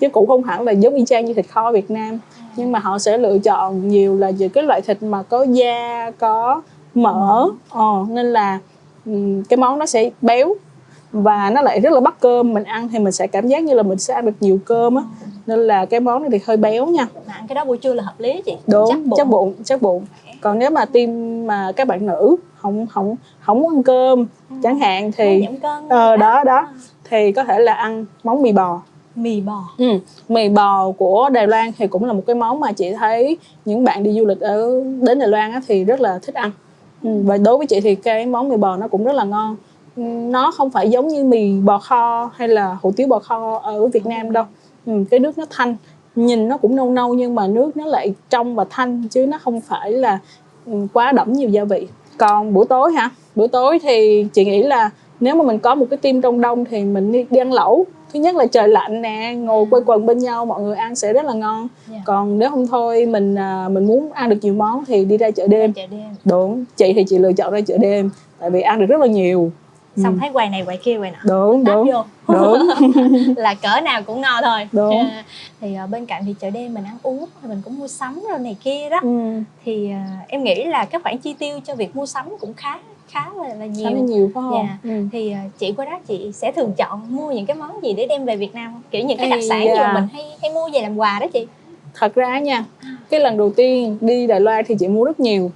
Chứ 0.00 0.08
cũng 0.08 0.26
không 0.26 0.42
hẳn 0.42 0.62
là 0.62 0.72
giống 0.72 0.94
y 0.94 1.04
chang 1.04 1.24
như 1.24 1.34
thịt 1.34 1.46
kho 1.48 1.72
Việt 1.72 1.90
Nam. 1.90 2.18
Nhưng 2.56 2.72
mà 2.72 2.78
họ 2.78 2.98
sẽ 2.98 3.18
lựa 3.18 3.38
chọn 3.38 3.88
nhiều 3.88 4.18
là 4.18 4.30
những 4.30 4.50
cái 4.50 4.64
loại 4.64 4.80
thịt 4.80 5.02
mà 5.02 5.22
có 5.22 5.42
da 5.42 6.10
có 6.18 6.62
mỡ. 6.94 7.48
Ờ, 7.70 8.04
nên 8.08 8.32
là 8.32 8.58
cái 9.48 9.56
món 9.56 9.78
nó 9.78 9.86
sẽ 9.86 10.10
béo 10.22 10.54
và 11.12 11.50
nó 11.50 11.62
lại 11.62 11.80
rất 11.80 11.92
là 11.92 12.00
bắt 12.00 12.14
cơm. 12.20 12.52
Mình 12.52 12.64
ăn 12.64 12.88
thì 12.88 12.98
mình 12.98 13.12
sẽ 13.12 13.26
cảm 13.26 13.48
giác 13.48 13.62
như 13.62 13.74
là 13.74 13.82
mình 13.82 13.98
sẽ 13.98 14.14
ăn 14.14 14.26
được 14.26 14.32
nhiều 14.40 14.58
cơm 14.64 14.94
á. 14.94 15.02
Nên 15.46 15.58
là 15.58 15.86
cái 15.86 16.00
món 16.00 16.22
này 16.22 16.30
thì 16.32 16.38
hơi 16.46 16.56
béo 16.56 16.86
nha. 16.86 17.06
Mà 17.26 17.32
ăn 17.32 17.46
cái 17.48 17.54
đó 17.54 17.64
buổi 17.64 17.76
trưa 17.78 17.94
là 17.94 18.02
hợp 18.02 18.14
lý 18.18 18.42
chị. 18.44 18.56
Đúng 18.66 19.08
bụng. 19.08 19.16
chắc 19.16 19.28
bụng 19.28 19.54
chắc 19.64 19.82
bụng. 19.82 20.04
Còn 20.40 20.58
nếu 20.58 20.70
mà 20.70 20.84
tim 20.84 21.46
mà 21.46 21.72
các 21.76 21.88
bạn 21.88 22.06
nữ 22.06 22.36
không 22.56 22.86
không 22.86 23.16
không 23.40 23.60
muốn 23.60 23.74
ăn 23.74 23.82
cơm 23.82 24.26
chẳng 24.62 24.78
hạn 24.78 25.12
thì 25.12 25.46
ờ 25.88 26.16
đó. 26.16 26.44
đó. 26.44 26.68
Thì 27.10 27.32
có 27.32 27.44
thể 27.44 27.58
là 27.58 27.72
ăn 27.72 28.04
món 28.24 28.42
mì 28.42 28.52
bò. 28.52 28.82
Mì 29.14 29.40
bò. 29.40 29.64
Ừ, 29.78 29.98
mì 30.28 30.48
bò 30.48 30.90
của 30.98 31.28
Đài 31.32 31.46
Loan 31.46 31.72
thì 31.78 31.86
cũng 31.86 32.04
là 32.04 32.12
một 32.12 32.22
cái 32.26 32.36
món 32.36 32.60
mà 32.60 32.72
chị 32.72 32.92
thấy 32.92 33.36
những 33.64 33.84
bạn 33.84 34.02
đi 34.02 34.12
du 34.12 34.26
lịch 34.26 34.40
ở 34.40 34.84
đến 35.00 35.18
Đài 35.18 35.28
Loan 35.28 35.52
á, 35.52 35.60
thì 35.66 35.84
rất 35.84 36.00
là 36.00 36.18
thích 36.22 36.34
ăn. 36.34 36.50
Ừ, 37.02 37.10
và 37.24 37.36
đối 37.36 37.58
với 37.58 37.66
chị 37.66 37.80
thì 37.80 37.94
cái 37.94 38.26
món 38.26 38.48
mì 38.48 38.56
bò 38.56 38.76
nó 38.76 38.88
cũng 38.88 39.04
rất 39.04 39.12
là 39.12 39.24
ngon. 39.24 39.56
Nó 40.04 40.50
không 40.50 40.70
phải 40.70 40.90
giống 40.90 41.08
như 41.08 41.24
mì 41.24 41.52
bò 41.64 41.78
kho 41.78 42.30
hay 42.34 42.48
là 42.48 42.76
hủ 42.82 42.92
tiếu 42.96 43.08
bò 43.08 43.18
kho 43.18 43.60
ở 43.64 43.86
Việt 43.86 44.06
Nam 44.06 44.32
đâu. 44.32 44.44
Ừ, 44.86 44.92
cái 45.10 45.20
nước 45.20 45.38
nó 45.38 45.44
thanh, 45.50 45.76
nhìn 46.16 46.48
nó 46.48 46.56
cũng 46.56 46.76
nâu 46.76 46.90
nâu 46.90 47.14
nhưng 47.14 47.34
mà 47.34 47.46
nước 47.46 47.76
nó 47.76 47.86
lại 47.86 48.14
trong 48.30 48.54
và 48.54 48.64
thanh 48.70 49.08
chứ 49.10 49.26
nó 49.26 49.38
không 49.38 49.60
phải 49.60 49.92
là 49.92 50.18
ừ, 50.66 50.72
quá 50.92 51.12
đậm 51.12 51.32
nhiều 51.32 51.48
gia 51.48 51.64
vị. 51.64 51.88
Còn 52.18 52.54
buổi 52.54 52.66
tối 52.66 52.92
hả? 52.92 53.10
Buổi 53.36 53.48
tối 53.48 53.78
thì 53.78 54.26
chị 54.32 54.44
nghĩ 54.44 54.62
là 54.62 54.90
nếu 55.20 55.34
mà 55.34 55.44
mình 55.44 55.58
có 55.58 55.74
một 55.74 55.86
cái 55.90 55.96
team 55.96 56.20
trong 56.20 56.40
đông 56.40 56.64
thì 56.64 56.84
mình 56.84 57.12
đi, 57.12 57.26
đi 57.30 57.38
ăn 57.38 57.52
lẩu 57.52 57.86
thứ 58.12 58.20
nhất 58.20 58.36
là 58.36 58.46
trời 58.46 58.68
lạnh 58.68 59.02
nè 59.02 59.34
ngồi 59.34 59.66
quây 59.70 59.82
quần 59.86 60.06
bên 60.06 60.18
nhau 60.18 60.46
mọi 60.46 60.62
người 60.62 60.76
ăn 60.76 60.94
sẽ 60.94 61.12
rất 61.12 61.24
là 61.24 61.32
ngon 61.32 61.68
Dạ. 61.90 61.96
còn 62.04 62.38
nếu 62.38 62.50
không 62.50 62.66
thôi 62.66 63.06
mình 63.06 63.34
à, 63.34 63.68
mình 63.68 63.86
muốn 63.86 64.12
ăn 64.12 64.30
được 64.30 64.36
nhiều 64.42 64.54
món 64.54 64.84
thì 64.84 65.04
đi 65.04 65.16
ra 65.16 65.30
chợ 65.30 65.46
đêm 65.46 65.72
chợ 65.72 65.82
đêm 65.90 66.08
đúng 66.24 66.64
chị 66.76 66.92
thì 66.92 67.04
chị 67.08 67.18
lựa 67.18 67.32
chọn 67.32 67.52
ra 67.52 67.60
chợ 67.60 67.78
đêm 67.78 68.10
tại 68.38 68.50
vì 68.50 68.60
ăn 68.60 68.80
được 68.80 68.86
rất 68.88 69.00
là 69.00 69.06
nhiều 69.06 69.50
xong 69.96 70.12
Ừ. 70.14 70.18
thấy 70.20 70.30
quầy 70.32 70.48
này 70.48 70.62
quầy 70.64 70.76
kia 70.76 70.98
quầy 70.98 71.10
nọ. 71.10 71.18
Đúng 71.24 71.64
táp 71.64 71.74
đúng. 71.74 71.90
vô. 71.92 72.04
Đúng. 72.34 72.68
Là 73.36 73.54
cỡ 73.54 73.80
nào 73.80 74.02
cũng 74.02 74.20
ngon 74.20 74.42
thôi. 74.44 74.68
Đúng. 74.72 74.98
À, 75.00 75.24
thì 75.60 75.74
ờ, 75.74 75.86
bên 75.86 76.06
cạnh 76.06 76.22
thì 76.26 76.34
chợ 76.40 76.50
đêm 76.50 76.74
mình 76.74 76.84
ăn 76.84 76.96
uống 77.02 77.26
thì 77.42 77.48
mình 77.48 77.62
cũng 77.64 77.78
mua 77.78 77.88
sắm 77.88 78.20
rồi 78.30 78.38
này 78.38 78.56
kia 78.64 78.88
đó. 78.90 78.98
Ừ. 79.02 79.42
thì 79.64 79.90
ờ, 79.90 79.98
em 80.28 80.44
nghĩ 80.44 80.64
là 80.64 80.84
các 80.84 81.02
khoản 81.02 81.18
chi 81.18 81.34
tiêu 81.38 81.60
cho 81.66 81.74
việc 81.74 81.96
mua 81.96 82.06
sắm 82.06 82.26
cũng 82.40 82.54
khá 82.54 82.78
khá 83.08 83.26
là, 83.42 83.54
là 83.54 83.66
nhiều. 83.66 83.84
Khá 83.84 83.90
là 83.90 84.00
nhiều 84.00 84.30
phải 84.34 84.42
không? 84.42 84.66
Dạ. 84.68 84.90
ừ. 84.90 85.02
thì 85.12 85.32
ờ, 85.32 85.38
chị 85.58 85.72
qua 85.76 85.84
đó 85.84 85.98
chị 86.06 86.30
sẽ 86.34 86.52
thường 86.52 86.72
chọn 86.76 87.16
mua 87.16 87.32
những 87.32 87.46
cái 87.46 87.56
món 87.56 87.82
gì 87.82 87.92
để 87.92 88.06
đem 88.06 88.24
về 88.24 88.36
Việt 88.36 88.54
Nam 88.54 88.82
kiểu 88.90 89.04
những 89.04 89.18
cái 89.18 89.30
đặc 89.30 89.40
sản 89.48 89.64
da. 89.66 89.72
gì 89.74 89.78
mà 89.80 89.92
mình 89.92 90.08
hay 90.12 90.24
hay 90.42 90.50
mua 90.52 90.68
về 90.72 90.80
làm 90.80 90.96
quà 90.96 91.18
đó 91.20 91.26
chị. 91.32 91.46
Thật 91.94 92.14
ra 92.14 92.38
nha 92.38 92.64
cái 93.10 93.20
lần 93.20 93.36
đầu 93.38 93.50
tiên 93.56 93.98
đi 94.00 94.26
Đài 94.26 94.40
Loan 94.40 94.64
thì 94.68 94.74
chị 94.80 94.88
mua 94.88 95.04
rất 95.04 95.20
nhiều. 95.20 95.50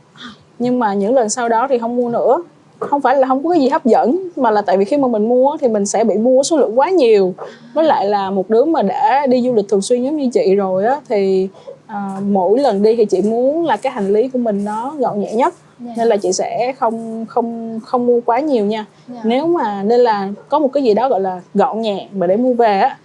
Nhưng 0.59 0.79
mà 0.79 0.95
những 0.95 1.15
lần 1.15 1.29
sau 1.29 1.49
đó 1.49 1.67
thì 1.71 1.79
không 1.79 1.97
mua 1.97 2.09
nữa 2.11 2.43
không 2.87 3.01
phải 3.01 3.17
là 3.17 3.29
không 3.29 3.45
có 3.45 3.51
cái 3.51 3.61
gì 3.61 3.69
hấp 3.69 3.85
dẫn 3.85 4.29
mà 4.37 4.51
là 4.51 4.63
tại 4.63 4.77
vì 4.77 4.85
khi 4.85 4.97
mà 4.97 5.09
mình 5.09 5.29
mua 5.29 5.57
thì 5.61 5.69
mình 5.69 5.87
sẽ 5.87 6.05
bị 6.05 6.15
mua 6.15 6.43
số 6.43 6.57
lượng 6.57 6.79
quá 6.79 6.91
nhiều. 6.91 7.35
Với 7.75 7.85
lại 7.85 8.07
là 8.07 8.31
một 8.31 8.51
đứa 8.51 8.65
mà 8.65 8.83
đã 8.83 9.27
đi 9.27 9.43
du 9.43 9.55
lịch 9.55 9.69
thường 9.69 9.83
xuyên 9.83 10.03
giống 10.03 10.17
như 10.17 10.29
chị 10.33 10.55
rồi 10.55 10.87
á 10.87 11.01
thì 11.09 11.49
à, 11.87 12.19
mỗi 12.29 12.59
lần 12.59 12.83
đi 12.83 12.97
thì 12.97 13.05
chị 13.05 13.23
muốn 13.23 13.65
là 13.65 13.77
cái 13.77 13.93
hành 13.93 14.13
lý 14.13 14.29
của 14.29 14.39
mình 14.39 14.65
nó 14.65 14.95
gọn 14.99 15.21
nhẹ 15.21 15.35
nhất. 15.35 15.55
Nên 15.79 16.09
là 16.09 16.17
chị 16.17 16.33
sẽ 16.33 16.73
không 16.79 17.27
không 17.29 17.81
không 17.85 18.07
mua 18.07 18.21
quá 18.27 18.41
nhiều 18.41 18.65
nha. 18.65 18.87
Dạ. 19.09 19.21
nếu 19.25 19.47
mà 19.47 19.83
nên 19.83 20.01
là 20.01 20.29
có 20.49 20.59
một 20.59 20.69
cái 20.73 20.83
gì 20.83 20.95
đó 20.95 21.09
gọi 21.09 21.21
là 21.21 21.41
gọn 21.55 21.81
nhẹ 21.81 22.09
mà 22.13 22.27
để 22.27 22.37
mua 22.37 22.55
về 22.55 22.79
á 22.81 22.99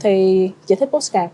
thì 0.00 0.50
chị 0.66 0.74
thích 0.74 0.88
postcard. 0.92 1.32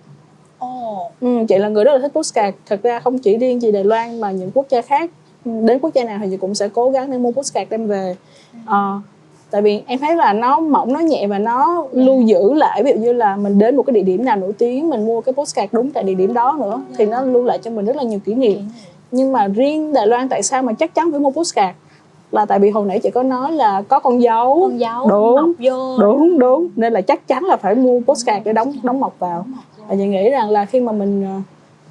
Ồ, 0.59 1.11
Ừ, 1.21 1.29
chị 1.49 1.59
là 1.59 1.69
người 1.69 1.85
rất 1.85 1.93
là 1.93 1.99
thích 1.99 2.13
postcard. 2.15 2.57
Thật 2.67 2.83
ra 2.83 3.01
không 3.01 3.19
chỉ 3.19 3.37
riêng 3.37 3.63
gì 3.63 3.73
Đài 3.73 3.85
Loan 3.85 4.21
mà 4.21 4.31
những 4.31 4.51
quốc 4.55 4.67
gia 4.71 4.83
khác 4.83 5.11
đến 5.44 5.78
quốc 5.83 5.94
gia 5.94 6.05
nào 6.05 6.18
thì 6.22 6.28
chị 6.31 6.37
cũng 6.37 6.55
sẽ 6.55 6.68
cố 6.68 6.90
gắng 6.90 7.11
để 7.11 7.18
mua 7.18 7.33
postcard 7.33 7.70
đem 7.70 7.87
về. 7.87 8.16
Ờ, 8.66 9.00
tại 9.50 9.62
vì 9.62 9.83
em 9.87 9.98
thấy 9.98 10.16
là 10.16 10.33
nó 10.33 10.61
mỏng 10.61 10.92
nó 10.92 11.00
nhẹ 11.00 11.26
và 11.26 11.38
nó 11.38 11.87
lưu 11.92 12.20
giữ 12.20 12.55
lại. 12.55 12.83
Ví 12.83 12.92
dụ 12.92 12.98
như 13.00 13.12
là 13.12 13.37
mình 13.37 13.59
đến 13.59 13.76
một 13.76 13.83
cái 13.83 13.94
địa 13.94 14.02
điểm 14.02 14.24
nào 14.24 14.37
nổi 14.37 14.52
tiếng 14.59 14.90
mình 14.90 15.07
mua 15.07 15.20
cái 15.20 15.33
postcard 15.33 15.72
đúng 15.72 15.90
tại 15.90 16.05
địa 16.05 16.14
điểm 16.14 16.35
đó 16.35 16.57
nữa 16.61 16.83
thì 16.98 17.07
nó 17.07 17.22
lưu 17.22 17.44
lại 17.44 17.59
cho 17.62 17.70
mình 17.70 17.87
rất 17.87 17.96
là 17.96 18.02
nhiều 18.02 18.18
kỷ 18.24 18.35
niệm. 18.35 18.59
Nhưng 19.11 19.33
mà 19.33 19.48
riêng 19.48 19.92
Đài 19.92 20.07
Loan 20.07 20.28
tại 20.28 20.42
sao 20.42 20.62
mà 20.62 20.72
chắc 20.72 20.94
chắn 20.94 21.09
phải 21.11 21.20
mua 21.20 21.31
postcard? 21.31 21.76
Là 22.31 22.44
tại 22.44 22.59
vì 22.59 22.70
hồi 22.70 22.87
nãy 22.87 22.98
chị 22.98 23.11
có 23.11 23.22
nói 23.22 23.52
là 23.52 23.83
có 23.83 23.98
con 23.98 24.22
dấu. 24.22 24.59
Con 24.62 24.81
dấu 24.81 25.09
đúng 25.09 25.52
vô. 25.59 25.98
đúng 25.98 26.38
đúng. 26.38 26.68
Nên 26.76 26.92
là 26.92 27.00
chắc 27.00 27.28
chắn 27.28 27.44
là 27.44 27.57
phải 27.57 27.74
mua 27.74 28.00
postcard 28.07 28.44
để 28.44 28.52
đóng 28.52 28.72
đóng 28.83 29.00
mọc 29.00 29.14
vào. 29.18 29.46
Và 29.88 29.94
chị 29.94 30.07
nghĩ 30.07 30.31
rằng 30.31 30.50
là 30.50 30.64
khi 30.64 30.81
mà 30.81 30.92
mình 30.92 31.24
ờ, 31.24 31.40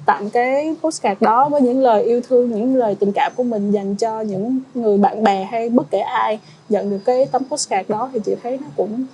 tặng 0.06 0.30
cái 0.30 0.74
postcard 0.82 1.20
đó 1.22 1.48
với 1.48 1.60
những 1.60 1.82
lời 1.82 2.02
yêu 2.02 2.20
thương 2.28 2.50
những 2.50 2.76
lời 2.76 2.96
tình 3.00 3.12
cảm 3.12 3.32
của 3.36 3.42
mình 3.42 3.70
dành 3.70 3.96
cho 3.96 4.20
những 4.20 4.60
người 4.74 4.98
bạn 4.98 5.22
bè 5.22 5.48
hay 5.50 5.68
bất 5.68 5.90
kể 5.90 5.98
ai. 5.98 6.38
Nhận 6.68 6.90
được 6.90 6.98
cái 7.04 7.26
tấm 7.32 7.42
postcard 7.50 7.90
đó 7.90 8.10
thì 8.12 8.20
chị 8.24 8.34
thấy 8.42 8.58
nó 8.60 8.66
cũng 8.76 9.04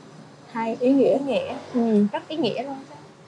hay 0.53 0.77
ý 0.81 0.93
nghĩa. 0.93 1.19
Ý 1.19 1.25
nghĩa. 1.27 1.55
Ừ. 1.75 2.05
rất 2.13 2.29
ý 2.29 2.37
nghĩa 2.37 2.63
luôn 2.63 2.77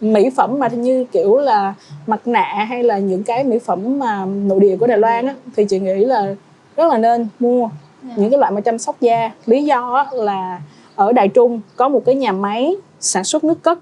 mỹ 0.00 0.30
phẩm 0.36 0.58
mà 0.58 0.68
như 0.68 1.04
kiểu 1.04 1.36
là 1.36 1.74
mặt 2.06 2.28
nạ 2.28 2.66
hay 2.68 2.82
là 2.82 2.98
những 2.98 3.22
cái 3.22 3.44
mỹ 3.44 3.58
phẩm 3.58 3.98
mà 3.98 4.24
nội 4.26 4.60
địa 4.60 4.76
của 4.76 4.86
Đài 4.86 4.98
Loan 4.98 5.26
á 5.26 5.34
thì 5.56 5.64
chị 5.64 5.78
nghĩ 5.78 6.04
là 6.04 6.34
rất 6.76 6.88
là 6.92 6.98
nên 6.98 7.28
mua. 7.40 7.68
Dạ. 8.02 8.14
những 8.16 8.30
cái 8.30 8.38
loại 8.38 8.52
mà 8.52 8.60
chăm 8.60 8.78
sóc 8.78 9.00
da. 9.00 9.30
Lý 9.46 9.64
do 9.64 10.06
là 10.12 10.60
ở 10.94 11.12
Đài 11.12 11.28
Trung 11.28 11.60
có 11.76 11.88
một 11.88 12.02
cái 12.06 12.14
nhà 12.14 12.32
máy 12.32 12.76
sản 13.00 13.24
xuất 13.24 13.44
nước 13.44 13.62
cất. 13.62 13.78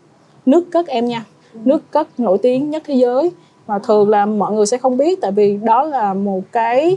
Nước 0.47 0.65
cất 0.71 0.87
em 0.87 1.07
nha. 1.07 1.25
Nước 1.55 1.91
cất 1.91 2.21
nổi 2.21 2.39
tiếng 2.43 2.71
nhất 2.71 2.83
thế 2.87 2.95
giới 2.95 3.31
mà 3.69 3.79
thường 3.79 4.09
là 4.09 4.27
mọi 4.27 4.53
người 4.53 4.67
sẽ 4.67 4.79
không 4.79 4.97
biết 4.97 5.21
tại 5.21 5.33
vì 5.33 5.57
đó 5.57 5.83
là 5.83 6.15
một 6.15 6.41
cái 6.53 6.97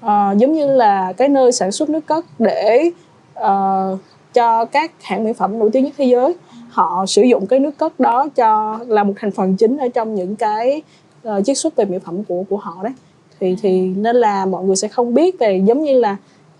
ờ, 0.00 0.34
giống 0.38 0.52
như 0.52 0.66
là 0.66 1.12
cái 1.12 1.28
nơi 1.28 1.52
sản 1.52 1.72
xuất 1.72 1.90
nước 1.90 2.06
cất 2.06 2.24
để 2.38 2.90
ờ, 3.34 3.96
cho 4.32 4.64
các 4.64 4.92
hãng 5.02 5.24
mỹ 5.24 5.32
phẩm 5.32 5.58
nổi 5.58 5.70
tiếng 5.72 5.84
nhất 5.84 5.94
thế 5.96 6.04
giới 6.04 6.34
họ 6.70 7.06
sử 7.06 7.22
dụng 7.22 7.46
cái 7.46 7.60
nước 7.60 7.78
cất 7.78 8.00
đó 8.00 8.28
cho 8.36 8.78
là 8.86 9.04
một 9.04 9.12
thành 9.16 9.30
phần 9.30 9.56
chính 9.56 9.76
ở 9.78 9.88
trong 9.88 10.14
những 10.14 10.36
cái 10.36 10.82
uh, 11.28 11.44
chiết 11.44 11.58
xuất 11.58 11.76
về 11.76 11.84
mỹ 11.84 11.98
phẩm 12.04 12.24
của 12.24 12.44
của 12.48 12.56
họ 12.56 12.76
đấy. 12.82 12.92
Thì 13.40 13.56
thì 13.62 13.80
nên 13.80 14.16
là 14.16 14.46
mọi 14.46 14.64
người 14.64 14.76
sẽ 14.76 14.88
không 14.88 15.14
biết 15.14 15.38
về 15.38 15.62
giống 15.66 15.82
như 15.82 15.98
là 15.98 16.16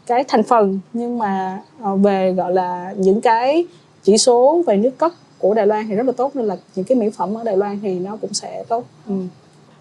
cái 0.06 0.24
thành 0.28 0.42
phần 0.42 0.80
nhưng 0.92 1.18
mà 1.18 1.62
ờ, 1.82 1.96
về 1.96 2.32
gọi 2.32 2.52
là 2.52 2.94
những 2.96 3.20
cái 3.20 3.66
chỉ 4.02 4.18
số 4.18 4.62
về 4.66 4.76
nước 4.76 4.98
cất 4.98 5.12
của 5.40 5.54
Đài 5.54 5.66
Loan 5.66 5.86
thì 5.88 5.94
rất 5.94 6.06
là 6.06 6.12
tốt 6.12 6.36
nên 6.36 6.46
là 6.46 6.56
những 6.74 6.84
cái 6.84 6.98
mỹ 6.98 7.10
phẩm 7.10 7.34
ở 7.34 7.44
Đài 7.44 7.56
Loan 7.56 7.80
thì 7.82 7.98
nó 7.98 8.16
cũng 8.20 8.34
sẽ 8.34 8.64
tốt. 8.68 8.84
Ừ. 9.06 9.14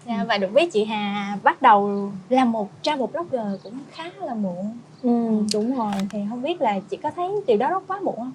Dạ, 0.06 0.24
và 0.28 0.38
được 0.38 0.52
biết 0.52 0.72
chị 0.72 0.84
Hà 0.84 1.38
bắt 1.42 1.62
đầu 1.62 2.10
làm 2.28 2.52
một 2.52 2.68
travel 2.82 3.06
blogger 3.12 3.62
cũng 3.62 3.78
khá 3.90 4.10
là 4.22 4.34
muộn. 4.34 4.78
Ừ 5.02 5.44
đúng 5.52 5.76
rồi. 5.76 5.92
Thì 6.10 6.18
không 6.28 6.42
biết 6.42 6.60
là 6.60 6.80
chị 6.90 6.96
có 6.96 7.10
thấy 7.10 7.28
điều 7.46 7.56
đó 7.56 7.70
rất 7.70 7.82
quá 7.86 8.00
muộn 8.00 8.16
không? 8.16 8.32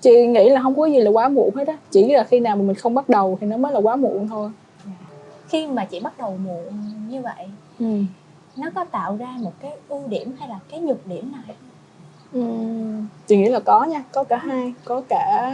Chị 0.00 0.26
nghĩ 0.26 0.50
là 0.50 0.62
không 0.62 0.76
có 0.76 0.86
gì 0.86 1.00
là 1.00 1.10
quá 1.10 1.28
muộn 1.28 1.54
hết 1.54 1.68
á. 1.68 1.76
Chỉ 1.90 2.12
là 2.12 2.24
khi 2.24 2.40
nào 2.40 2.56
mà 2.56 2.62
mình 2.62 2.76
không 2.76 2.94
bắt 2.94 3.08
đầu 3.08 3.38
thì 3.40 3.46
nó 3.46 3.56
mới 3.56 3.72
là 3.72 3.80
quá 3.80 3.96
muộn 3.96 4.28
thôi. 4.28 4.50
Khi 5.48 5.66
mà 5.66 5.84
chị 5.84 6.00
bắt 6.00 6.18
đầu 6.18 6.38
muộn 6.44 6.64
như 7.08 7.22
vậy 7.22 7.46
ừ. 7.78 7.86
nó 8.56 8.70
có 8.74 8.84
tạo 8.84 9.16
ra 9.16 9.34
một 9.40 9.52
cái 9.60 9.72
ưu 9.88 10.08
điểm 10.08 10.34
hay 10.38 10.48
là 10.48 10.58
cái 10.70 10.80
nhược 10.80 11.06
điểm 11.06 11.32
nào? 11.32 11.56
Ừm, 12.32 13.06
chị 13.26 13.36
nghĩ 13.36 13.48
là 13.48 13.60
có 13.60 13.84
nha 13.84 14.02
có 14.12 14.24
cả 14.24 14.36
hai 14.36 14.72
có 14.84 15.02
cả 15.08 15.52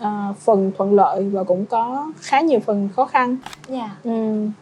à, 0.00 0.28
phần 0.44 0.72
thuận 0.78 0.94
lợi 0.94 1.22
và 1.24 1.42
cũng 1.44 1.66
có 1.66 2.12
khá 2.20 2.40
nhiều 2.40 2.60
phần 2.66 2.88
khó 2.96 3.04
khăn. 3.04 3.36
Dạ. 3.68 3.90
Ừm, 4.04 4.52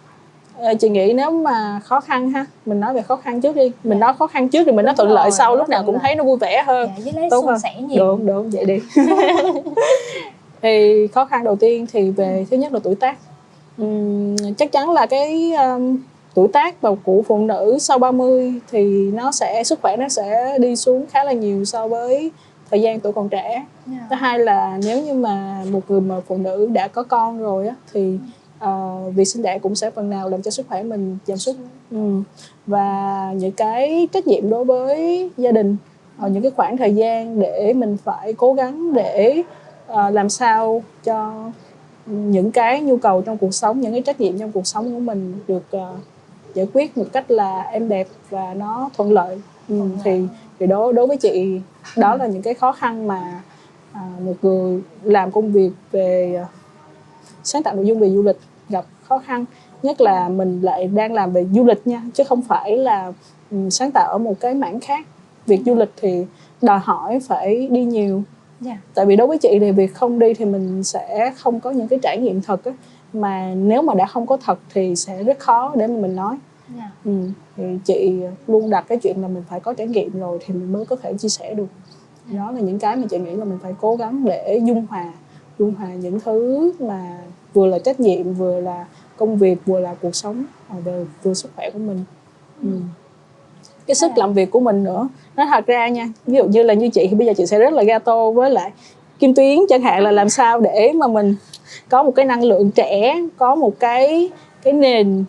ờ, 0.59 0.75
chị 0.81 0.89
nghĩ 0.89 1.13
nếu 1.13 1.31
mà 1.31 1.81
khó 1.85 2.01
khăn 2.01 2.31
ha 2.31 2.47
mình 2.67 2.81
nói 2.81 2.95
về 2.95 3.03
khó 3.03 3.17
khăn 3.17 3.41
trước 3.41 3.57
đi. 3.57 3.73
Mình 3.85 3.99
Dạ. 3.99 4.07
nói 4.07 4.15
khó 4.19 4.27
khăn 4.27 4.49
trước 4.49 4.63
thì 4.67 4.73
mình 4.73 4.85
nói 4.85 4.95
thuận 4.97 5.11
lợi 5.11 5.31
sau 5.31 5.57
lúc 5.57 5.69
nào 5.69 5.83
cũng 5.87 5.99
thấy 6.03 6.15
nó 6.15 6.25
vui 6.25 6.37
vẻ 6.37 6.63
hơn. 6.67 6.91
Dạ 6.97 7.03
với 7.05 7.13
lấy 7.23 7.31
Tốt 7.31 7.47
sẻ 7.63 7.75
nhiều. 7.81 8.07
Đúng 8.07 8.27
đúng 8.27 8.51
vậy 8.51 8.65
đi. 8.65 8.79
Thì 10.63 11.07
khó 11.07 11.25
khăn 11.25 11.45
đầu 11.45 11.57
tiên 11.57 11.87
thì 11.93 12.11
về 12.11 12.47
thứ 12.51 12.57
nhất 12.57 12.73
là 12.73 12.79
tuổi 12.83 12.95
tác. 12.95 13.17
Ừm, 13.79 14.37
chắc 14.59 14.73
chắn 14.73 14.91
là 14.91 15.07
cái 15.07 15.53
um, 15.53 15.97
tuổi 16.35 16.49
tác 16.49 16.81
và 16.81 16.91
của 17.05 17.23
phụ 17.29 17.39
nữ 17.39 17.77
sau 17.81 17.99
30 17.99 18.55
thì 18.71 19.11
nó 19.15 19.33
sẽ 19.33 19.65
sức 19.65 19.79
khỏe 19.83 19.97
nó 19.97 20.09
sẽ 20.09 20.59
đi 20.59 20.77
xuống 20.77 21.05
khá 21.11 21.25
là 21.25 21.33
nhiều 21.33 21.65
so 21.65 21.89
với 21.89 22.31
thời 22.71 22.81
gian 22.83 23.01
tuổi 23.01 23.13
còn 23.13 23.29
trẻ 23.29 23.65
Dạ. 23.87 24.07
thứ 24.11 24.17
hai 24.17 24.39
là 24.39 24.79
nếu 24.85 25.03
như 25.05 25.15
mà 25.15 25.65
một 25.71 25.81
người 25.89 26.01
mà 26.01 26.15
phụ 26.27 26.37
nữ 26.39 26.67
đã 26.73 26.89
có 26.89 27.03
con 27.03 27.39
rồi 27.43 27.69
á 27.69 27.75
thì 27.93 28.19
ờ, 28.59 28.97
việc 29.15 29.25
sinh 29.25 29.43
đẻ 29.43 29.59
cũng 29.59 29.75
sẽ 29.75 29.91
phần 29.91 30.11
nào 30.11 30.29
làm 30.29 30.43
cho 30.43 30.51
sức 30.51 30.67
khỏe 30.69 30.83
mình 30.83 31.19
giảm 31.27 31.37
sút 31.39 31.57
ừ. 31.91 32.23
và 32.67 33.33
những 33.37 33.53
cái 33.53 34.09
trách 34.13 34.27
nhiệm 34.27 34.51
đối 34.51 34.65
với 34.65 35.31
gia 35.37 35.53
đình 35.53 35.77
ờ, 36.19 36.29
những 36.29 36.43
cái 36.43 36.51
khoảng 36.57 36.77
thời 36.77 36.95
gian 36.95 37.41
để 37.41 37.73
mình 37.73 37.97
phải 38.05 38.33
cố 38.33 38.55
gắng 38.55 38.93
để 38.95 39.43
ờ, 39.87 40.11
làm 40.11 40.29
sao 40.29 40.83
cho 41.05 41.45
những 42.07 42.51
cái 42.53 42.81
nhu 42.81 42.97
cầu 42.97 43.23
trong 43.23 43.39
cuộc 43.39 43.55
sống 43.55 43.81
những 43.81 43.93
cái 43.93 44.03
trách 44.03 44.21
nhiệm 44.21 44.39
trong 44.39 44.53
cuộc 44.53 44.67
sống 44.67 44.95
của 44.95 45.01
mình 45.01 45.35
được 45.49 45.63
ờ, 45.71 45.95
giải 46.55 46.67
quyết 46.75 46.99
một 46.99 47.05
cách 47.13 47.31
là 47.31 47.61
êm 47.63 47.89
đẹp 47.89 48.07
và 48.31 48.55
nó 48.55 48.91
thuận 48.97 49.13
lợi 49.13 49.41
ừ, 49.69 49.81
thì 50.05 50.23
thì 50.59 50.67
đối 50.67 50.93
đối 50.93 51.07
với 51.07 51.17
chị 51.17 51.61
đó 51.97 52.17
là 52.17 52.27
những 52.27 52.43
cái 52.43 52.55
khó 52.55 52.73
khăn 52.73 53.07
mà 53.07 53.43
à, 53.93 54.11
một 54.25 54.35
người 54.43 54.83
làm 55.03 55.31
công 55.31 55.53
việc 55.53 55.71
về 55.93 56.35
à, 56.43 56.47
sáng 57.45 57.63
tạo 57.63 57.75
nội 57.75 57.87
dung 57.87 57.99
về 57.99 58.11
du 58.11 58.23
lịch 58.23 58.39
gặp 58.69 58.85
khó 59.03 59.19
khăn. 59.19 59.45
Nhất 59.83 60.01
là 60.01 60.29
mình 60.29 60.61
lại 60.63 60.87
đang 60.87 61.13
làm 61.13 61.33
về 61.33 61.47
du 61.53 61.65
lịch 61.65 61.87
nha 61.87 62.03
chứ 62.15 62.25
không 62.25 62.43
phải 62.43 62.77
là 62.77 63.13
ừ, 63.51 63.57
sáng 63.71 63.91
tạo 63.91 64.13
ở 64.13 64.19
một 64.19 64.35
cái 64.41 64.55
mảng 64.55 64.81
khác. 64.81 65.07
Việc 65.47 65.61
du 65.67 65.75
lịch 65.75 65.91
thì 65.97 66.27
đòi 66.63 66.79
hỏi 66.79 67.19
phải 67.29 67.69
đi 67.71 67.85
nhiều. 67.85 68.23
Dạ. 68.61 68.79
tại 68.95 69.07
vì 69.07 69.17
đối 69.17 69.27
với 69.27 69.39
chị 69.39 69.59
thì 69.61 69.73
việc 69.73 69.95
không 69.95 70.19
đi 70.19 70.35
thì 70.35 70.45
mình 70.45 70.85
sẽ 70.85 71.33
không 71.37 71.61
có 71.61 71.71
những 71.71 71.89
cái 71.89 71.99
trải 72.03 72.19
nghiệm 72.19 72.43
thật 72.43 72.65
á. 72.65 72.73
Mà 73.13 73.55
nếu 73.57 73.83
mà 73.83 73.95
đã 73.95 74.07
không 74.07 74.27
có 74.27 74.37
thật 74.37 74.59
thì 74.75 74.97
sẽ 74.97 75.23
rất 75.23 75.39
khó 75.39 75.73
để 75.77 75.87
mà 75.87 75.97
mình 76.01 76.17
nói 76.17 76.37
Dạ. 76.75 76.91
ừ. 77.05 77.13
thì 77.57 77.65
chị 77.85 78.15
luôn 78.47 78.71
đặt 78.71 78.85
cái 78.89 78.99
chuyện 78.99 79.23
là 79.23 79.29
mình 79.29 79.43
phải 79.49 79.61
có 79.61 79.75
trải 79.75 79.87
nghiệm 79.87 80.21
rồi 80.21 80.39
thì 80.47 80.55
mình 80.55 80.73
mới 80.73 80.85
có 80.85 80.97
thể 80.97 81.15
chia 81.19 81.29
sẻ 81.29 81.55
được 81.55 81.67
đó 82.33 82.51
là 82.51 82.61
những 82.61 82.79
cái 82.79 82.97
mà 82.97 83.07
chị 83.11 83.19
nghĩ 83.19 83.37
là 83.37 83.45
mình 83.45 83.59
phải 83.63 83.75
cố 83.81 83.97
gắng 83.97 84.25
để 84.25 84.61
dung 84.65 84.87
hòa 84.87 85.13
dung 85.59 85.75
hòa 85.75 85.89
những 85.89 86.21
thứ 86.21 86.73
mà 86.79 87.19
vừa 87.55 87.67
là 87.67 87.79
trách 87.79 88.01
nhiệm 88.01 88.33
vừa 88.33 88.61
là 88.61 88.87
công 89.17 89.37
việc 89.37 89.59
vừa 89.67 89.81
là 89.81 89.95
cuộc 90.03 90.15
sống 90.15 90.45
và 90.69 90.77
vừa, 90.85 91.05
vừa 91.23 91.35
sức 91.35 91.51
khỏe 91.57 91.71
của 91.71 91.79
mình 91.79 92.05
ừ. 92.63 92.69
cái 93.87 93.95
sức 93.95 94.11
làm 94.17 94.35
việc 94.35 94.51
của 94.51 94.61
mình 94.61 94.85
nữa 94.85 95.09
nói 95.37 95.47
thật 95.51 95.67
ra 95.67 95.89
nha 95.89 96.09
ví 96.27 96.37
dụ 96.37 96.45
như 96.45 96.63
là 96.63 96.75
như 96.75 96.89
chị 96.89 97.07
thì 97.11 97.17
bây 97.17 97.27
giờ 97.27 97.33
chị 97.37 97.47
sẽ 97.47 97.59
rất 97.59 97.73
là 97.73 97.83
gato 97.83 98.31
với 98.31 98.51
lại 98.51 98.73
kim 99.19 99.35
tuyến 99.35 99.59
chẳng 99.69 99.83
hạn 99.83 100.03
là 100.03 100.11
làm 100.11 100.29
sao 100.29 100.61
để 100.61 100.93
mà 100.93 101.07
mình 101.07 101.35
có 101.89 102.03
một 102.03 102.11
cái 102.11 102.25
năng 102.25 102.43
lượng 102.45 102.71
trẻ 102.71 103.17
có 103.37 103.55
một 103.55 103.81
cái 103.81 104.31
cái 104.63 104.73
nền 104.73 105.25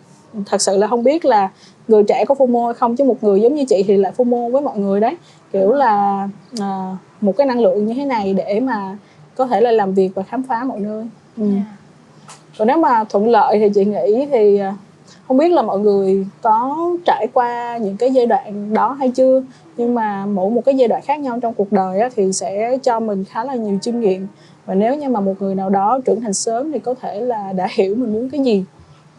thật 0.46 0.62
sự 0.62 0.76
là 0.76 0.86
không 0.86 1.04
biết 1.04 1.24
là 1.24 1.50
người 1.88 2.02
trẻ 2.02 2.24
có 2.28 2.34
FOMO 2.34 2.64
hay 2.64 2.74
không 2.74 2.96
chứ 2.96 3.04
một 3.04 3.24
người 3.24 3.40
giống 3.40 3.54
như 3.54 3.64
chị 3.64 3.84
thì 3.86 3.96
lại 3.96 4.12
FOMO 4.16 4.50
với 4.50 4.62
mọi 4.62 4.78
người 4.78 5.00
đấy 5.00 5.16
kiểu 5.52 5.72
là 5.72 6.28
à, 6.60 6.96
một 7.20 7.36
cái 7.36 7.46
năng 7.46 7.60
lượng 7.60 7.86
như 7.86 7.94
thế 7.94 8.04
này 8.04 8.34
để 8.34 8.60
mà 8.60 8.96
có 9.36 9.46
thể 9.46 9.60
là 9.60 9.70
làm 9.70 9.94
việc 9.94 10.10
và 10.14 10.22
khám 10.22 10.42
phá 10.42 10.64
mọi 10.64 10.80
nơi 10.80 11.06
ừ. 11.36 11.44
Dạ. 11.54 11.62
còn 12.58 12.68
nếu 12.68 12.76
mà 12.76 13.04
thuận 13.04 13.28
lợi 13.28 13.58
thì 13.58 13.68
chị 13.74 13.84
nghĩ 13.84 14.26
thì 14.30 14.58
à, 14.58 14.76
không 15.28 15.36
biết 15.36 15.52
là 15.52 15.62
mọi 15.62 15.78
người 15.78 16.26
có 16.42 16.76
trải 17.06 17.26
qua 17.32 17.76
những 17.76 17.96
cái 17.96 18.12
giai 18.12 18.26
đoạn 18.26 18.74
đó 18.74 18.92
hay 18.92 19.10
chưa 19.10 19.42
nhưng 19.76 19.94
mà 19.94 20.26
mỗi 20.26 20.50
một 20.50 20.62
cái 20.64 20.76
giai 20.76 20.88
đoạn 20.88 21.02
khác 21.02 21.20
nhau 21.20 21.38
trong 21.40 21.54
cuộc 21.54 21.72
đời 21.72 22.00
á, 22.00 22.08
thì 22.16 22.32
sẽ 22.32 22.78
cho 22.82 23.00
mình 23.00 23.24
khá 23.24 23.44
là 23.44 23.54
nhiều 23.54 23.78
chiêm 23.82 24.00
nghiệm 24.00 24.26
và 24.66 24.74
nếu 24.74 24.94
như 24.94 25.08
mà 25.08 25.20
một 25.20 25.34
người 25.40 25.54
nào 25.54 25.70
đó 25.70 25.98
trưởng 26.04 26.20
thành 26.20 26.34
sớm 26.34 26.72
thì 26.72 26.78
có 26.78 26.94
thể 26.94 27.20
là 27.20 27.52
đã 27.52 27.68
hiểu 27.70 27.94
mình 27.94 28.12
muốn 28.12 28.30
cái 28.30 28.40
gì 28.40 28.64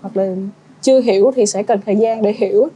hoặc 0.02 0.18
là 0.18 0.36
chưa 0.82 1.02
hiểu 1.02 1.32
thì 1.36 1.46
sẽ 1.46 1.64
cần 1.64 1.80
thời 1.86 1.96
gian 1.96 2.22
để 2.22 2.34
hiểu 2.38 2.68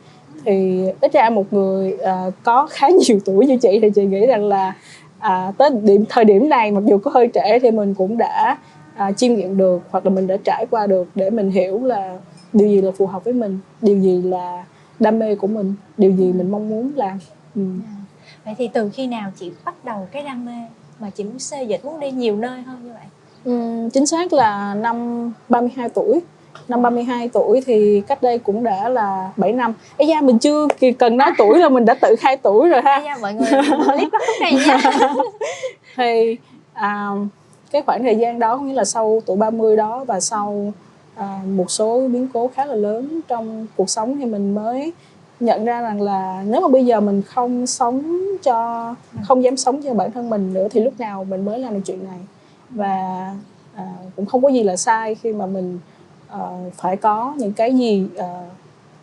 thì 0.46 0.84
ít 1.02 1.14
ra 1.14 1.30
một 1.30 1.54
người 1.54 1.98
à, 1.98 2.26
có 2.44 2.68
khá 2.72 2.88
nhiều 2.90 3.20
tuổi 3.26 3.46
như 3.46 3.58
chị 3.58 3.80
thì 3.82 3.90
chị 3.96 4.06
nghĩ 4.06 4.26
rằng 4.26 4.46
là 4.46 4.74
à, 5.20 5.52
tới 5.58 5.70
điểm 5.84 6.06
thời 6.10 6.26
điểm 6.26 6.50
này 6.50 6.72
mặc 6.72 6.84
dù 6.86 6.98
có 6.98 7.12
hơi 7.14 7.30
trễ 7.34 7.60
thì 7.60 7.72
mình 7.72 7.94
cũng 7.94 8.18
đã 8.18 8.58
à, 8.96 9.12
chiêm 9.12 9.34
nghiệm 9.34 9.58
được 9.58 9.82
hoặc 9.90 10.06
là 10.06 10.10
mình 10.10 10.28
đã 10.28 10.38
trải 10.44 10.66
qua 10.70 10.88
được 10.88 11.08
để 11.16 11.30
mình 11.30 11.52
hiểu 11.52 11.84
là 11.84 12.18
điều 12.54 12.68
gì 12.68 12.82
là 12.82 12.92
phù 12.92 13.06
hợp 13.06 13.24
với 13.24 13.34
mình 13.34 13.60
điều 13.82 14.00
gì 14.00 14.22
là 14.22 14.64
đam 15.00 15.20
mê 15.20 15.36
của 15.36 15.48
mình 15.48 15.76
điều 15.98 16.12
gì 16.12 16.34
mình 16.34 16.52
mong 16.52 16.70
muốn 16.70 16.92
làm 16.96 17.20
ừ. 17.56 17.62
Vậy 18.46 18.56
thì 18.58 18.70
từ 18.74 18.90
khi 18.94 19.08
nào 19.08 19.32
chị 19.40 19.52
bắt 19.66 19.86
đầu 19.86 20.08
cái 20.12 20.24
đam 20.24 20.46
mê 20.46 20.68
mà 21.00 21.10
chị 21.10 21.24
muốn 21.24 21.40
xê 21.40 21.64
dịch 21.64 21.86
muốn 21.86 22.00
đi 22.00 22.12
nhiều 22.12 22.36
nơi 22.36 22.62
hơn 22.62 22.78
như 22.84 22.92
vậy? 22.94 23.06
Ừm, 23.44 23.90
chính 23.90 24.06
xác 24.06 24.34
là 24.34 24.74
năm 24.74 25.32
32 25.50 25.90
tuổi 25.90 26.20
năm 26.68 26.82
32 26.82 27.30
tuổi 27.30 27.62
thì 27.66 28.02
cách 28.08 28.24
đây 28.24 28.40
cũng 28.40 28.64
đã 28.64 28.90
là 28.90 29.32
7 29.38 29.52
năm. 29.52 29.74
Ấy 29.98 30.08
da 30.08 30.22
mình 30.22 30.40
chưa 30.40 30.68
cần 31.00 31.18
nói 31.18 31.32
tuổi 31.38 31.60
là 31.60 31.70
mình 31.70 31.86
đã 31.86 31.94
tự 31.94 32.16
khai 32.20 32.38
tuổi 32.38 32.70
rồi 32.70 32.82
ha. 32.82 33.00
Nha 33.00 33.18
mọi 33.22 33.34
người 33.34 33.50
clip 33.88 34.10
bắt 34.12 34.22
này 34.42 34.54
nha. 34.68 34.78
thì 35.96 36.38
à, 36.74 37.10
cái 37.72 37.82
khoảng 37.82 38.04
thời 38.04 38.16
gian 38.16 38.40
đó 38.40 38.58
nghĩa 38.58 38.74
là 38.74 38.86
sau 38.86 39.22
tuổi 39.26 39.38
30 39.38 39.78
đó 39.78 40.04
và 40.04 40.20
sau 40.20 40.74
à, 41.16 41.40
một 41.46 41.72
số 41.72 42.08
biến 42.08 42.28
cố 42.34 42.50
khá 42.56 42.66
là 42.66 42.76
lớn 42.76 43.20
trong 43.28 43.68
cuộc 43.76 43.90
sống 43.90 44.18
thì 44.18 44.26
mình 44.26 44.56
mới 44.56 44.94
nhận 45.40 45.66
ra 45.66 45.82
rằng 45.82 46.02
là 46.02 46.44
nếu 46.48 46.62
mà 46.62 46.68
bây 46.68 46.86
giờ 46.86 47.00
mình 47.00 47.22
không 47.22 47.68
sống 47.68 48.22
cho 48.44 48.96
không 49.24 49.44
dám 49.44 49.58
sống 49.58 49.82
cho 49.82 49.94
bản 49.94 50.12
thân 50.12 50.30
mình 50.30 50.54
nữa 50.54 50.68
thì 50.72 50.82
lúc 50.82 51.00
nào 51.00 51.24
mình 51.24 51.46
mới 51.46 51.60
làm 51.60 51.74
được 51.74 51.82
chuyện 51.86 52.04
này. 52.04 52.20
Và 52.70 53.30
à, 53.76 53.88
cũng 54.16 54.26
không 54.26 54.42
có 54.42 54.50
gì 54.50 54.64
là 54.64 54.76
sai 54.76 55.16
khi 55.16 55.34
mà 55.34 55.46
mình 55.46 55.80
ờ, 56.34 56.52
phải 56.76 56.98
có 56.98 57.34
những 57.38 57.54
cái 57.54 57.78
gì 57.78 58.08
ờ, 58.18 58.44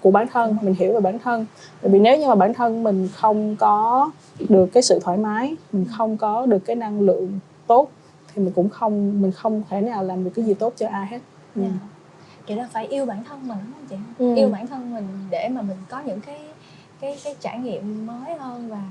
của 0.01 0.11
bản 0.11 0.27
thân 0.33 0.57
mình 0.62 0.75
hiểu 0.75 0.93
về 0.93 1.01
bản 1.01 1.19
thân 1.19 1.47
bởi 1.83 1.93
vì 1.93 1.99
nếu 1.99 2.19
như 2.19 2.29
mà 2.29 2.35
bản 2.35 2.55
thân 2.55 2.83
mình 2.83 3.09
không 3.14 3.57
có 3.57 4.11
được 4.49 4.66
cái 4.66 4.83
sự 4.83 4.99
thoải 5.03 5.16
mái 5.16 5.57
mình 5.73 5.87
không 5.97 6.16
có 6.16 6.47
được 6.47 6.59
cái 6.59 6.77
năng 6.77 7.01
lượng 7.01 7.38
tốt 7.66 7.88
thì 8.35 8.43
mình 8.43 8.53
cũng 8.53 8.69
không 8.69 9.23
mình 9.23 9.33
không 9.33 9.62
thể 9.71 9.81
nào 9.81 10.05
làm 10.05 10.25
được 10.25 10.31
cái 10.35 10.45
gì 10.45 10.55
tốt 10.55 10.73
cho 10.77 10.88
ai 10.88 11.07
hết 11.07 11.19
ừ. 11.57 11.62
Dạ. 11.62 11.69
Kiểu 12.47 12.57
là 12.57 12.69
phải 12.73 12.87
yêu 12.87 13.07
bản 13.07 13.25
thân 13.29 13.49
mình 13.49 13.59
đúng 13.64 13.73
không 13.73 13.87
chị? 13.88 13.97
Ừ. 14.19 14.37
Yêu 14.37 14.49
bản 14.49 14.66
thân 14.66 14.95
mình 14.95 15.09
để 15.31 15.49
mà 15.49 15.62
mình 15.62 15.77
có 15.90 16.01
những 16.07 16.21
cái 16.21 16.38
cái 17.01 17.19
cái 17.25 17.35
trải 17.40 17.59
nghiệm 17.59 18.07
mới 18.07 18.35
hơn 18.38 18.69
và 18.71 18.83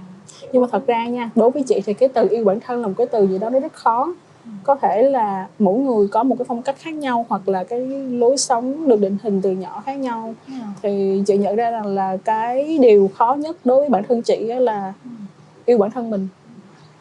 nhưng 0.51 0.61
mà 0.61 0.67
thật 0.71 0.87
ra 0.87 1.07
nha 1.07 1.29
đối 1.35 1.51
với 1.51 1.63
chị 1.67 1.81
thì 1.85 1.93
cái 1.93 2.09
từ 2.09 2.27
yêu 2.29 2.45
bản 2.45 2.59
thân 2.59 2.81
là 2.81 2.87
một 2.87 2.93
cái 2.97 3.07
từ 3.07 3.27
gì 3.27 3.37
đó 3.39 3.49
nó 3.49 3.59
rất 3.59 3.73
khó 3.73 4.13
có 4.63 4.75
thể 4.75 5.01
là 5.03 5.47
mỗi 5.59 5.79
người 5.79 6.07
có 6.07 6.23
một 6.23 6.35
cái 6.39 6.45
phong 6.47 6.61
cách 6.61 6.75
khác 6.79 6.93
nhau 6.93 7.25
hoặc 7.29 7.49
là 7.49 7.63
cái 7.63 7.79
lối 8.09 8.37
sống 8.37 8.87
được 8.87 8.99
định 9.01 9.17
hình 9.23 9.41
từ 9.41 9.51
nhỏ 9.51 9.83
khác 9.85 9.93
nhau 9.93 10.33
Dạ. 10.47 10.65
thì 10.81 11.23
chị 11.27 11.37
nhận 11.37 11.55
ra 11.55 11.71
rằng 11.71 11.85
là 11.85 12.17
cái 12.17 12.77
điều 12.81 13.09
khó 13.15 13.33
nhất 13.39 13.57
đối 13.65 13.79
với 13.79 13.89
bản 13.89 14.03
thân 14.09 14.21
chị 14.21 14.37
là 14.43 14.93
yêu 15.65 15.77
bản 15.77 15.91
thân 15.91 16.09
mình 16.09 16.27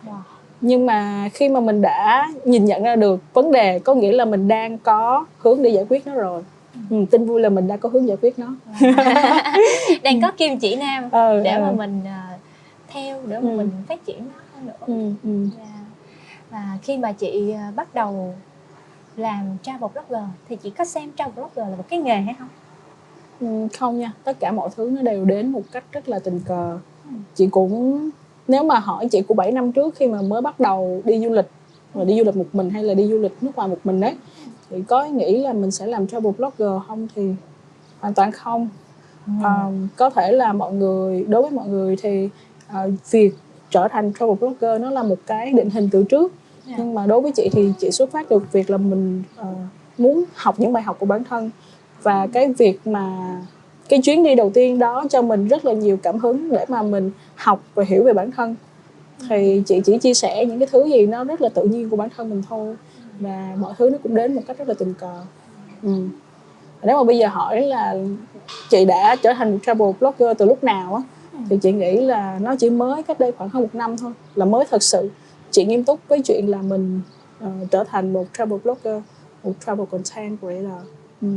Wow. 0.07 0.13
nhưng 0.61 0.87
mà 0.87 1.29
khi 1.35 1.49
mà 1.49 1.61
mình 1.61 1.83
đã 1.83 2.29
nhìn 2.45 2.65
nhận 2.65 2.83
ra 2.83 2.97
được 2.97 3.21
vấn 3.35 3.53
đề 3.53 3.79
có 3.79 3.95
nghĩa 3.95 4.13
là 4.13 4.25
mình 4.25 4.49
đang 4.49 4.79
có 4.79 5.25
hướng 5.39 5.63
để 5.63 5.71
giải 5.71 5.85
quyết 5.89 6.07
nó 6.07 6.15
rồi 6.15 6.43
ừ, 6.91 6.97
tin 7.11 7.27
vui 7.27 7.41
là 7.41 7.49
mình 7.49 7.69
đã 7.69 7.77
có 7.77 7.89
hướng 7.89 8.09
giải 8.09 8.17
quyết 8.23 8.39
nó 8.39 8.47
đang 10.03 10.21
có 10.23 10.31
kim 10.37 10.59
chỉ 10.59 10.77
nam 10.77 11.11
ừ, 11.11 11.41
để 11.45 11.51
ừ. 11.55 11.61
mà 11.61 11.73
mình 11.73 12.01
ờ, 12.05 12.37
theo 12.89 13.19
để 13.27 13.39
mà 13.41 13.51
Ừ. 13.51 13.57
mình 13.57 13.71
phát 13.89 14.07
triển 14.07 14.19
nó 14.19 14.41
hơn 14.55 14.67
nữa. 14.67 14.73
ừ, 14.87 15.29
ừ. 15.31 15.49
Dạ. 15.59 15.65
Và 16.51 16.79
khi 16.83 16.99
mà 16.99 17.13
chị 17.13 17.53
ờ, 17.53 17.61
bắt 17.77 17.95
đầu 17.95 18.35
làm 19.17 19.57
travel 19.63 19.91
blogger 19.93 20.25
thì 20.49 20.57
chị 20.57 20.71
có 20.71 20.85
xem 20.85 21.11
travel 21.17 21.35
blogger 21.35 21.71
là 21.71 21.77
một 21.77 21.85
cái 21.89 21.99
nghề 21.99 22.21
hay 22.21 22.35
không? 22.39 22.49
Ừ, 23.41 23.69
không 23.79 23.99
nha. 23.99 24.13
Tất 24.25 24.41
cả 24.41 24.53
mọi 24.53 24.69
thứ 24.77 24.91
nó 24.91 25.03
đều 25.03 25.25
đến 25.25 25.53
một 25.53 25.63
cách 25.73 25.85
rất 25.93 26.09
là 26.09 26.19
tình 26.19 26.41
cờ. 26.47 26.79
Chị 27.35 27.47
cũng 27.47 28.11
nếu 28.49 28.65
mà 28.65 28.79
hỏi 28.79 29.09
chị 29.09 29.23
của 29.23 29.35
7 29.35 29.53
năm 29.53 29.73
trước 29.73 29.95
khi 29.95 30.07
mà 30.07 30.23
mới 30.23 30.43
bắt 30.43 30.61
đầu 30.61 31.03
đi 31.05 31.21
du 31.21 31.31
lịch 31.31 31.51
mà 31.95 32.05
đi 32.05 32.19
du 32.19 32.25
lịch 32.25 32.37
một 32.37 32.47
mình 32.53 32.71
hay 32.71 32.83
là 32.83 32.95
đi 32.95 33.09
du 33.09 33.19
lịch 33.19 33.43
nước 33.43 33.51
ngoài 33.57 33.69
một 33.69 33.79
mình 33.85 34.01
đấy 34.01 34.17
thì 34.71 34.83
có 34.83 35.05
nghĩ 35.05 35.39
là 35.39 35.53
mình 35.53 35.71
sẽ 35.71 35.87
làm 35.87 36.07
travel 36.07 36.33
blogger 36.39 36.83
không 36.89 37.09
thì 37.15 37.35
hoàn 38.01 38.15
toàn 38.15 38.33
không. 38.33 38.69
Ờ, 39.43 39.73
có 39.97 40.11
thể 40.11 40.33
là 40.33 40.53
mọi 40.53 40.73
người 40.73 41.25
đối 41.25 41.43
với 41.43 41.51
mọi 41.51 41.69
người 41.69 41.97
thì 42.03 42.29
ờ, 42.69 42.91
việc 43.11 43.35
trở 43.71 43.89
thành 43.89 44.13
travel 44.19 44.37
blogger 44.37 44.81
nó 44.81 44.91
là 44.91 45.03
một 45.03 45.19
cái 45.27 45.53
định 45.53 45.71
hình 45.71 45.89
từ 45.93 46.05
trước. 46.05 46.33
Dạ. 46.67 46.75
nhưng 46.79 46.95
mà 46.95 47.07
đối 47.07 47.21
với 47.21 47.33
chị 47.33 47.49
thì 47.53 47.73
chị 47.79 47.91
xuất 47.91 48.11
phát 48.11 48.31
được 48.31 48.53
việc 48.53 48.71
là 48.71 48.77
mình 48.77 49.23
ờ, 49.37 49.47
muốn 49.99 50.25
học 50.35 50.55
những 50.61 50.73
bài 50.73 50.83
học 50.83 50.97
của 50.99 51.07
bản 51.07 51.25
thân. 51.25 51.51
Và 52.03 52.27
cái 52.33 52.53
việc 52.53 52.81
mà 52.87 53.37
cái 53.89 54.01
chuyến 54.03 54.23
đi 54.23 54.35
đầu 54.35 54.51
tiên 54.55 54.79
đó 54.79 55.05
cho 55.11 55.23
mình 55.23 55.49
rất 55.49 55.65
là 55.65 55.73
nhiều 55.73 55.97
cảm 56.03 56.19
hứng 56.19 56.51
để 56.51 56.65
mà 56.69 56.83
mình 56.83 57.11
học 57.35 57.63
và 57.75 57.85
hiểu 57.89 58.05
về 58.05 58.13
bản 58.13 58.31
thân. 58.31 58.57
Thì 59.29 59.63
chị 59.67 59.81
chỉ 59.85 59.99
chia 59.99 60.15
sẻ 60.15 60.45
những 60.45 60.59
cái 60.59 60.69
thứ 60.73 60.85
gì 60.85 61.07
nó 61.07 61.25
rất 61.25 61.41
là 61.41 61.49
tự 61.49 61.65
nhiên 61.65 61.91
của 61.91 61.97
bản 61.97 62.09
thân 62.17 62.31
mình 62.31 62.43
thôi. 62.49 62.77
Và 63.21 63.57
mọi 63.59 63.75
thứ 63.79 63.91
nó 63.91 63.99
cũng 64.03 64.15
đến 64.15 64.35
một 64.35 64.43
cách 64.47 64.59
rất 64.59 64.69
là 64.69 64.75
tình 64.75 64.95
cờ. 64.95 65.21
Ừ. 65.83 65.91
nếu 66.83 66.97
mà 66.97 67.05
bây 67.05 67.19
giờ 67.19 67.29
hỏi 67.29 67.61
là 67.61 67.95
chị 68.71 68.85
đã 68.85 69.17
trở 69.23 69.33
thành 69.33 69.53
một 69.53 69.59
travel 69.67 69.91
blogger 70.01 70.39
từ 70.39 70.47
lúc 70.47 70.65
nào 70.65 70.95
á 70.95 71.03
thì 71.49 71.59
chị 71.63 71.73
nghĩ 71.73 72.01
là 72.01 72.39
nó 72.43 72.57
chỉ 72.57 72.71
mới 72.71 73.03
cách 73.03 73.19
đây 73.19 73.33
khoảng 73.33 73.51
hơn 73.51 73.63
một 73.63 73.75
năm 73.75 73.97
thôi 73.97 74.13
là 74.35 74.45
mới 74.45 74.65
thật 74.71 74.83
sự 74.83 75.11
chị 75.51 75.65
nghiêm 75.65 75.85
túc 75.85 76.01
với 76.09 76.23
chuyện 76.25 76.51
là 76.51 76.63
mình 76.63 77.01
ờ, 77.41 77.51
trở 77.71 77.85
thành 77.85 78.13
một 78.13 78.25
travel 78.39 78.59
blogger 78.65 79.03
một 79.45 79.53
travel 79.67 79.87
content 79.91 80.41
creator 80.41 80.87
ừ. 81.23 81.29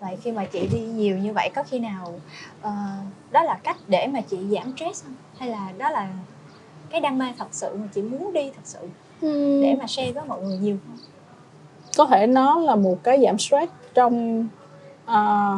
Vậy 0.00 0.16
khi 0.22 0.32
mà 0.32 0.44
chị 0.44 0.68
đi 0.72 0.80
nhiều 0.80 1.18
như 1.18 1.32
vậy 1.32 1.50
có 1.54 1.62
khi 1.62 1.78
nào 1.78 2.20
ờ, 2.62 2.72
đó 3.30 3.42
là 3.42 3.58
cách 3.62 3.76
để 3.88 4.06
mà 4.06 4.20
chị 4.20 4.36
giảm 4.50 4.72
stress 4.76 5.04
không? 5.04 5.14
Hay 5.38 5.48
là 5.48 5.72
đó 5.78 5.90
là 5.90 6.08
cái 6.90 7.00
đam 7.00 7.18
mê 7.18 7.26
thật 7.38 7.48
sự 7.50 7.76
mà 7.80 7.88
chị 7.94 8.02
muốn 8.02 8.32
đi 8.32 8.50
thật 8.56 8.62
sự 8.64 8.78
để 9.62 9.76
mà 9.78 9.86
share 9.86 10.12
với 10.12 10.24
mọi 10.28 10.42
người 10.42 10.58
nhiều 10.58 10.76
hơn? 10.88 10.98
có 11.96 12.06
thể 12.06 12.26
nó 12.26 12.58
là 12.58 12.76
một 12.76 12.98
cái 13.02 13.20
giảm 13.24 13.38
stress 13.38 13.72
trong 13.94 14.46
à, 15.04 15.50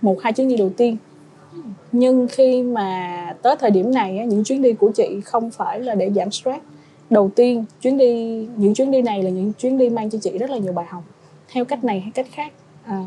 một 0.00 0.16
hai 0.22 0.32
chuyến 0.32 0.48
đi 0.48 0.56
đầu 0.56 0.70
tiên 0.76 0.96
nhưng 1.92 2.28
khi 2.30 2.62
mà 2.62 3.36
tới 3.42 3.56
thời 3.60 3.70
điểm 3.70 3.94
này 3.94 4.26
những 4.26 4.44
chuyến 4.44 4.62
đi 4.62 4.72
của 4.72 4.90
chị 4.94 5.20
không 5.24 5.50
phải 5.50 5.80
là 5.80 5.94
để 5.94 6.10
giảm 6.10 6.30
stress. 6.30 6.60
Đầu 7.10 7.30
tiên 7.36 7.64
chuyến 7.80 7.98
đi 7.98 8.46
những 8.56 8.74
chuyến 8.74 8.90
đi 8.90 9.02
này 9.02 9.22
là 9.22 9.30
những 9.30 9.52
chuyến 9.52 9.78
đi 9.78 9.90
mang 9.90 10.10
cho 10.10 10.18
chị 10.22 10.38
rất 10.38 10.50
là 10.50 10.58
nhiều 10.58 10.72
bài 10.72 10.86
học. 10.88 11.02
Theo 11.52 11.64
cách 11.64 11.84
này 11.84 12.00
hay 12.00 12.10
cách 12.14 12.26
khác 12.32 12.52
à, 12.84 13.04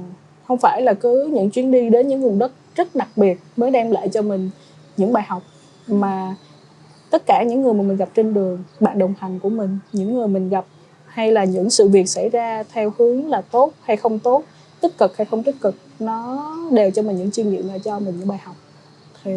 không 0.48 0.58
phải 0.58 0.82
là 0.82 0.94
cứ 0.94 1.30
những 1.34 1.50
chuyến 1.50 1.72
đi 1.72 1.90
đến 1.90 2.08
những 2.08 2.22
vùng 2.22 2.40
đất 2.40 2.52
rất 2.76 2.96
đặc 2.96 3.10
biệt 3.16 3.38
mới 3.58 3.72
đem 3.72 3.92
lại 3.92 4.10
cho 4.10 4.22
mình 4.22 4.50
những 4.98 5.14
bài 5.14 5.24
học 5.28 5.44
mà 5.88 6.36
tất 7.12 7.24
cả 7.26 7.44
những 7.44 7.62
người 7.62 7.74
mà 7.74 7.84
mình 7.84 7.98
gặp 7.98 8.10
trên 8.16 8.34
đường 8.34 8.64
bạn 8.80 9.00
đồng 9.00 9.14
hành 9.20 9.40
của 9.40 9.50
mình 9.50 9.80
những 9.92 10.14
người 10.14 10.28
mình 10.28 10.50
gặp 10.50 10.66
hay 11.06 11.32
là 11.32 11.44
những 11.44 11.70
sự 11.70 11.88
việc 11.88 12.10
xảy 12.10 12.30
ra 12.30 12.64
theo 12.74 12.94
hướng 12.98 13.30
là 13.30 13.42
tốt 13.42 13.72
hay 13.82 13.98
không 13.98 14.20
tốt 14.20 14.44
tích 14.84 14.98
cực 14.98 15.18
hay 15.18 15.26
không 15.26 15.44
tích 15.44 15.56
cực 15.62 15.76
nó 16.00 16.48
đều 16.72 16.92
cho 16.92 17.02
mình 17.02 17.18
những 17.18 17.32
chiêm 17.32 17.50
nghiệm 17.50 17.68
và 17.68 17.78
cho 17.78 18.00
mình 18.00 18.16
những 18.20 18.28
bài 18.28 18.38
học. 18.38 18.56
Thì 19.24 19.32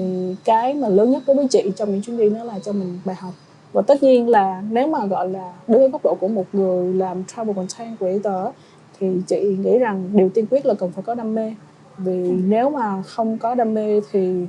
cái 0.45 0.75
mà 0.75 0.89
lớn 0.89 1.11
nhất 1.11 1.23
đối 1.27 1.37
với 1.37 1.47
chị 1.51 1.73
trong 1.77 1.91
những 1.91 2.03
chuyến 2.03 2.19
đi 2.19 2.31
đó 2.31 2.45
là 2.45 2.59
cho 2.59 2.73
mình 2.73 2.99
bài 3.05 3.17
học. 3.17 3.33
Và 3.73 3.83
tất 3.83 4.03
nhiên 4.03 4.29
là 4.29 4.63
nếu 4.71 4.87
mà 4.87 5.07
gọi 5.07 5.29
là 5.31 5.53
đứng 5.69 5.83
ở 5.83 5.89
góc 5.89 6.05
độ 6.05 6.17
của 6.21 6.29
một 6.29 6.45
người 6.53 6.95
làm 6.95 7.25
travel 7.25 7.57
content 7.57 7.99
creator 7.99 8.55
thì 8.99 9.07
chị 9.27 9.41
nghĩ 9.41 9.79
rằng 9.79 10.11
điều 10.13 10.29
tiên 10.29 10.47
quyết 10.51 10.67
là 10.67 10.75
cần 10.75 10.93
phải 10.93 11.03
có 11.03 11.15
đam 11.15 11.35
mê. 11.35 11.55
Vì 11.99 12.31
nếu 12.31 12.71
mà 12.71 13.03
không 13.03 13.39
có 13.39 13.55
đam 13.55 13.75
mê 13.75 14.01
thì 14.13 14.47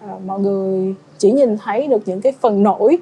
à, 0.00 0.18
mọi 0.26 0.40
người 0.40 0.94
chỉ 1.18 1.32
nhìn 1.32 1.56
thấy 1.58 1.86
được 1.86 2.08
những 2.08 2.20
cái 2.20 2.32
phần 2.40 2.62
nổi 2.62 2.98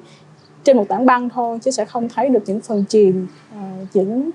trên 0.63 0.77
một 0.77 0.85
tảng 0.87 1.05
băng 1.05 1.29
thôi 1.29 1.59
chứ 1.61 1.71
sẽ 1.71 1.85
không 1.85 2.09
thấy 2.09 2.29
được 2.29 2.43
những 2.45 2.61
phần 2.61 2.83
chìm 2.89 3.27
à, 3.53 3.73
những 3.93 4.29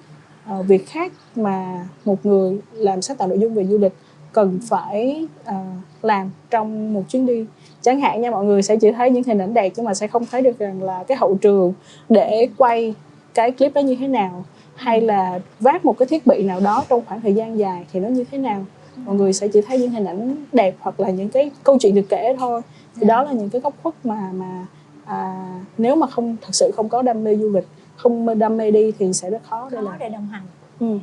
à, 0.47 0.63
việc 0.63 0.87
khác 0.87 1.13
mà 1.37 1.87
một 2.05 2.27
người 2.27 2.59
làm 2.73 3.03
sáng 3.03 3.17
tạo 3.17 3.29
nội 3.29 3.39
dung 3.39 3.55
về 3.55 3.65
du 3.65 3.79
lịch 3.79 3.93
cần 4.33 4.59
phải 4.69 5.27
à, 5.45 5.65
làm 6.03 6.31
trong 6.51 6.95
một 6.95 7.03
chuyến 7.09 7.27
đi. 7.27 7.47
Chẳng 7.83 8.01
hạn 8.01 8.21
nha 8.21 8.31
mọi 8.31 8.45
người 8.45 8.63
sẽ 8.63 8.77
chỉ 8.77 8.93
thấy 8.93 9.11
những 9.11 9.25
hình 9.25 9.39
ảnh 9.39 9.55
đẹp 9.55 9.73
nhưng 9.77 9.87
mà 9.87 9.95
sẽ 9.95 10.07
không 10.07 10.27
thấy 10.31 10.43
được 10.43 10.59
rằng 10.59 10.83
là 10.83 11.05
cái 11.09 11.17
hậu 11.17 11.39
trường 11.41 11.73
để 12.09 12.49
quay 12.57 12.95
cái 13.35 13.51
clip 13.51 13.75
đó 13.75 13.81
như 13.81 13.97
thế 14.01 14.09
nào 14.09 14.45
hay 14.75 15.01
là 15.01 15.41
vác 15.61 15.85
một 15.85 15.99
cái 15.99 16.07
thiết 16.07 16.27
bị 16.27 16.43
nào 16.43 16.61
đó 16.61 16.85
trong 16.89 17.03
khoảng 17.07 17.21
thời 17.21 17.35
gian 17.35 17.59
dài 17.59 17.85
thì 17.93 18.01
nó 18.01 18.09
như 18.09 18.25
thế 18.31 18.39
nào. 18.39 18.65
Mọi 18.97 19.17
người 19.17 19.33
sẽ 19.33 19.49
chỉ 19.49 19.61
thấy 19.61 19.79
những 19.79 19.91
hình 19.91 20.05
ảnh 20.05 20.37
đẹp 20.53 20.75
hoặc 20.81 21.01
là 21.01 21.11
những 21.11 21.29
cái 21.29 21.51
câu 21.65 21.79
chuyện 21.81 21.95
được 21.95 22.07
kể 22.09 22.37
thôi. 22.39 22.61
Thì 23.01 23.07
đó 23.07 23.23
là 23.23 23.33
những 23.33 23.51
cái 23.51 23.61
góc 23.61 23.75
khuất 23.83 23.95
mà 24.07 24.31
mà 24.35 24.67
à, 25.05 25.35
nếu 25.79 25.97
mà 25.97 26.07
không 26.07 26.37
thật 26.43 26.51
sự 26.53 26.71
không 26.77 26.89
có 26.89 27.03
đam 27.03 27.25
mê 27.25 27.37
du 27.37 27.51
lịch 27.51 27.67
không 28.05 28.39
đam 28.39 28.57
mê 28.57 28.71
đi 28.71 28.93
thì 28.99 29.13
sẽ 29.13 29.31
rất 29.31 29.43
khó 29.51 29.69
để 29.71 29.77
khó 29.77 29.83
làm 29.83 29.99
để 29.99 30.09
đồng 30.09 30.29
hành 30.29 30.43
ừ. 30.81 30.99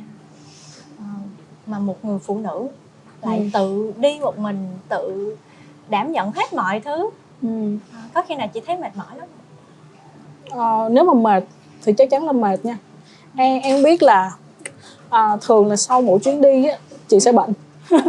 Ờ, 0.98 1.04
mà 1.66 1.78
một 1.78 2.04
người 2.04 2.18
phụ 2.18 2.38
nữ 2.38 2.68
lại 3.22 3.38
Ừ. 3.38 3.44
tự 3.52 3.92
đi 3.98 4.18
một 4.20 4.38
mình 4.38 4.68
tự 4.88 5.36
đảm 5.88 6.12
nhận 6.12 6.32
hết 6.32 6.52
mọi 6.52 6.80
thứ 6.80 7.10
Ừ. 7.42 7.48
Ờ, 7.92 7.98
có 8.14 8.22
khi 8.28 8.34
nào 8.34 8.48
chị 8.54 8.60
thấy 8.66 8.76
mệt 8.78 8.96
mỏi 8.96 9.16
lắm 9.16 9.28
Ờ, 10.50 10.88
nếu 10.92 11.04
mà 11.04 11.14
mệt 11.14 11.44
thì 11.82 11.92
chắc 11.98 12.10
chắn 12.10 12.26
là 12.26 12.32
mệt 12.32 12.64
nha 12.64 12.78
em 13.36 13.62
em 13.62 13.82
biết 13.82 14.02
là 14.02 14.32
à, 15.10 15.36
thường 15.40 15.66
là 15.66 15.76
sau 15.76 16.02
mỗi 16.02 16.18
chuyến 16.18 16.40
đi 16.42 16.66
á 16.66 16.78
chị 17.08 17.20
sẽ 17.20 17.32
bệnh 17.32 17.52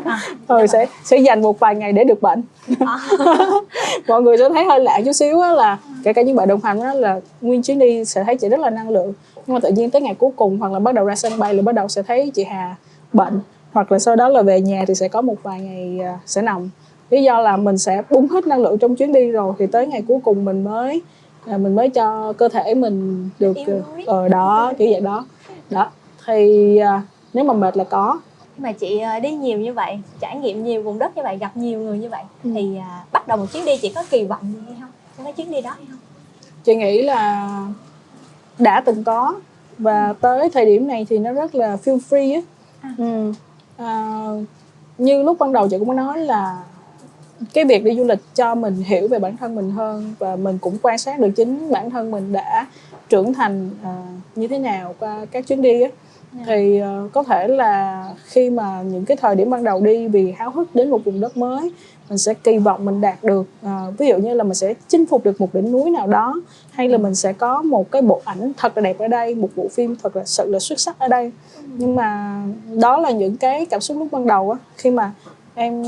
à, 0.06 0.19
rồi 0.48 0.67
sẽ 0.67 0.86
sẽ 1.04 1.17
dành 1.17 1.41
một 1.41 1.60
vài 1.60 1.76
ngày 1.76 1.93
để 1.93 2.04
được 2.04 2.22
bệnh. 2.22 2.41
À. 2.80 2.98
mọi 4.08 4.22
người 4.22 4.38
sẽ 4.38 4.50
thấy 4.50 4.65
hơi 4.65 4.80
lạ 4.80 5.02
chút 5.06 5.12
xíu 5.12 5.39
á 5.39 5.54
là 5.54 5.78
kể 6.04 6.13
cả 6.13 6.22
những 6.22 6.36
bạn 6.36 6.48
đồng 6.48 6.62
hành 6.63 6.80
đó 6.80 6.93
là 6.93 7.19
nguyên 7.41 7.62
chuyến 7.62 7.80
đi 7.80 8.06
sẽ 8.06 8.24
thấy 8.24 8.38
chị 8.38 8.50
rất 8.50 8.60
là 8.60 8.69
năng 8.69 8.89
lượng. 8.89 9.13
Nhưng 9.48 9.54
mà 9.54 9.60
tự 9.60 9.72
nhiên 9.72 9.89
tới 9.89 10.02
ngày 10.02 10.15
cuối 10.15 10.32
cùng 10.36 10.58
hoặc 10.60 10.72
là 10.72 10.80
bắt 10.80 10.96
đầu 10.96 11.06
ra 11.06 11.15
sân 11.15 11.39
bay 11.39 11.54
là 11.54 11.62
bắt 11.62 11.76
đầu 11.76 11.88
sẽ 11.88 12.04
thấy 12.04 12.32
chị 12.34 12.43
Hà 12.43 12.76
bệnh. 13.13 13.39
Hoặc 13.74 13.91
là 13.91 14.00
sau 14.00 14.15
đó 14.15 14.30
là 14.30 14.41
về 14.41 14.62
nhà 14.62 14.84
thì 14.88 14.96
sẽ 14.96 15.08
có 15.08 15.22
một 15.22 15.36
vài 15.43 15.62
ngày 15.62 16.00
à, 16.08 16.19
sẽ 16.26 16.41
nằm. 16.41 16.69
Lý 17.10 17.24
do 17.24 17.41
là 17.41 17.58
mình 17.58 17.78
sẽ 17.78 18.02
bung 18.10 18.28
hết 18.28 18.48
năng 18.48 18.62
lượng 18.62 18.78
trong 18.78 18.96
chuyến 18.96 19.13
đi 19.13 19.32
rồi 19.32 19.54
thì 19.60 19.67
tới 19.67 19.88
ngày 19.88 20.04
cuối 20.08 20.19
cùng 20.24 20.46
mình 20.46 20.63
mới 20.63 21.02
à, 21.48 21.58
mình 21.58 21.76
mới 21.76 21.89
cho 21.89 22.34
cơ 22.34 22.50
thể 22.50 22.74
mình 22.74 23.30
được 23.39 23.58
ở 24.06 24.30
đó 24.30 24.74
kiểu 24.78 24.88
vậy 24.91 25.02
đó. 25.02 25.26
Đó 25.69 25.89
thì 26.26 26.78
à, 26.78 27.02
nếu 27.34 27.43
mà 27.43 27.54
mệt 27.54 27.78
là 27.78 27.84
có 27.84 28.19
mà 28.57 28.71
chị 28.71 28.99
ờ, 28.99 29.19
đi 29.19 29.31
nhiều 29.31 29.59
như 29.59 29.73
vậy 29.73 29.99
trải 30.19 30.37
nghiệm 30.37 30.63
nhiều 30.63 30.83
vùng 30.83 30.99
đất 30.99 31.17
như 31.17 31.23
vậy 31.23 31.37
gặp 31.37 31.57
nhiều 31.57 31.79
người 31.79 31.97
như 31.97 32.09
vậy 32.09 32.23
Ừ. 32.43 32.49
thì 32.53 32.77
à, 32.77 33.03
bắt 33.11 33.27
đầu 33.27 33.37
một 33.37 33.45
chuyến 33.53 33.65
đi 33.65 33.77
chị 33.77 33.89
có 33.95 34.03
kỳ 34.09 34.23
vọng 34.23 34.41
gì 34.53 34.59
hay 34.67 34.77
không 34.81 34.89
cho 35.17 35.23
cái 35.23 35.33
chuyến 35.33 35.51
đi 35.51 35.61
đó 35.61 35.69
hay 35.71 35.85
không 35.89 35.99
chị 36.63 36.75
nghĩ 36.75 37.01
là 37.01 37.49
đã 38.59 38.81
từng 38.85 39.03
có 39.03 39.35
và 39.77 40.13
tới 40.21 40.49
thời 40.49 40.65
điểm 40.65 40.87
này 40.87 41.05
thì 41.09 41.17
nó 41.19 41.31
rất 41.33 41.55
là 41.55 41.77
feel 41.85 41.99
free 42.09 42.35
á 42.35 42.41
À. 42.81 42.95
ừ. 42.97 43.33
à, 43.77 44.17
như 44.97 45.23
lúc 45.23 45.37
ban 45.39 45.53
đầu 45.53 45.67
chị 45.69 45.77
cũng 45.79 45.87
có 45.87 45.93
nói 45.93 46.17
là 46.19 46.63
cái 47.53 47.65
việc 47.65 47.83
đi 47.83 47.95
du 47.95 48.03
lịch 48.03 48.19
cho 48.35 48.55
mình 48.55 48.75
hiểu 48.85 49.07
về 49.07 49.19
bản 49.19 49.37
thân 49.37 49.55
mình 49.55 49.71
hơn 49.71 50.13
và 50.19 50.35
mình 50.35 50.57
cũng 50.61 50.77
quan 50.81 50.97
sát 50.97 51.19
được 51.19 51.29
chính 51.35 51.71
bản 51.71 51.89
thân 51.89 52.11
mình 52.11 52.33
đã 52.33 52.67
trưởng 53.09 53.33
thành 53.33 53.69
à, 53.83 53.95
như 54.35 54.47
thế 54.47 54.59
nào 54.59 54.95
qua 54.99 55.25
các 55.31 55.47
chuyến 55.47 55.61
đi 55.61 55.81
á 55.81 55.89
thì 56.46 56.82
uh, 56.82 57.12
có 57.12 57.24
thể 57.24 57.48
là 57.48 58.04
khi 58.24 58.50
mà 58.50 58.82
những 58.82 59.06
cái 59.06 59.17
thời 59.17 59.36
điểm 59.36 59.50
ban 59.50 59.63
đầu 59.63 59.82
đi 59.82 60.08
vì 60.08 60.32
háo 60.32 60.52
hức 60.52 60.76
đến 60.76 60.89
một 60.89 61.06
vùng 61.06 61.19
đất 61.19 61.38
mới 61.38 61.72
mình 62.10 62.17
sẽ 62.17 62.34
kỳ 62.34 62.58
vọng 62.58 62.86
mình 62.86 63.02
đạt 63.02 63.24
được 63.24 63.46
uh, 63.65 63.98
ví 63.98 64.08
dụ 64.08 64.17
như 64.17 64.34
là 64.34 64.43
mình 64.43 64.54
sẽ 64.54 64.74
chinh 64.88 65.06
phục 65.06 65.24
được 65.24 65.41
một 65.41 65.54
đỉnh 65.54 65.72
núi 65.72 65.89
nào 65.89 66.08
đó 66.08 66.41
hay 66.72 66.89
là 66.89 66.98
mình 66.98 67.15
sẽ 67.15 67.34
có 67.34 67.62
một 67.62 67.91
cái 67.91 68.02
bộ 68.02 68.22
ảnh 68.26 68.52
thật 68.58 68.78
là 68.78 68.82
đẹp 68.82 69.00
ở 69.00 69.08
đây 69.08 69.36
một 69.36 69.50
bộ 69.56 69.67
phim 69.67 69.96
thật 70.04 70.15
là 70.15 70.24
sự 70.26 70.52
là 70.52 70.60
xuất 70.60 70.80
sắc 70.80 71.00
ở 71.00 71.08
đây. 71.08 71.32
Nhưng 71.67 71.96
mà 71.96 72.41
đó 72.82 72.98
là 72.98 73.12
những 73.12 73.38
cái 73.38 73.65
cảm 73.65 73.82
xúc 73.82 73.98
lúc 73.98 74.08
ban 74.12 74.28
đầu 74.28 74.52
á 74.52 74.58
khi 74.78 74.91
mà 74.91 75.12
em 75.56 75.84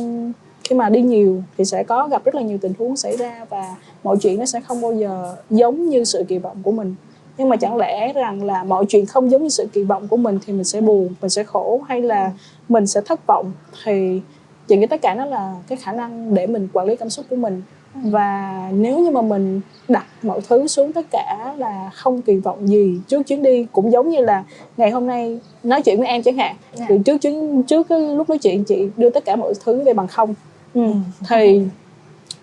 khi 0.70 0.76
mà 0.76 0.90
đi 0.90 1.02
nhiều 1.02 1.44
thì 1.58 1.66
sẽ 1.66 1.84
có 1.84 2.08
gặp 2.08 2.26
rất 2.26 2.36
là 2.36 2.42
nhiều 2.42 2.58
tình 2.62 2.74
huống 2.80 2.98
xảy 2.98 3.18
ra 3.18 3.46
và 3.50 3.76
mọi 4.04 4.18
chuyện 4.22 4.40
nó 4.40 4.46
sẽ 4.46 4.60
không 4.60 4.82
bao 4.82 4.94
giờ 4.94 5.36
giống 5.50 5.90
như 5.90 6.04
sự 6.04 6.24
kỳ 6.28 6.38
vọng 6.38 6.58
của 6.64 6.72
mình 6.72 6.96
nhưng 7.38 7.50
mà 7.50 7.56
chẳng 7.56 7.78
lẽ 7.78 8.14
rằng 8.14 8.44
là 8.44 8.64
mọi 8.64 8.86
chuyện 8.90 9.06
không 9.06 9.32
giống 9.32 9.44
như 9.44 9.50
sự 9.50 9.68
kỳ 9.74 9.84
vọng 9.84 10.08
của 10.08 10.18
mình 10.18 10.40
thì 10.46 10.54
mình 10.54 10.64
sẽ 10.64 10.82
buồn 10.82 11.10
mình 11.22 11.30
sẽ 11.30 11.44
khổ 11.44 11.82
hay 11.88 12.02
là 12.02 12.32
mình 12.70 12.88
sẽ 12.88 13.02
thất 13.02 13.28
vọng 13.28 13.52
thì 13.84 14.22
chị 14.68 14.78
nghĩ 14.78 14.86
tất 14.86 15.02
cả 15.02 15.14
nó 15.14 15.26
là 15.26 15.56
cái 15.68 15.78
khả 15.78 15.92
năng 15.92 16.34
để 16.34 16.48
mình 16.48 16.68
quản 16.74 16.88
lý 16.88 16.96
cảm 16.96 17.10
xúc 17.10 17.26
của 17.30 17.36
mình 17.36 17.62
và 18.04 18.70
nếu 18.74 19.00
như 19.00 19.12
mà 19.12 19.22
mình 19.22 19.62
đặt 19.88 20.06
mọi 20.24 20.42
thứ 20.50 20.68
xuống 20.68 20.92
tất 20.94 21.06
cả 21.12 21.54
là 21.58 21.90
không 21.94 22.22
kỳ 22.22 22.36
vọng 22.36 22.68
gì 22.68 23.00
trước 23.08 23.28
chuyến 23.28 23.44
đi 23.44 23.68
cũng 23.72 23.92
giống 23.92 24.10
như 24.10 24.20
là 24.20 24.44
ngày 24.78 24.92
hôm 24.92 25.08
nay 25.08 25.40
nói 25.64 25.82
chuyện 25.82 25.98
với 26.00 26.08
em 26.08 26.24
chẳng 26.24 26.38
hạn 26.38 26.56
Dạ. 26.74 26.86
thì 26.90 26.96
trước 27.06 27.18
chuyến 27.22 27.64
trước 27.64 27.88
cái 27.90 28.16
lúc 28.16 28.30
nói 28.30 28.38
chuyện 28.38 28.64
chị 28.64 28.90
đưa 28.98 29.10
tất 29.10 29.26
cả 29.26 29.36
mọi 29.36 29.54
thứ 29.66 29.84
về 29.84 29.94
bằng 29.94 30.08
không 30.08 30.34
ừ. 30.74 30.94
thì 31.30 31.62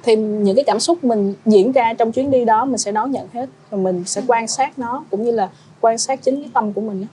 thì 0.02 0.16
những 0.16 0.56
cái 0.56 0.64
cảm 0.64 0.80
xúc 0.80 1.04
mình 1.04 1.34
diễn 1.46 1.72
ra 1.72 1.94
trong 1.94 2.12
chuyến 2.12 2.30
đi 2.30 2.44
đó 2.44 2.64
mình 2.64 2.78
sẽ 2.78 2.92
đón 2.92 3.10
nhận 3.10 3.28
hết 3.32 3.48
và 3.70 3.78
mình 3.78 4.04
sẽ 4.04 4.22
quan 4.26 4.46
sát 4.46 4.78
nó 4.78 5.04
cũng 5.10 5.22
như 5.22 5.30
là 5.30 5.50
quan 5.80 5.98
sát 5.98 6.22
chính 6.22 6.42
cái 6.42 6.50
tâm 6.54 6.72
của 6.72 6.80
mình 6.80 7.02
á. 7.02 7.08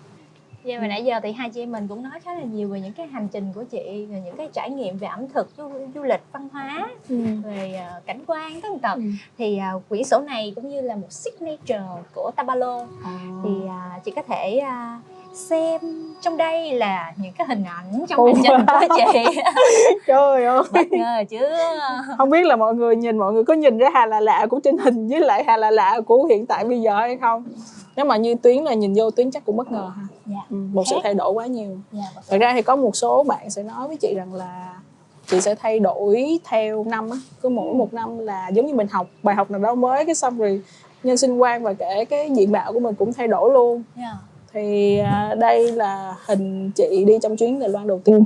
Vậy 0.63 0.79
mà 0.79 0.87
nãy 0.87 1.05
giờ 1.05 1.19
thì 1.23 1.31
hai 1.31 1.49
chị 1.49 1.61
em 1.61 1.71
mình 1.71 1.87
cũng 1.87 2.03
nói 2.03 2.19
khá 2.23 2.33
là 2.33 2.43
nhiều 2.43 2.69
về 2.69 2.81
những 2.81 2.93
cái 2.93 3.07
hành 3.07 3.27
trình 3.31 3.51
của 3.55 3.63
chị 3.63 4.05
về 4.05 4.21
những 4.25 4.35
cái 4.37 4.49
trải 4.53 4.69
nghiệm 4.69 4.97
về 4.97 5.07
ẩm 5.07 5.27
thực, 5.33 5.49
du, 5.57 5.71
du 5.95 6.03
lịch, 6.03 6.21
văn 6.31 6.47
hóa, 6.51 6.89
về 7.43 7.81
ờ, 7.89 8.01
cảnh 8.05 8.23
quan 8.27 8.61
tất 8.61 8.69
tật. 8.81 8.95
Ừ. 8.95 9.01
Thì 9.37 9.59
uh, 9.77 9.83
quyển 9.89 10.03
sổ 10.03 10.19
này 10.19 10.53
cũng 10.55 10.69
như 10.69 10.81
là 10.81 10.95
một 10.95 11.11
signature 11.11 11.83
của 12.15 12.31
Tabalo 12.35 12.85
thì 13.43 13.49
à, 13.69 13.99
chị 14.05 14.11
có 14.15 14.21
thể 14.21 14.57
à, 14.57 15.01
xem 15.33 15.81
trong 16.21 16.37
đây 16.37 16.73
là 16.73 17.13
những 17.17 17.33
cái 17.37 17.47
hình 17.47 17.63
ảnh 17.63 18.05
trong 18.09 18.19
Ồ. 18.19 18.25
hành 18.25 18.43
trình 18.43 18.87
của 18.89 19.11
chị. 19.13 19.41
Trời 20.07 20.45
ơi. 20.45 20.63
Bất 20.71 20.91
ngờ 20.91 21.23
chứ. 21.29 21.39
Không 22.17 22.29
biết 22.29 22.45
là 22.45 22.55
mọi 22.55 22.75
người 22.75 22.95
nhìn 22.95 23.17
mọi 23.17 23.33
người 23.33 23.43
có 23.43 23.53
nhìn 23.53 23.77
ra 23.77 23.89
hà 23.93 24.05
là 24.05 24.19
lạ 24.19 24.47
của 24.49 24.59
trên 24.63 24.77
hình 24.77 25.07
với 25.07 25.19
lại 25.19 25.43
hà 25.47 25.57
là 25.57 25.71
lạ 25.71 25.99
của 26.05 26.23
hiện 26.23 26.45
tại 26.45 26.65
bây 26.65 26.81
giờ 26.81 26.95
hay 26.99 27.17
không? 27.17 27.43
Nếu 27.95 28.05
mà 28.05 28.17
như 28.17 28.35
tuyến 28.35 28.63
là 28.63 28.73
nhìn 28.73 28.93
vô 28.95 29.11
tuyến 29.11 29.31
chắc 29.31 29.45
cũng 29.45 29.57
bất 29.57 29.71
ngờ 29.71 29.91
ha. 29.95 30.03
Dạ. 30.25 30.39
Ừ, 30.49 30.55
một 30.73 30.83
sự 30.89 30.95
thay 31.03 31.13
đổi 31.13 31.31
quá 31.31 31.45
nhiều. 31.45 31.77
Dạ 31.91 32.03
thật 32.29 32.37
ra 32.37 32.53
thì 32.53 32.61
có 32.61 32.75
một 32.75 32.95
số 32.95 33.23
bạn 33.23 33.49
sẽ 33.49 33.63
nói 33.63 33.87
với 33.87 33.97
chị 33.97 34.13
rằng 34.15 34.33
là 34.33 34.73
chị 35.27 35.41
sẽ 35.41 35.55
thay 35.55 35.79
đổi 35.79 36.39
theo 36.45 36.83
năm 36.83 37.09
á. 37.09 37.17
Cứ 37.41 37.49
mỗi 37.49 37.73
một 37.73 37.93
năm 37.93 38.19
là 38.19 38.47
giống 38.49 38.65
như 38.65 38.73
mình 38.73 38.87
học 38.91 39.07
bài 39.23 39.35
học 39.35 39.51
nào 39.51 39.59
đó 39.59 39.75
mới 39.75 40.05
cái 40.05 40.15
xong 40.15 40.37
rồi 40.37 40.61
nhân 41.03 41.17
sinh 41.17 41.37
quan 41.37 41.63
và 41.63 41.73
kể 41.73 42.05
cái 42.05 42.29
diện 42.29 42.51
mạo 42.51 42.73
của 42.73 42.79
mình 42.79 42.95
cũng 42.95 43.13
thay 43.13 43.27
đổi 43.27 43.53
luôn. 43.53 43.83
Dạ 43.97 44.17
thì 44.53 44.97
à, 44.97 45.35
đây 45.39 45.71
là 45.71 46.15
hình 46.25 46.71
chị 46.71 47.05
đi 47.07 47.13
trong 47.21 47.37
chuyến 47.37 47.59
Đài 47.59 47.69
Loan 47.69 47.87
đầu 47.87 48.01
tiên. 48.05 48.23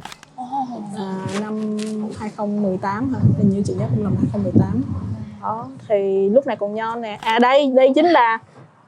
À, 0.97 1.25
năm 1.41 1.77
2018 2.19 3.13
hả? 3.13 3.19
Hình 3.37 3.49
như 3.49 3.63
chị 3.65 3.73
nhớ 3.79 3.85
cũng 3.95 4.03
là 4.03 4.09
năm 4.09 4.15
2018 4.33 4.83
đó 5.41 5.67
thì 5.87 6.29
lúc 6.29 6.47
này 6.47 6.55
còn 6.55 6.73
nho 6.73 6.95
nè. 6.95 7.17
À 7.21 7.39
đây 7.39 7.71
đây 7.75 7.91
chính 7.95 8.05
là 8.05 8.39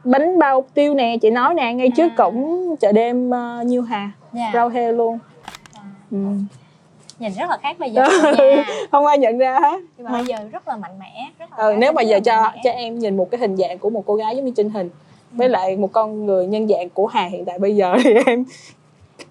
bánh 0.03 0.39
bao 0.39 0.65
tiêu 0.73 0.93
nè 0.93 1.17
chị 1.21 1.29
nói 1.29 1.53
nè. 1.53 1.73
Ngay 1.73 1.91
trước 1.97 2.11
À. 2.11 2.15
cổng 2.17 2.75
chợ 2.79 2.91
đêm 2.91 3.29
uh, 3.29 3.65
Nhiêu 3.65 3.81
Hà 3.81 4.11
dạ. 4.33 4.51
Rau 4.53 4.69
heo 4.69 4.91
luôn. 4.91 5.19
Ừ. 6.11 6.17
nhìn 7.19 7.33
rất 7.33 7.49
là 7.49 7.57
khác 7.57 7.79
bây 7.79 7.91
giờ 7.91 8.03
không 8.91 9.05
ai 9.05 9.17
nhận 9.17 9.37
ra 9.37 9.59
hết. 9.59 9.79
Nhưng 9.97 10.05
mà 10.05 10.11
bây 10.11 10.25
giờ 10.25 10.37
rất 10.51 10.67
là 10.67 10.77
mạnh 10.77 10.99
mẽ 10.99 11.29
rất 11.39 11.51
là 11.51 11.57
ừ, 11.57 11.75
nếu 11.77 11.93
mà 11.93 12.01
giờ 12.01 12.19
cho 12.19 12.41
mẽ. 12.41 12.61
cho 12.63 12.69
em 12.69 12.99
nhìn 12.99 13.17
một 13.17 13.31
cái 13.31 13.39
hình 13.39 13.57
dạng 13.57 13.79
của 13.79 13.89
một 13.89 14.03
cô 14.05 14.15
gái 14.15 14.35
giống 14.35 14.45
như 14.45 14.51
trên 14.55 14.69
hình 14.69 14.89
với 15.35 15.49
lại 15.49 15.77
một 15.77 15.89
con 15.93 16.25
người 16.25 16.47
nhân 16.47 16.67
dạng 16.67 16.89
của 16.89 17.07
Hà 17.07 17.25
hiện 17.25 17.45
tại 17.45 17.59
bây 17.59 17.75
giờ 17.75 17.95
thì 18.03 18.13
em 18.25 18.45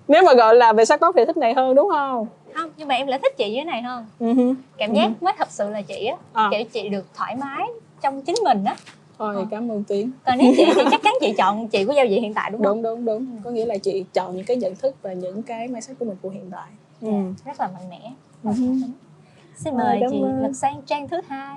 nếu 0.08 0.22
mà 0.26 0.34
gọi 0.34 0.54
là 0.56 0.72
về 0.72 0.84
sắc 0.84 1.00
tóc 1.00 1.14
thì 1.18 1.24
thích 1.24 1.36
này 1.36 1.54
hơn 1.54 1.74
đúng 1.74 1.88
không? 1.90 2.26
Không 2.54 2.70
nhưng 2.76 2.88
mà 2.88 2.94
em 2.94 3.06
lại 3.06 3.18
thích 3.22 3.36
chị 3.36 3.50
như 3.50 3.56
thế 3.60 3.64
này 3.64 3.82
hơn. 3.82 4.06
Hứ. 4.20 4.54
cảm 4.78 4.90
Ừ. 4.90 4.96
giác 4.96 5.22
mới 5.22 5.32
thật 5.38 5.50
sự 5.50 5.70
là 5.70 5.82
chị 5.82 6.06
á. 6.06 6.16
À, 6.32 6.48
kiểu 6.50 6.64
chị 6.72 6.88
được 6.88 7.04
thoải 7.14 7.36
mái 7.36 7.66
trong 8.02 8.22
chính 8.22 8.36
mình 8.44 8.64
á. 8.64 8.76
Thôi 9.18 9.34
Ờ. 9.36 9.46
cảm 9.50 9.70
ơn 9.72 9.84
Tiến. 9.84 10.10
Còn 10.26 10.38
nếu 10.38 10.52
chị 10.56 10.64
thì 10.76 10.82
chắc 10.90 11.02
chắn 11.02 11.14
chị 11.20 11.34
chọn 11.38 11.68
chị 11.68 11.84
của 11.84 11.92
giao 11.92 12.06
diện 12.06 12.22
hiện 12.22 12.34
tại 12.34 12.50
đúng 12.50 12.64
không? 12.64 12.82
Đúng 12.82 13.04
đúng 13.04 13.04
đúng. 13.04 13.40
Có 13.44 13.50
nghĩa 13.50 13.64
là 13.66 13.76
chị 13.76 14.04
chọn 14.14 14.36
những 14.36 14.44
cái 14.44 14.56
nhận 14.56 14.74
thức 14.76 14.94
và 15.02 15.12
những 15.12 15.42
cái 15.42 15.68
mindset 15.68 15.98
của 15.98 16.04
mình 16.04 16.16
của 16.22 16.28
hiện 16.28 16.50
tại. 16.52 16.68
Ừ. 17.00 17.08
rất 17.44 17.60
là 17.60 17.68
mạnh 17.74 17.90
mẽ. 17.90 18.12
Ừ. 18.44 18.50
xin 19.56 19.76
mời 19.76 19.98
cảm 20.00 20.10
chị 20.10 20.20
lật 20.42 20.52
sang 20.54 20.82
trang 20.86 21.08
thứ 21.08 21.20
hai 21.28 21.56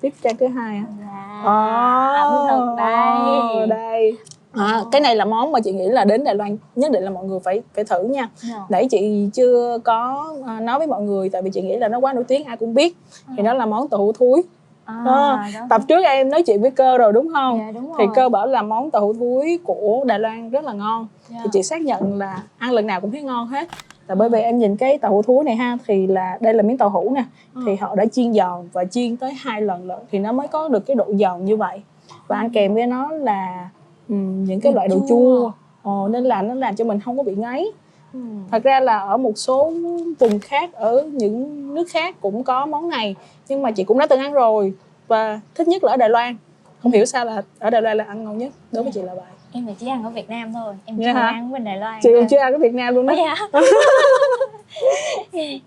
tiếp 0.00 0.12
trang 0.22 0.36
thứ 0.36 0.46
hai 0.46 0.76
á 0.76 0.84
là 1.00 1.42
Ồ, 1.44 2.46
ẩm 2.46 2.48
thực 2.48 2.74
đây. 2.76 3.66
Đây. 3.66 4.16
À, 4.52 4.80
cái 4.92 5.00
này 5.00 5.16
là 5.16 5.24
món 5.24 5.52
mà 5.52 5.60
chị 5.60 5.72
nghĩ 5.72 5.88
là 5.88 6.04
đến 6.04 6.24
Đài 6.24 6.34
Loan 6.34 6.56
nhất 6.76 6.90
định 6.92 7.02
là 7.02 7.10
mọi 7.10 7.24
người 7.24 7.40
phải 7.40 7.62
phải 7.74 7.84
thử 7.84 8.02
nha. 8.02 8.28
Dạ. 8.36 8.56
nãy 8.68 8.86
chị 8.90 9.28
chưa 9.34 9.78
có 9.84 10.26
à, 10.46 10.60
nói 10.60 10.78
với 10.78 10.86
mọi 10.86 11.02
người 11.02 11.28
tại 11.28 11.42
vì 11.42 11.50
chị 11.50 11.62
nghĩ 11.62 11.76
là 11.76 11.88
nó 11.88 11.98
quá 11.98 12.12
nổi 12.12 12.24
tiếng 12.28 12.44
ai 12.44 12.56
cũng 12.56 12.74
biết. 12.74 12.96
Thì 13.36 13.42
đó 13.42 13.54
là 13.54 13.66
món 13.66 13.88
tàu 13.88 14.00
hũ 14.00 14.12
thúi. 14.12 14.42
À, 14.84 15.02
Đó, 15.04 15.38
đó. 15.54 15.60
tập 15.70 15.80
trước 15.88 16.04
em 16.04 16.30
nói 16.30 16.42
chuyện 16.42 16.62
với 16.62 16.70
cơ 16.70 16.98
rồi 16.98 17.12
đúng 17.12 17.28
không? 17.34 17.58
Dạ, 17.58 17.70
đúng 17.74 17.92
thì 17.98 18.04
rồi. 18.06 18.14
cơ 18.14 18.28
bảo 18.28 18.46
là 18.46 18.62
món 18.62 18.90
tàu 18.90 19.06
hũ 19.06 19.12
thúi 19.12 19.58
của 19.64 20.04
Đài 20.06 20.18
Loan 20.18 20.50
rất 20.50 20.64
là 20.64 20.72
ngon. 20.72 21.06
Dạ. 21.28 21.36
thì 21.44 21.50
chị 21.52 21.62
xác 21.62 21.80
nhận 21.82 22.18
là 22.18 22.42
ăn 22.58 22.70
lần 22.70 22.86
nào 22.86 23.00
cũng 23.00 23.10
thấy 23.12 23.22
ngon 23.22 23.46
hết 23.46 23.68
là 24.08 24.14
bởi 24.14 24.28
vì 24.28 24.40
em 24.40 24.58
nhìn 24.58 24.76
cái 24.76 24.98
tàu 24.98 25.12
hũ 25.12 25.22
thúi 25.22 25.44
này 25.44 25.56
ha 25.56 25.78
thì 25.86 26.06
là 26.06 26.38
đây 26.40 26.54
là 26.54 26.62
miếng 26.62 26.78
tàu 26.78 26.90
hũ 26.90 27.12
nè. 27.14 27.24
Ừ. 27.54 27.62
thì 27.66 27.76
họ 27.76 27.94
đã 27.94 28.06
chiên 28.06 28.32
giòn 28.34 28.68
và 28.72 28.84
chiên 28.84 29.16
tới 29.16 29.32
hai 29.32 29.62
lần 29.62 29.86
lận 29.86 29.98
thì 30.10 30.18
nó 30.18 30.32
mới 30.32 30.48
có 30.48 30.68
được 30.68 30.86
cái 30.86 30.94
độ 30.96 31.04
giòn 31.20 31.44
như 31.44 31.56
vậy. 31.56 31.82
Và 32.28 32.36
ăn 32.36 32.50
kèm 32.50 32.74
với 32.74 32.86
nó 32.86 33.10
là 33.12 33.68
ừm, 34.08 34.44
những 34.44 34.60
cái 34.60 34.72
Đồ 34.72 34.76
loại 34.76 34.88
đồ 34.88 34.96
chua. 34.98 35.06
chua. 35.08 35.52
Ồ, 35.82 36.08
nên 36.08 36.24
là 36.24 36.42
nó 36.42 36.54
làm 36.54 36.76
cho 36.76 36.84
mình 36.84 37.00
không 37.00 37.16
có 37.16 37.22
bị 37.22 37.34
ngấy. 37.34 37.72
Ừ. 38.12 38.18
thật 38.50 38.62
ra 38.62 38.80
là 38.80 38.98
ở 38.98 39.16
một 39.16 39.32
số 39.38 39.72
vùng 40.18 40.38
khác 40.38 40.72
ở 40.72 41.08
những 41.12 41.74
nước 41.74 41.84
khác 41.90 42.16
cũng 42.20 42.44
có 42.44 42.66
món 42.66 42.88
này 42.88 43.16
nhưng 43.48 43.62
mà 43.62 43.70
chị 43.70 43.84
cũng 43.84 43.98
đã 43.98 44.06
từng 44.06 44.20
ăn 44.20 44.32
rồi. 44.32 44.72
Và 45.08 45.40
thích 45.54 45.68
nhất 45.68 45.84
là 45.84 45.92
ở 45.92 45.96
Đài 45.96 46.08
Loan. 46.08 46.36
Không 46.82 46.92
hiểu 46.92 47.04
sao 47.04 47.24
là 47.24 47.42
ở 47.58 47.70
Đài 47.70 47.82
Loan 47.82 47.96
là 47.96 48.04
ăn 48.04 48.24
ngon 48.24 48.38
nhất 48.38 48.52
đối 48.72 48.82
với 48.82 48.92
chị 48.92 49.02
là 49.02 49.14
vậy 49.14 49.24
em 49.52 49.66
thì 49.66 49.72
chỉ 49.78 49.88
ăn 49.88 50.04
ở 50.04 50.10
Việt 50.10 50.30
Nam 50.30 50.52
thôi 50.52 50.74
em 50.84 50.96
Dạ 50.96 51.12
chưa 51.12 51.18
hả? 51.20 51.26
ăn 51.28 51.48
ở 51.48 51.52
bên 51.52 51.64
Đài 51.64 51.76
Loan 51.76 52.00
chị 52.02 52.08
cũng 52.18 52.26
chưa 52.28 52.38
ăn 52.38 52.52
ở 52.52 52.58
Việt 52.58 52.74
Nam 52.74 52.94
luôn 52.94 53.06
đó 53.06 53.14
dạ? 53.16 53.60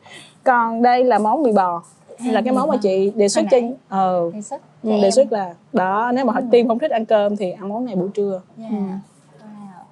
còn 0.43 0.81
đây 0.81 1.03
là 1.03 1.19
món 1.19 1.43
mì 1.43 1.51
bò 1.51 1.83
À, 2.19 2.31
là 2.31 2.41
cái 2.41 2.51
mì 2.53 2.57
món 2.59 2.69
mà 2.69 2.77
chị 2.81 3.11
đề 3.15 3.27
xuất 3.29 3.45
nãy 3.51 3.73
ờ 3.89 4.31
đề 4.33 4.41
xuất 4.41 4.61
ừ, 4.83 4.89
đề 5.01 5.11
xuất 5.11 5.31
là 5.31 5.53
đó 5.73 6.11
nếu 6.15 6.25
mà 6.25 6.33
họ 6.33 6.39
Ừ. 6.39 6.45
tim 6.51 6.67
không 6.67 6.79
thích 6.79 6.91
ăn 6.91 7.05
cơm 7.05 7.35
thì 7.37 7.51
ăn 7.51 7.69
món 7.69 7.85
này 7.85 7.95
buổi 7.95 8.09
trưa 8.13 8.41
Dạ. 8.57 8.65
Ừ. 8.69 8.75
Wow. 8.75 9.83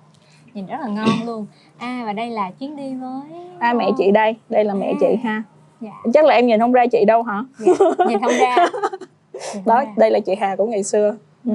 nhìn 0.53 0.65
rất 0.65 0.77
là 0.81 0.87
ngon 0.87 1.09
luôn 1.25 1.45
à 1.77 2.03
và 2.05 2.13
đây 2.13 2.29
là 2.29 2.51
chuyến 2.59 2.75
đi 2.75 2.93
với 2.95 3.21
à 3.59 3.73
mẹ 3.73 3.89
chị 3.97 4.11
đây 4.11 4.35
đây 4.49 4.63
là 4.63 4.73
mẹ 4.73 4.87
À. 4.87 4.97
chị 4.99 5.15
ha 5.23 5.43
dạ. 5.81 5.91
chắc 6.13 6.25
là 6.25 6.35
em 6.35 6.47
nhìn 6.47 6.59
không 6.59 6.71
ra 6.71 6.85
chị 6.91 7.05
đâu 7.05 7.23
hả 7.23 7.43
dạ. 7.59 7.73
nhìn 8.07 8.19
không 8.21 8.33
ra 8.39 8.55
đó 9.65 9.83
đây 9.97 10.11
là 10.11 10.19
chị 10.19 10.35
Hà 10.39 10.55
của 10.55 10.65
ngày 10.65 10.83
xưa 10.83 11.15
ừ. 11.45 11.51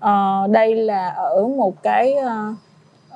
Ờ, 0.00 0.46
đây 0.50 0.74
là 0.74 1.08
ở 1.08 1.46
một 1.46 1.82
cái 1.82 2.14
ờ, 2.14 2.54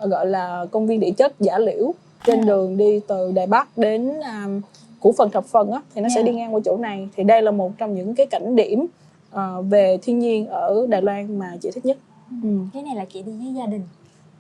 gọi 0.09 0.27
là 0.27 0.67
công 0.71 0.87
viên 0.87 1.01
địa 1.01 1.11
chất 1.11 1.33
giả 1.41 1.59
liễu 1.59 1.93
trên 2.27 2.41
À. 2.41 2.45
đường 2.47 2.77
đi 2.77 3.01
từ 3.09 3.33
Đài 3.33 3.47
Bắc 3.47 3.79
đến 3.79 4.13
um, 4.21 4.61
Củ 5.01 5.13
Phần 5.19 5.31
Thập 5.31 5.45
Phần 5.45 5.71
á 5.73 5.81
thì 5.95 6.01
nó 6.01 6.09
sẽ 6.09 6.21
Dạ. 6.21 6.27
đi 6.27 6.33
ngang 6.35 6.55
qua 6.55 6.61
chỗ 6.65 6.77
này 6.77 7.09
thì 7.17 7.25
đây 7.25 7.43
là 7.43 7.51
một 7.51 7.73
trong 7.79 7.95
những 7.95 8.15
cái 8.15 8.27
cảnh 8.27 8.57
điểm 8.57 8.87
ờ, 9.31 9.63
về 9.63 9.99
thiên 10.03 10.19
nhiên 10.19 10.47
ở 10.47 10.87
Đài 10.89 11.03
Loan 11.03 11.39
mà 11.39 11.53
chị 11.63 11.71
thích 11.75 11.87
nhất 11.87 11.97
ừ. 12.43 12.49
cái 12.75 12.83
này 12.83 12.95
là 12.97 13.05
chị 13.05 13.23
đi 13.23 13.33
với 13.33 13.55
gia 13.55 13.67
đình 13.67 13.83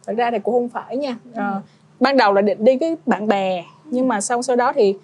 thật 0.06 0.12
ra 0.16 0.30
thì 0.30 0.38
cũng 0.38 0.54
không 0.54 0.68
phải 0.68 0.96
nha 0.96 1.16
Ờ, 1.34 1.60
ban 2.00 2.16
đầu 2.16 2.32
là 2.32 2.40
định 2.42 2.64
đi 2.64 2.76
với 2.76 2.96
bạn 3.06 3.26
bè 3.28 3.64
nhưng 3.84 4.08
mà 4.08 4.20
xong 4.20 4.42
sau 4.42 4.56
đó 4.56 4.72
thì 4.74 4.94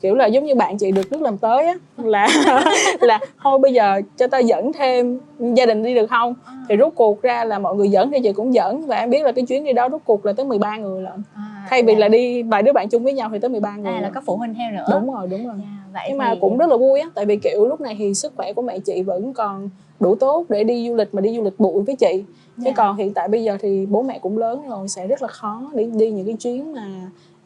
kiểu 0.00 0.14
là 0.14 0.26
giống 0.26 0.44
như 0.44 0.54
bạn 0.54 0.78
chị 0.78 0.92
được 0.92 1.12
nước 1.12 1.22
làm 1.22 1.38
tới 1.38 1.66
á 1.66 1.74
là 1.96 2.28
là 3.00 3.18
thôi 3.42 3.58
bây 3.58 3.72
giờ 3.72 4.00
cho 4.16 4.26
ta 4.26 4.38
dẫn 4.38 4.72
thêm 4.72 5.20
gia 5.54 5.66
đình 5.66 5.82
đi 5.82 5.94
được 5.94 6.06
không? 6.06 6.34
Thì 6.68 6.76
rút 6.76 6.94
cuộc 6.94 7.22
ra 7.22 7.44
là 7.44 7.58
mọi 7.58 7.74
người 7.76 7.88
dẫn 7.88 8.10
thì 8.10 8.18
chị 8.22 8.32
cũng 8.32 8.54
dẫn 8.54 8.86
và 8.86 8.96
em 8.96 9.10
biết 9.10 9.22
là 9.24 9.32
cái 9.32 9.46
chuyến 9.46 9.64
đi 9.64 9.72
đó 9.72 9.88
rút 9.88 10.02
cuộc 10.04 10.26
là 10.26 10.32
tới 10.32 10.46
13 10.46 10.76
người 10.76 11.02
lận. 11.02 11.22
À, 11.34 11.66
thay 11.70 11.82
vì 11.82 11.94
là 11.94 12.08
đi 12.08 12.42
vài 12.42 12.62
đứa 12.62 12.72
bạn 12.72 12.88
chung 12.88 13.04
với 13.04 13.12
nhau 13.12 13.28
thì 13.32 13.38
tới 13.38 13.48
13 13.48 13.76
người 13.76 13.92
à, 13.92 14.00
là 14.00 14.10
có 14.14 14.20
phụ 14.26 14.36
huynh 14.36 14.54
theo 14.54 14.70
nữa. 14.72 14.84
Đúng 14.92 15.14
rồi 15.14 15.26
đúng 15.28 15.46
rồi. 15.46 15.54
Dạ, 15.58 15.64
vậy 15.92 16.04
nhưng 16.08 16.18
mà 16.18 16.30
thì- 16.34 16.40
cũng 16.40 16.58
rất 16.58 16.68
là 16.68 16.76
vui 16.76 17.00
á 17.00 17.08
tại 17.14 17.26
vì 17.26 17.36
kiểu 17.36 17.66
lúc 17.66 17.80
này 17.80 17.96
thì 17.98 18.14
sức 18.14 18.32
khỏe 18.36 18.52
của 18.52 18.62
mẹ 18.62 18.78
chị 18.78 19.02
vẫn 19.02 19.32
còn 19.32 19.70
đủ 20.00 20.14
tốt 20.14 20.44
để 20.48 20.64
đi 20.64 20.88
du 20.88 20.94
lịch 20.96 21.14
mà 21.14 21.20
đi 21.20 21.36
du 21.36 21.42
lịch 21.42 21.60
bụi 21.60 21.82
với 21.82 21.96
chị. 21.96 22.24
Chứ 22.56 22.62
Dạ. 22.66 22.72
còn 22.76 22.96
hiện 22.96 23.14
tại 23.14 23.28
bây 23.28 23.42
giờ 23.44 23.56
thì 23.60 23.86
bố 23.86 24.02
mẹ 24.02 24.18
cũng 24.18 24.38
lớn 24.38 24.62
rồi 24.68 24.88
sẽ 24.88 25.06
rất 25.06 25.22
là 25.22 25.28
khó 25.28 25.70
để 25.74 25.88
đi 25.94 26.10
những 26.10 26.26
cái 26.26 26.34
chuyến 26.34 26.72
mà 26.72 26.82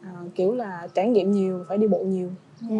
à, 0.03 0.09
kiểu 0.35 0.53
là 0.53 0.87
trải 0.93 1.07
nghiệm 1.07 1.31
nhiều 1.31 1.63
phải 1.69 1.77
đi 1.77 1.87
bộ 1.87 1.97
nhiều 1.97 2.29
Dạ. 2.61 2.67
Ừ. 2.69 2.75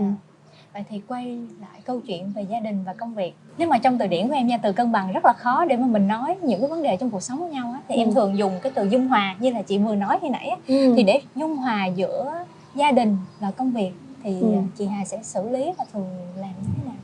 Vậy 0.73 0.83
thì 0.89 1.01
quay 1.07 1.37
lại 1.61 1.81
câu 1.85 1.99
chuyện 2.07 2.31
về 2.35 2.41
gia 2.41 2.59
đình 2.59 2.83
và 2.85 2.93
công 2.93 3.13
việc 3.15 3.33
Nếu 3.57 3.67
mà 3.67 3.77
trong 3.77 3.97
từ 3.97 4.07
điển 4.07 4.27
của 4.27 4.33
em 4.33 4.47
nha, 4.47 4.57
từ 4.57 4.71
cân 4.71 4.91
bằng 4.91 5.11
rất 5.13 5.25
là 5.25 5.33
khó 5.33 5.65
để 5.65 5.77
mà 5.77 5.87
mình 5.87 6.07
nói 6.07 6.35
những 6.41 6.59
cái 6.61 6.69
vấn 6.69 6.83
đề 6.83 6.97
trong 6.97 7.09
cuộc 7.09 7.23
sống 7.23 7.39
với 7.39 7.49
nhau 7.49 7.71
á 7.73 7.79
Thì 7.89 7.95
em 7.95 8.07
Ừ. 8.09 8.13
thường 8.13 8.37
dùng 8.37 8.59
cái 8.61 8.71
từ 8.75 8.83
dung 8.89 9.07
hòa 9.07 9.35
như 9.39 9.49
là 9.51 9.61
chị 9.61 9.77
vừa 9.77 9.95
nói 9.95 10.19
khi 10.21 10.29
nãy 10.29 10.47
á 10.47 10.57
Ừ. 10.67 10.93
Thì 10.97 11.03
để 11.03 11.21
dung 11.35 11.55
hòa 11.57 11.85
giữa 11.85 12.33
gia 12.75 12.91
đình 12.91 13.17
và 13.39 13.51
công 13.51 13.71
việc 13.71 13.91
Thì 14.23 14.39
Ừ. 14.41 14.47
à, 14.53 14.61
chị 14.77 14.85
Hà 14.85 15.05
sẽ 15.05 15.19
xử 15.23 15.49
lý 15.49 15.71
và 15.77 15.85
thường 15.93 16.07
làm 16.39 16.49
như 16.61 16.67
thế 16.77 16.83
nào? 16.85 16.95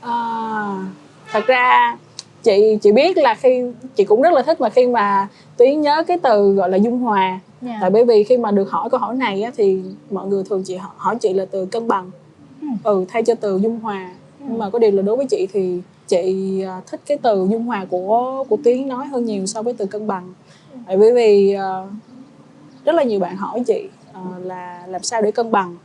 À, 0.00 0.14
thật 1.32 1.46
ra 1.46 1.96
chị 2.42 2.78
chị 2.82 2.92
biết 2.92 3.16
là 3.16 3.34
khi 3.34 3.62
chị 3.96 4.04
cũng 4.04 4.22
rất 4.22 4.32
là 4.32 4.42
thích 4.42 4.60
mà 4.60 4.68
khi 4.68 4.86
mà 4.86 5.28
tuyến 5.58 5.80
nhớ 5.80 6.02
cái 6.06 6.18
từ 6.22 6.52
gọi 6.52 6.70
là 6.70 6.76
dung 6.76 6.98
hòa. 6.98 7.40
Dạ. 7.62 7.78
tại 7.80 7.90
bởi 7.90 8.04
vì 8.04 8.24
khi 8.24 8.36
mà 8.36 8.50
được 8.50 8.70
hỏi 8.70 8.90
câu 8.90 9.00
hỏi 9.00 9.16
này 9.16 9.42
á, 9.42 9.50
thì 9.56 9.82
mọi 10.10 10.26
người 10.26 10.44
thường 10.44 10.62
chị 10.64 10.76
hỏi, 10.76 10.92
hỏi 10.96 11.16
chị 11.20 11.32
là 11.32 11.44
từ 11.50 11.66
cân 11.66 11.88
bằng. 11.88 12.10
Ừ. 12.60 12.66
ừ 12.84 13.04
thay 13.08 13.22
cho 13.22 13.34
từ 13.34 13.58
dung 13.58 13.80
hòa. 13.80 14.10
Nhưng 14.38 14.58
mà 14.58 14.70
có 14.70 14.78
điều 14.78 14.90
là 14.90 15.02
đối 15.02 15.16
với 15.16 15.26
chị 15.26 15.48
thì 15.52 15.80
chị 16.08 16.60
à, 16.62 16.80
thích 16.86 17.00
cái 17.06 17.18
từ 17.22 17.48
dung 17.50 17.64
hòa 17.64 17.86
của 17.90 18.44
của 18.48 18.56
tiếng 18.64 18.88
nói 18.88 19.06
hơn 19.06 19.24
nhiều 19.24 19.46
so 19.46 19.62
với 19.62 19.72
từ 19.72 19.86
cân 19.86 20.06
bằng. 20.06 20.32
Tại 20.86 20.96
bởi 20.96 21.12
vì 21.12 21.52
à, 21.52 21.84
rất 22.84 22.94
là 22.94 23.02
nhiều 23.02 23.20
bạn 23.20 23.36
hỏi 23.36 23.62
chị 23.66 23.88
à, 24.12 24.22
là 24.42 24.86
làm 24.86 25.02
sao 25.02 25.22
để 25.22 25.30
cân 25.30 25.50
bằng. 25.50 25.76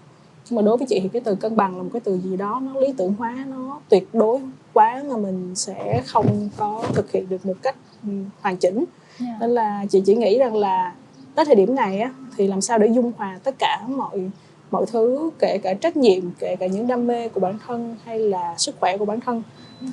Nhưng 0.50 0.56
mà 0.56 0.62
đối 0.62 0.78
với 0.78 0.88
chị 0.88 1.00
thì 1.04 1.10
cái 1.10 1.22
từ 1.26 1.36
cân 1.36 1.56
bằng 1.56 1.78
là 1.78 1.84
một 1.84 1.90
cái 1.94 2.00
từ 2.00 2.18
gì 2.18 2.38
đó 2.38 2.62
nó 2.66 2.80
lý 2.80 2.94
tưởng 2.98 3.14
hóa 3.20 3.46
nó 3.50 3.80
tuyệt 3.90 4.08
đối 4.14 4.40
quá 4.74 5.04
mà 5.10 5.18
mình 5.18 5.56
sẽ 5.56 6.02
không 6.06 6.50
có 6.58 6.84
thực 6.94 7.12
hiện 7.12 7.30
được 7.30 7.46
một 7.46 7.56
cách 7.62 7.76
ừ, 8.04 8.10
hoàn 8.42 8.58
chỉnh 8.58 8.86
Dạ. 9.20 9.38
nên 9.40 9.50
là 9.50 9.86
chị 9.90 10.02
chỉ 10.06 10.16
nghĩ 10.16 10.40
rằng 10.40 10.56
là 10.56 10.94
tới 11.36 11.46
thời 11.46 11.56
điểm 11.56 11.76
này 11.76 12.00
á 12.00 12.14
thì 12.38 12.48
làm 12.48 12.62
sao 12.62 12.78
để 12.78 12.88
dung 12.88 13.12
hòa 13.18 13.40
tất 13.44 13.56
cả 13.60 13.82
mọi 13.88 14.30
mọi 14.72 14.86
thứ 14.86 15.30
kể 15.40 15.58
cả 15.64 15.74
trách 15.74 15.98
nhiệm 15.98 16.24
kể 16.40 16.56
cả 16.56 16.68
những 16.68 16.88
đam 16.88 17.08
mê 17.08 17.30
của 17.30 17.40
bản 17.40 17.58
thân 17.68 17.96
hay 18.06 18.20
là 18.20 18.56
sức 18.58 18.76
khỏe 18.80 18.98
của 18.98 19.06
bản 19.06 19.20
thân 19.20 19.44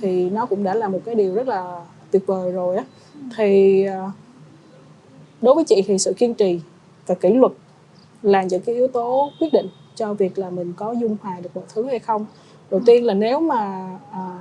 thì 0.01 0.31
nó 0.31 0.47
cũng 0.47 0.65
đã 0.65 0.75
là 0.75 0.89
một 0.89 1.01
cái 1.05 1.15
điều 1.15 1.35
rất 1.35 1.49
là 1.49 1.85
tuyệt 2.11 2.27
vời 2.27 2.53
rồi 2.53 2.77
á. 2.77 2.85
Thì 3.37 3.85
ờ, 3.85 4.11
đối 5.43 5.55
với 5.55 5.65
chị 5.65 5.83
thì 5.87 5.99
sự 5.99 6.13
kiên 6.13 6.35
trì 6.35 6.61
và 7.07 7.15
kỷ 7.15 7.29
luật 7.29 7.53
là 8.23 8.43
những 8.43 8.63
cái 8.63 8.75
yếu 8.75 8.89
tố 8.89 9.31
quyết 9.41 9.53
định 9.53 9.67
cho 9.95 10.15
việc 10.15 10.39
là 10.39 10.51
mình 10.51 10.73
có 10.77 10.93
dung 10.93 11.17
hòa 11.23 11.37
được 11.43 11.51
mọi 11.55 11.65
thứ 11.75 11.87
hay 11.87 11.99
không. 11.99 12.27
Đầu 12.71 12.81
tiên 12.87 13.05
là 13.05 13.15
nếu 13.15 13.41
mà 13.41 13.89
à, 14.13 14.39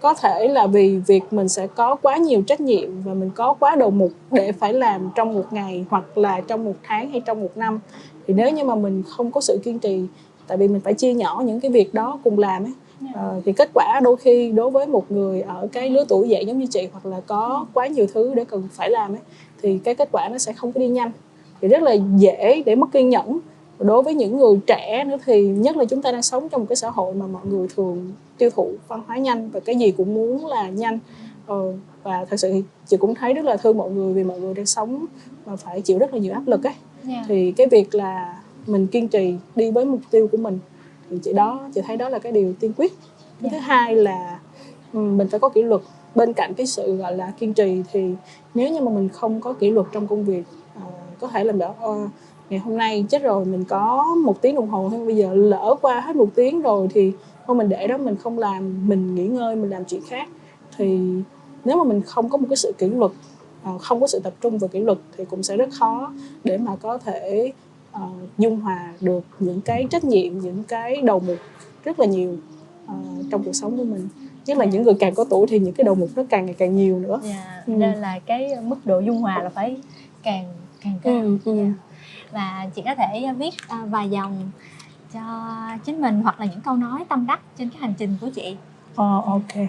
có 0.00 0.14
thể 0.14 0.48
là 0.48 0.66
vì 0.66 0.98
việc 1.06 1.22
mình 1.30 1.48
sẽ 1.48 1.66
có 1.66 1.94
quá 1.94 2.16
nhiều 2.16 2.42
trách 2.42 2.60
nhiệm 2.60 3.02
và 3.02 3.14
mình 3.14 3.30
có 3.34 3.54
quá 3.54 3.76
đầu 3.76 3.90
mục 3.90 4.10
để 4.30 4.52
phải 4.52 4.72
làm 4.72 5.10
trong 5.14 5.34
một 5.34 5.52
ngày 5.52 5.84
hoặc 5.90 6.18
là 6.18 6.40
trong 6.40 6.64
một 6.64 6.74
tháng 6.82 7.10
hay 7.10 7.20
trong 7.20 7.40
một 7.40 7.56
năm. 7.56 7.80
Thì 8.26 8.34
nếu 8.34 8.50
như 8.50 8.64
mà 8.64 8.74
mình 8.74 9.02
không 9.08 9.30
có 9.30 9.40
sự 9.40 9.60
kiên 9.64 9.78
trì 9.78 10.02
tại 10.46 10.58
vì 10.58 10.68
mình 10.68 10.80
phải 10.80 10.94
chia 10.94 11.14
nhỏ 11.14 11.42
những 11.44 11.60
cái 11.60 11.70
việc 11.70 11.94
đó 11.94 12.18
cùng 12.24 12.38
làm 12.38 12.64
ấy 12.64 12.72
ờ, 13.14 13.40
thì 13.44 13.52
kết 13.52 13.70
quả 13.74 14.00
đôi 14.02 14.16
khi 14.16 14.52
đối 14.52 14.70
với 14.70 14.86
một 14.86 15.10
người 15.10 15.40
ở 15.40 15.68
cái 15.72 15.90
lứa 15.90 16.04
tuổi 16.08 16.28
dậy 16.28 16.46
giống 16.46 16.58
như 16.58 16.66
chị 16.66 16.88
hoặc 16.92 17.06
là 17.06 17.20
có 17.26 17.66
quá 17.72 17.86
nhiều 17.86 18.06
thứ 18.14 18.34
để 18.34 18.44
cần 18.44 18.68
phải 18.72 18.90
làm 18.90 19.12
ấy 19.12 19.20
thì 19.62 19.78
cái 19.84 19.94
kết 19.94 20.08
quả 20.12 20.28
nó 20.28 20.38
sẽ 20.38 20.52
không 20.52 20.72
có 20.72 20.80
đi 20.80 20.88
nhanh. 20.88 21.10
Thì 21.60 21.68
rất 21.68 21.82
là 21.82 21.96
dễ 22.16 22.62
để 22.66 22.74
mất 22.74 22.86
kiên 22.92 23.08
nhẫn 23.08 23.38
đối 23.78 24.02
với 24.02 24.14
những 24.14 24.38
người 24.38 24.58
trẻ 24.66 25.04
nữa 25.04 25.16
thì 25.24 25.46
nhất 25.46 25.76
là 25.76 25.84
chúng 25.84 26.02
ta 26.02 26.12
đang 26.12 26.22
sống 26.22 26.48
trong 26.48 26.60
một 26.60 26.66
cái 26.68 26.76
xã 26.76 26.90
hội 26.90 27.14
mà 27.14 27.26
mọi 27.26 27.46
người 27.46 27.68
thường 27.76 28.12
tiêu 28.38 28.50
thụ 28.50 28.72
văn 28.88 29.02
hóa 29.06 29.16
nhanh 29.16 29.50
và 29.50 29.60
cái 29.60 29.76
gì 29.76 29.90
cũng 29.90 30.14
muốn 30.14 30.46
là 30.46 30.68
nhanh. 30.68 30.98
Ờ, 31.46 31.72
và 32.02 32.24
thật 32.24 32.36
sự 32.36 32.52
thì 32.52 32.62
chị 32.86 32.96
cũng 32.96 33.14
thấy 33.14 33.34
rất 33.34 33.44
là 33.44 33.56
thương 33.56 33.78
mọi 33.78 33.90
người 33.90 34.12
vì 34.12 34.24
mọi 34.24 34.40
người 34.40 34.54
đang 34.54 34.66
sống 34.66 35.06
mà 35.46 35.56
phải 35.56 35.80
chịu 35.80 35.98
rất 35.98 36.14
là 36.14 36.18
nhiều 36.20 36.32
áp 36.32 36.42
lực 36.46 36.64
ấy. 36.66 36.74
Dạ. 37.04 37.24
thì 37.28 37.52
cái 37.52 37.66
việc 37.66 37.94
là 37.94 38.42
mình 38.66 38.86
kiên 38.86 39.08
trì 39.08 39.34
đi 39.56 39.70
với 39.70 39.84
mục 39.84 40.00
tiêu 40.10 40.28
của 40.32 40.38
mình 40.38 40.58
thì 41.10 41.18
chị 41.22 41.32
đó 41.32 41.68
chị 41.74 41.80
thấy 41.86 41.96
đó 41.96 42.08
là 42.08 42.18
cái 42.18 42.32
điều 42.32 42.54
tiên 42.60 42.72
quyết. 42.76 42.92
Cái 43.42 43.50
thứ 43.50 43.58
hai 43.58 43.94
là 43.94 44.40
ừ, 44.92 44.98
mình 44.98 45.28
phải 45.28 45.40
có 45.40 45.48
kỷ 45.48 45.62
luật. 45.62 45.80
Bên 46.14 46.32
cạnh 46.32 46.54
cái 46.54 46.66
sự 46.66 46.96
gọi 46.96 47.16
là 47.16 47.32
kiên 47.38 47.54
trì 47.54 47.82
thì 47.92 48.14
nếu 48.54 48.72
như 48.72 48.80
mà 48.80 48.90
mình 48.90 49.08
không 49.08 49.40
có 49.40 49.52
kỷ 49.52 49.70
luật 49.70 49.86
trong 49.92 50.06
công 50.06 50.24
việc 50.24 50.42
ờ, 50.74 50.82
có 51.20 51.28
thể 51.28 51.44
làm 51.44 51.58
bảo 51.58 51.76
ờ, 51.80 52.08
ngày 52.50 52.60
hôm 52.60 52.76
nay 52.76 53.04
chết 53.08 53.22
rồi 53.22 53.44
mình 53.44 53.64
có 53.64 54.04
một 54.24 54.42
tiếng 54.42 54.54
đồng 54.54 54.68
hồ 54.68 54.88
thôi 54.90 55.06
bây 55.06 55.16
giờ 55.16 55.34
lỡ 55.34 55.74
qua 55.82 56.00
hết 56.00 56.16
một 56.16 56.28
tiếng 56.34 56.62
rồi 56.62 56.88
thì 56.94 57.12
thôi 57.46 57.56
mình 57.56 57.68
để 57.68 57.86
đó 57.86 57.96
mình 57.98 58.16
không 58.16 58.38
làm 58.38 58.88
mình 58.88 59.14
nghỉ 59.14 59.26
ngơi 59.26 59.56
mình 59.56 59.70
làm 59.70 59.84
chuyện 59.84 60.00
khác 60.08 60.28
thì 60.76 60.98
nếu 61.64 61.76
mà 61.76 61.84
mình 61.84 62.02
không 62.02 62.28
có 62.28 62.38
một 62.38 62.46
cái 62.50 62.56
sự 62.56 62.72
kỷ 62.78 62.88
luật 62.88 63.12
ờ, 63.64 63.78
không 63.78 64.00
có 64.00 64.06
sự 64.06 64.20
tập 64.24 64.32
trung 64.40 64.58
và 64.58 64.68
kỷ 64.68 64.78
luật 64.80 64.98
thì 65.16 65.24
cũng 65.24 65.42
sẽ 65.42 65.56
rất 65.56 65.68
khó 65.78 66.12
để 66.44 66.58
mà 66.58 66.76
có 66.76 66.98
thể 66.98 67.52
ờ, 67.92 68.08
dung 68.38 68.60
hòa 68.60 68.92
được 69.00 69.20
những 69.38 69.60
cái 69.60 69.86
trách 69.90 70.04
nhiệm 70.04 70.38
những 70.38 70.64
cái 70.68 70.96
đầu 71.02 71.18
mục 71.20 71.36
rất 71.84 72.00
là 72.00 72.06
nhiều 72.06 72.36
ờ, 72.86 72.94
trong 73.30 73.42
cuộc 73.44 73.52
sống 73.54 73.76
của 73.76 73.84
mình 73.84 74.08
nhất 74.46 74.58
là 74.58 74.64
những 74.64 74.82
người 74.82 74.94
càng 74.94 75.14
có 75.14 75.24
tuổi 75.24 75.46
thì 75.46 75.58
những 75.58 75.74
cái 75.74 75.84
đầu 75.84 75.94
mục 75.94 76.08
nó 76.16 76.22
càng 76.28 76.46
ngày 76.46 76.54
càng 76.58 76.76
nhiều 76.76 76.98
nữa 76.98 77.20
Dạ. 77.24 77.62
Ừ. 77.66 77.72
Nên 77.72 77.94
là 77.98 78.18
cái 78.26 78.56
mức 78.62 78.76
độ 78.84 79.00
dung 79.00 79.18
hòa 79.18 79.42
là 79.42 79.48
phải 79.48 79.76
càng 80.22 80.44
càng 80.84 80.94
cao 81.02 81.12
Ừ, 81.12 81.38
ừ. 81.44 81.56
Và 82.32 82.66
chị 82.74 82.82
có 82.84 82.94
thể 82.94 83.28
viết 83.38 83.54
à, 83.68 83.78
vài 83.90 84.10
dòng 84.10 84.50
cho 85.14 85.20
chính 85.84 86.00
mình 86.00 86.20
hoặc 86.22 86.40
là 86.40 86.46
những 86.46 86.60
câu 86.60 86.74
nói 86.76 87.04
tâm 87.08 87.26
đắc 87.26 87.40
trên 87.58 87.68
cái 87.68 87.78
hành 87.80 87.94
trình 87.98 88.16
của 88.20 88.28
chị. 88.34 88.56
Ờ, 88.96 89.22
ok. 89.26 89.66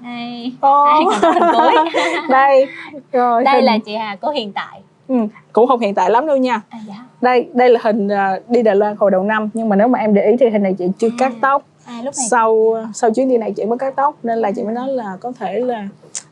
Đây. 0.00 0.52
Ồ, 0.60 0.86
đây 1.22 1.32
còn 1.40 1.52
cuối. 1.52 1.74
Đây. 2.28 2.66
Rồi 3.12 3.44
đây 3.44 3.54
hình- 3.54 3.64
là 3.64 3.78
chị 3.86 3.94
Hà 3.96 4.16
của 4.16 4.30
hiện 4.30 4.52
tại. 4.52 4.80
Ừ, 5.08 5.14
cũng 5.52 5.66
không 5.66 5.80
hiện 5.80 5.94
tại 5.94 6.10
lắm 6.10 6.26
đâu 6.26 6.36
nha. 6.36 6.60
À 6.68 6.78
dạ. 6.88 6.94
Đây 7.20 7.48
đây 7.54 7.68
là 7.70 7.80
hình 7.84 8.08
à, 8.08 8.38
đi 8.48 8.62
Đài 8.62 8.76
Loan 8.76 8.96
hồi 8.96 9.10
đầu 9.10 9.22
năm 9.22 9.48
nhưng 9.54 9.68
mà 9.68 9.76
nếu 9.76 9.88
mà 9.88 9.98
em 9.98 10.14
để 10.14 10.22
ý 10.30 10.36
thì 10.40 10.48
hình 10.50 10.62
này 10.62 10.74
chị 10.78 10.84
chưa 10.98 11.08
cắt 11.18 11.32
tóc 11.40 11.62
à 11.88 12.02
lúc 12.04 12.14
này 12.18 12.26
sau 12.30 12.74
sau 12.94 13.10
chuyến 13.10 13.28
đi 13.28 13.36
này 13.36 13.52
chị 13.56 13.64
mới 13.64 13.78
cắt 13.78 13.96
tóc 13.96 14.16
nên 14.22 14.38
là 14.38 14.52
chị 14.52 14.62
mới 14.62 14.74
nói 14.74 14.88
là 14.88 15.16
có 15.20 15.32
thể 15.38 15.60
là 15.60 15.88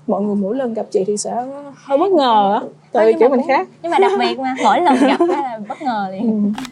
mọi 0.07 0.23
người 0.23 0.35
mỗi 0.37 0.57
lần 0.57 0.75
gặp 0.75 0.87
chị 0.91 1.05
thì 1.07 1.17
sẽ 1.17 1.45
hơi 1.75 1.99
bất 1.99 2.11
ngờ 2.11 2.55
á 2.55 2.61
tại 2.93 3.07
vì 3.07 3.13
kiểu 3.21 3.29
mình 3.29 3.41
cũng- 3.41 3.49
khác. 3.49 3.69
nhưng 3.83 3.93
mà 3.93 3.99
đặc 3.99 4.13
biệt 4.19 4.39
mà 4.39 4.55
mỗi 4.65 4.81
lần 4.81 4.97
gặp 5.01 5.21
là 5.29 5.61
bất 5.69 5.83
ngờ 5.83 6.09
liền. 6.13 6.53
Ừ. 6.55 6.63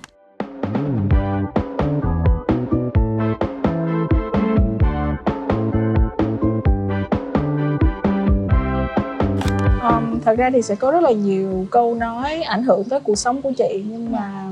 Um, 9.88 10.20
thật 10.24 10.38
ra 10.38 10.50
thì 10.50 10.62
sẽ 10.62 10.74
có 10.74 10.90
rất 10.90 11.02
là 11.02 11.10
nhiều 11.12 11.66
câu 11.70 11.94
nói 11.94 12.42
ảnh 12.42 12.62
hưởng 12.62 12.84
tới 12.84 13.00
cuộc 13.00 13.18
sống 13.18 13.42
của 13.42 13.52
chị 13.58 13.84
nhưng 13.88 14.12
mà 14.12 14.44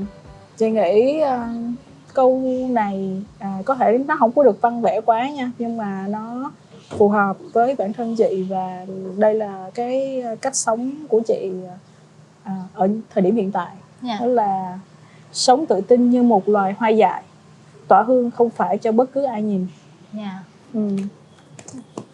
chị 0.57 0.69
nghĩ 0.69 1.21
uh, 1.23 1.29
câu 2.13 2.41
này 2.69 3.21
à, 3.39 3.57
có 3.65 3.75
thể 3.75 3.97
nó 4.07 4.15
không 4.19 4.31
có 4.31 4.43
được 4.43 4.61
văn 4.61 4.81
vẻ 4.81 5.01
quá 5.01 5.29
nha 5.29 5.51
nhưng 5.59 5.77
mà 5.77 6.05
nó 6.09 6.51
phù 6.89 7.09
hợp 7.09 7.37
với 7.53 7.75
bản 7.75 7.93
thân 7.93 8.15
chị 8.15 8.45
và 8.49 8.85
đây 9.17 9.33
là 9.35 9.69
cái 9.73 10.23
cách 10.41 10.55
sống 10.55 10.91
của 11.09 11.21
chị 11.27 11.51
à, 12.43 12.55
ở 12.73 12.89
thời 13.13 13.21
điểm 13.21 13.35
hiện 13.35 13.51
tại 13.51 13.75
Dạ. 14.01 14.17
đó 14.19 14.25
là 14.25 14.79
sống 15.31 15.65
tự 15.65 15.81
tin 15.81 16.09
như 16.09 16.23
một 16.23 16.49
loài 16.49 16.73
hoa 16.77 16.89
dại 16.89 17.23
tỏa 17.87 18.01
hương 18.03 18.31
không 18.31 18.49
phải 18.49 18.77
cho 18.77 18.91
bất 18.91 19.11
cứ 19.13 19.23
ai 19.23 19.41
nhìn 19.41 19.67
dạ 20.13 20.39
ừ. 20.73 20.89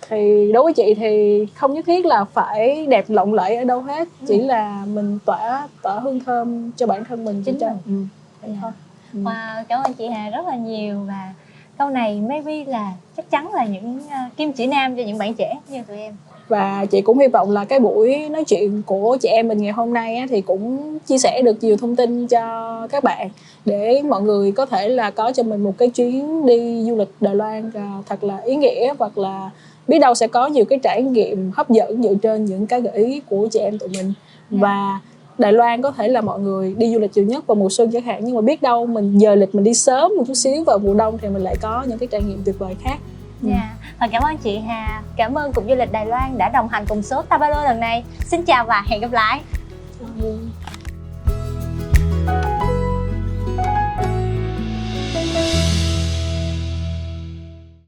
thì 0.09 0.51
đối 0.53 0.63
với 0.63 0.73
chị 0.73 0.93
thì 0.97 1.45
không 1.55 1.73
nhất 1.73 1.85
thiết 1.85 2.05
là 2.05 2.23
phải 2.23 2.85
đẹp 2.87 3.05
lộng 3.07 3.33
lẫy 3.33 3.55
ở 3.55 3.63
đâu 3.63 3.81
hết 3.81 4.07
chỉ 4.27 4.41
là 4.41 4.85
mình 4.85 5.19
tỏa 5.25 5.67
tỏa 5.81 5.99
hương 5.99 6.19
thơm 6.19 6.71
cho 6.77 6.87
bản 6.87 7.05
thân 7.05 7.25
mình 7.25 7.43
Chính 7.45 7.59
cho 7.59 7.67
mình. 7.67 7.77
ừ. 7.85 8.05
vậy 8.41 8.51
Dạ. 8.53 8.57
thôi 8.61 8.71
Ừ. 8.71 8.88
Wow, 9.13 9.63
cảm 9.69 9.81
ơn 9.83 9.93
chị 9.93 10.07
Hà 10.07 10.29
rất 10.29 10.47
là 10.47 10.55
nhiều 10.55 10.99
và 11.07 11.33
câu 11.77 11.89
này 11.89 12.21
maybe 12.21 12.65
là 12.65 12.93
chắc 13.17 13.29
chắn 13.29 13.53
là 13.53 13.65
những 13.65 13.97
uh, 13.97 14.37
kim 14.37 14.51
chỉ 14.51 14.67
nam 14.67 14.95
cho 14.95 15.03
những 15.03 15.17
bạn 15.17 15.33
trẻ 15.33 15.59
như 15.69 15.83
tụi 15.87 15.97
em. 15.97 16.13
và 16.47 16.85
chị 16.91 17.01
cũng 17.01 17.19
hy 17.19 17.27
vọng 17.27 17.51
là 17.51 17.65
cái 17.65 17.79
buổi 17.79 18.29
nói 18.29 18.43
chuyện 18.43 18.81
của 18.85 19.17
chị 19.21 19.29
em 19.29 19.47
mình 19.47 19.57
ngày 19.57 19.71
hôm 19.71 19.93
nay 19.93 20.15
á, 20.15 20.25
thì 20.29 20.41
cũng 20.41 20.97
chia 20.99 21.17
sẻ 21.17 21.41
được 21.41 21.57
nhiều 21.61 21.77
thông 21.77 21.95
tin 21.95 22.27
cho 22.27 22.87
các 22.91 23.03
bạn 23.03 23.29
để 23.65 24.01
mọi 24.01 24.21
người 24.21 24.51
có 24.51 24.65
thể 24.65 24.89
là 24.89 25.11
có 25.11 25.31
cho 25.31 25.43
mình 25.43 25.63
một 25.63 25.73
cái 25.77 25.89
chuyến 25.89 26.45
đi 26.45 26.83
du 26.83 26.95
lịch 26.97 27.09
Đài 27.21 27.35
Loan 27.35 27.71
à, 27.75 27.93
thật 28.09 28.23
là 28.23 28.37
ý 28.37 28.55
nghĩa 28.55 28.93
hoặc 28.99 29.17
là 29.17 29.49
biết 29.87 29.99
đâu 29.99 30.15
sẽ 30.15 30.27
có 30.27 30.47
nhiều 30.47 30.65
cái 30.65 30.79
trải 30.83 31.01
nghiệm 31.01 31.51
hấp 31.55 31.69
dẫn 31.69 32.03
dựa 32.03 32.13
trên 32.21 32.45
những 32.45 32.67
cái 32.67 32.81
gợi 32.81 32.93
ý 32.93 33.21
của 33.29 33.47
chị 33.51 33.59
em 33.59 33.79
tụi 33.79 33.89
mình. 33.89 34.13
Và 34.49 34.99
Đài 35.39 35.53
Loan 35.53 35.81
có 35.81 35.91
thể 35.91 36.07
là 36.07 36.21
mọi 36.21 36.39
người 36.39 36.75
đi 36.77 36.93
du 36.93 36.99
lịch 36.99 37.11
nhiều 37.15 37.25
nhất 37.25 37.47
vào 37.47 37.55
mùa 37.55 37.69
xuân 37.69 37.91
chẳng 37.91 38.03
hạn 38.03 38.21
nhưng 38.23 38.35
mà 38.35 38.41
biết 38.41 38.61
đâu 38.61 38.85
mình 38.85 39.17
giờ 39.17 39.35
lịch 39.35 39.55
mình 39.55 39.63
đi 39.63 39.73
sớm 39.73 40.11
một 40.17 40.23
chút 40.27 40.33
xíu 40.33 40.63
vào 40.63 40.77
mùa 40.79 40.93
đông 40.93 41.17
thì 41.17 41.29
mình 41.29 41.43
lại 41.43 41.55
có 41.61 41.83
những 41.87 41.97
cái 41.97 42.07
trải 42.07 42.21
nghiệm 42.21 42.41
tuyệt 42.45 42.59
vời 42.59 42.75
khác 42.83 42.97
Dạ. 43.41 43.75
Và 43.99 44.07
cảm 44.07 44.23
ơn 44.23 44.37
chị 44.37 44.59
Hà, 44.59 45.01
cảm 45.17 45.33
ơn 45.33 45.53
Cục 45.53 45.63
Du 45.69 45.75
lịch 45.75 45.91
Đài 45.91 46.05
Loan 46.05 46.37
đã 46.37 46.49
đồng 46.49 46.67
hành 46.67 46.85
cùng 46.89 47.01
số 47.01 47.21
Tabalo 47.21 47.63
lần 47.63 47.79
này. 47.79 48.03
Xin 48.25 48.43
chào 48.43 48.65
và 48.65 48.83
hẹn 48.87 49.01
gặp 49.01 49.11
lại. 49.11 49.41
Ừ. 50.21 50.37